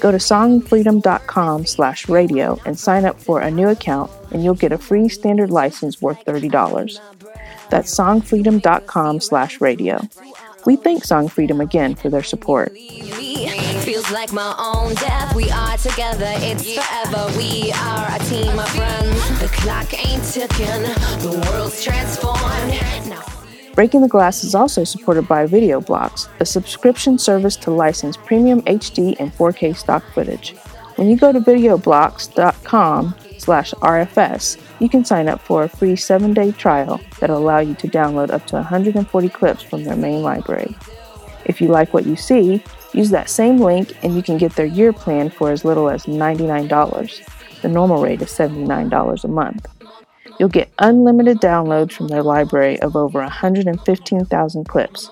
Go 0.00 0.10
to 0.10 0.18
songfreedom.com 0.18 1.66
slash 1.66 2.08
radio 2.08 2.60
and 2.66 2.78
sign 2.78 3.04
up 3.04 3.20
for 3.20 3.40
a 3.40 3.50
new 3.50 3.68
account 3.68 4.10
and 4.30 4.44
you'll 4.44 4.54
get 4.54 4.72
a 4.72 4.78
free 4.78 5.08
standard 5.08 5.50
license 5.50 6.02
worth 6.02 6.24
$30. 6.24 7.00
That's 7.70 7.94
songfreedom.com 7.94 9.20
slash 9.20 9.60
radio. 9.60 10.00
We 10.66 10.76
thank 10.76 11.04
Song 11.04 11.28
Freedom 11.28 11.60
again 11.60 11.94
for 11.94 12.08
their 12.08 12.22
support. 12.22 12.72
Feels 12.72 14.10
like 14.10 14.32
my 14.32 14.54
own 14.58 14.94
death. 14.94 15.34
We 15.34 15.50
are 15.50 15.76
together, 15.76 16.32
it's 16.38 16.74
forever. 16.74 17.36
We 17.36 17.70
are 17.72 18.06
a 18.14 18.18
team 18.24 18.58
of 18.58 18.68
friends. 18.70 19.40
The 19.40 19.48
clock 19.48 19.92
ain't 20.06 20.24
ticking, 20.24 20.82
the 21.20 21.50
world's 21.50 21.82
transformed. 21.82 22.40
Now 23.08 23.33
Breaking 23.74 24.02
the 24.02 24.08
Glass 24.08 24.44
is 24.44 24.54
also 24.54 24.84
supported 24.84 25.26
by 25.26 25.46
VideoBlocks, 25.46 26.28
a 26.38 26.46
subscription 26.46 27.18
service 27.18 27.56
to 27.56 27.72
license 27.72 28.16
premium 28.16 28.62
HD 28.62 29.16
and 29.18 29.32
4K 29.32 29.76
stock 29.76 30.04
footage. 30.12 30.54
When 30.94 31.10
you 31.10 31.16
go 31.16 31.32
to 31.32 31.40
videoblocks.com 31.40 33.14
slash 33.38 33.74
RFS, 33.74 34.60
you 34.78 34.88
can 34.88 35.04
sign 35.04 35.28
up 35.28 35.40
for 35.40 35.64
a 35.64 35.68
free 35.68 35.94
7-day 35.94 36.52
trial 36.52 37.00
that'll 37.18 37.38
allow 37.38 37.58
you 37.58 37.74
to 37.74 37.88
download 37.88 38.30
up 38.30 38.46
to 38.46 38.56
140 38.56 39.28
clips 39.30 39.62
from 39.62 39.82
their 39.82 39.96
main 39.96 40.22
library. 40.22 40.76
If 41.44 41.60
you 41.60 41.66
like 41.66 41.92
what 41.92 42.06
you 42.06 42.14
see, 42.14 42.62
use 42.92 43.10
that 43.10 43.28
same 43.28 43.56
link 43.56 43.92
and 44.04 44.14
you 44.14 44.22
can 44.22 44.38
get 44.38 44.54
their 44.54 44.66
year 44.66 44.92
plan 44.92 45.30
for 45.30 45.50
as 45.50 45.64
little 45.64 45.90
as 45.90 46.04
$99. 46.06 47.60
The 47.60 47.68
normal 47.68 48.00
rate 48.00 48.22
is 48.22 48.28
$79 48.28 49.24
a 49.24 49.28
month. 49.28 49.66
You'll 50.38 50.48
get 50.48 50.70
unlimited 50.78 51.38
downloads 51.38 51.92
from 51.92 52.08
their 52.08 52.22
library 52.22 52.80
of 52.80 52.96
over 52.96 53.20
115,000 53.20 54.64
clips. 54.64 55.10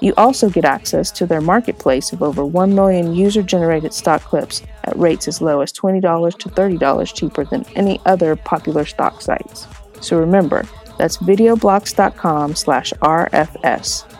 You 0.00 0.14
also 0.16 0.50
get 0.50 0.64
access 0.64 1.12
to 1.12 1.26
their 1.26 1.40
marketplace 1.40 2.12
of 2.12 2.22
over 2.22 2.44
1 2.44 2.74
million 2.74 3.14
user 3.14 3.42
generated 3.42 3.94
stock 3.94 4.22
clips 4.22 4.62
at 4.84 4.98
rates 4.98 5.28
as 5.28 5.40
low 5.40 5.60
as 5.60 5.72
$20 5.72 6.38
to 6.38 6.48
$30 6.48 7.14
cheaper 7.14 7.44
than 7.44 7.64
any 7.76 8.00
other 8.04 8.34
popular 8.34 8.84
stock 8.84 9.20
sites. 9.20 9.68
So 10.00 10.18
remember, 10.18 10.64
that's 10.98 11.18
videoblocks.com 11.18 12.56
slash 12.56 12.92
RFS. 12.94 14.12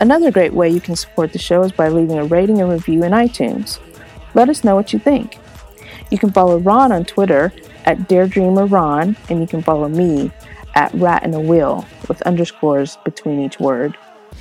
Another 0.00 0.30
great 0.30 0.52
way 0.52 0.68
you 0.68 0.80
can 0.80 0.94
support 0.94 1.32
the 1.32 1.40
show 1.40 1.64
is 1.64 1.72
by 1.72 1.88
leaving 1.88 2.18
a 2.18 2.24
rating 2.24 2.60
and 2.60 2.70
review 2.70 3.02
in 3.02 3.10
iTunes. 3.10 3.80
Let 4.34 4.48
us 4.48 4.62
know 4.62 4.76
what 4.76 4.92
you 4.92 5.00
think. 5.00 5.38
You 6.12 6.18
can 6.18 6.30
follow 6.30 6.58
Ron 6.58 6.92
on 6.92 7.04
Twitter 7.04 7.52
at 7.88 8.06
Daredreamer 8.06 8.70
Ron, 8.70 9.16
and 9.30 9.40
you 9.40 9.46
can 9.46 9.62
follow 9.62 9.88
me 9.88 10.30
at 10.74 10.92
Rat 10.92 11.24
in 11.24 11.32
a 11.32 11.40
Wheel 11.40 11.86
with 12.06 12.20
underscores 12.22 12.98
between 12.98 13.40
each 13.40 13.58
word. 13.58 13.96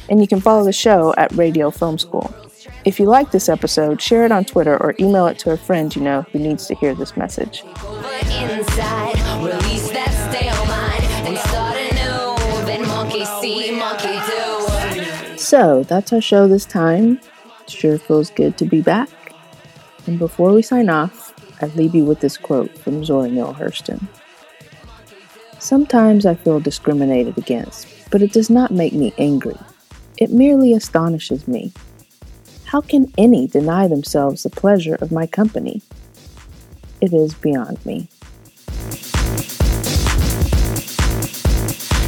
And 0.10 0.20
you 0.20 0.28
can 0.28 0.42
follow 0.42 0.66
the 0.66 0.74
show 0.74 1.14
at 1.18 1.32
Radio 1.32 1.72
Film 1.72 1.98
School. 1.98 2.34
If 2.84 3.00
you 3.00 3.06
like 3.06 3.32
this 3.32 3.48
episode, 3.48 4.02
share 4.02 4.26
it 4.26 4.34
on 4.34 4.44
Twitter 4.44 4.76
or 4.84 4.96
email 5.00 5.28
it 5.28 5.40
to 5.40 5.52
a 5.52 5.58
friend 5.58 5.96
you 5.96 6.02
know 6.02 6.24
who 6.34 6.40
needs 6.40 6.68
to 6.68 6.76
hear 6.76 6.94
this 6.94 7.16
message. 7.16 7.64
over 7.64 8.08
inside, 8.54 9.16
release 9.42 9.90
that 9.92 10.12
stale 10.28 10.66
mind 10.66 11.04
and 11.26 11.38
start 11.38 11.78
anew. 11.78 12.66
Then 12.66 12.86
monkey 12.86 13.24
see, 13.40 13.72
monkey 13.72 14.20
do. 14.28 15.38
So 15.38 15.84
that's 15.84 16.12
our 16.12 16.22
show 16.22 16.50
this 16.50 16.66
time. 16.66 17.22
It 17.62 17.70
sure 17.70 17.98
feels 17.98 18.30
good 18.30 18.58
to 18.58 18.66
be 18.66 18.82
back. 18.82 19.10
And 20.06 20.20
before 20.20 20.52
we 20.52 20.62
sign 20.62 20.90
off, 20.90 21.27
I 21.62 21.68
leave 21.68 21.96
you 21.96 22.06
with 22.06 22.20
this 22.20 22.38
quote 22.38 22.78
from 22.78 23.04
Zora 23.04 23.30
Neale 23.30 23.54
Hurston. 23.54 24.08
Sometimes 25.60 26.26
I 26.26 26.36
feel 26.36 26.60
discriminated 26.60 27.38
against, 27.38 27.88
but 28.12 28.22
it 28.22 28.32
does 28.32 28.50
not 28.50 28.72
make 28.72 28.94
me 28.94 29.14
angry. 29.18 29.58
It 30.18 30.32
merely 30.32 30.74
astonishes 30.74 31.48
me. 31.48 31.74
How 32.66 32.82
can 32.82 33.12
any 33.18 33.48
deny 33.48 33.88
themselves 33.88 34.44
the 34.44 34.50
pleasure 34.50 34.96
of 34.96 35.12
my 35.12 35.26
company? 35.26 35.82
It 37.02 37.14
is 37.14 37.34
beyond 37.34 37.84
me. 37.86 38.08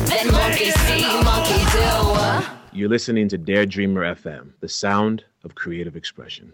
Then 0.05 0.31
monkey 0.31 0.71
see, 0.71 1.21
monkey 1.23 1.63
do. 1.71 2.45
You're 2.71 2.89
listening 2.89 3.27
to 3.29 3.37
Dare 3.37 3.65
Dreamer 3.65 4.15
FM, 4.15 4.51
the 4.59 4.69
sound 4.69 5.23
of 5.43 5.55
creative 5.55 5.95
expression. 5.95 6.53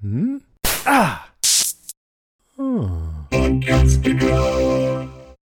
Hmm? 0.00 0.38
Ah! 0.86 1.30
Oh. 2.56 3.14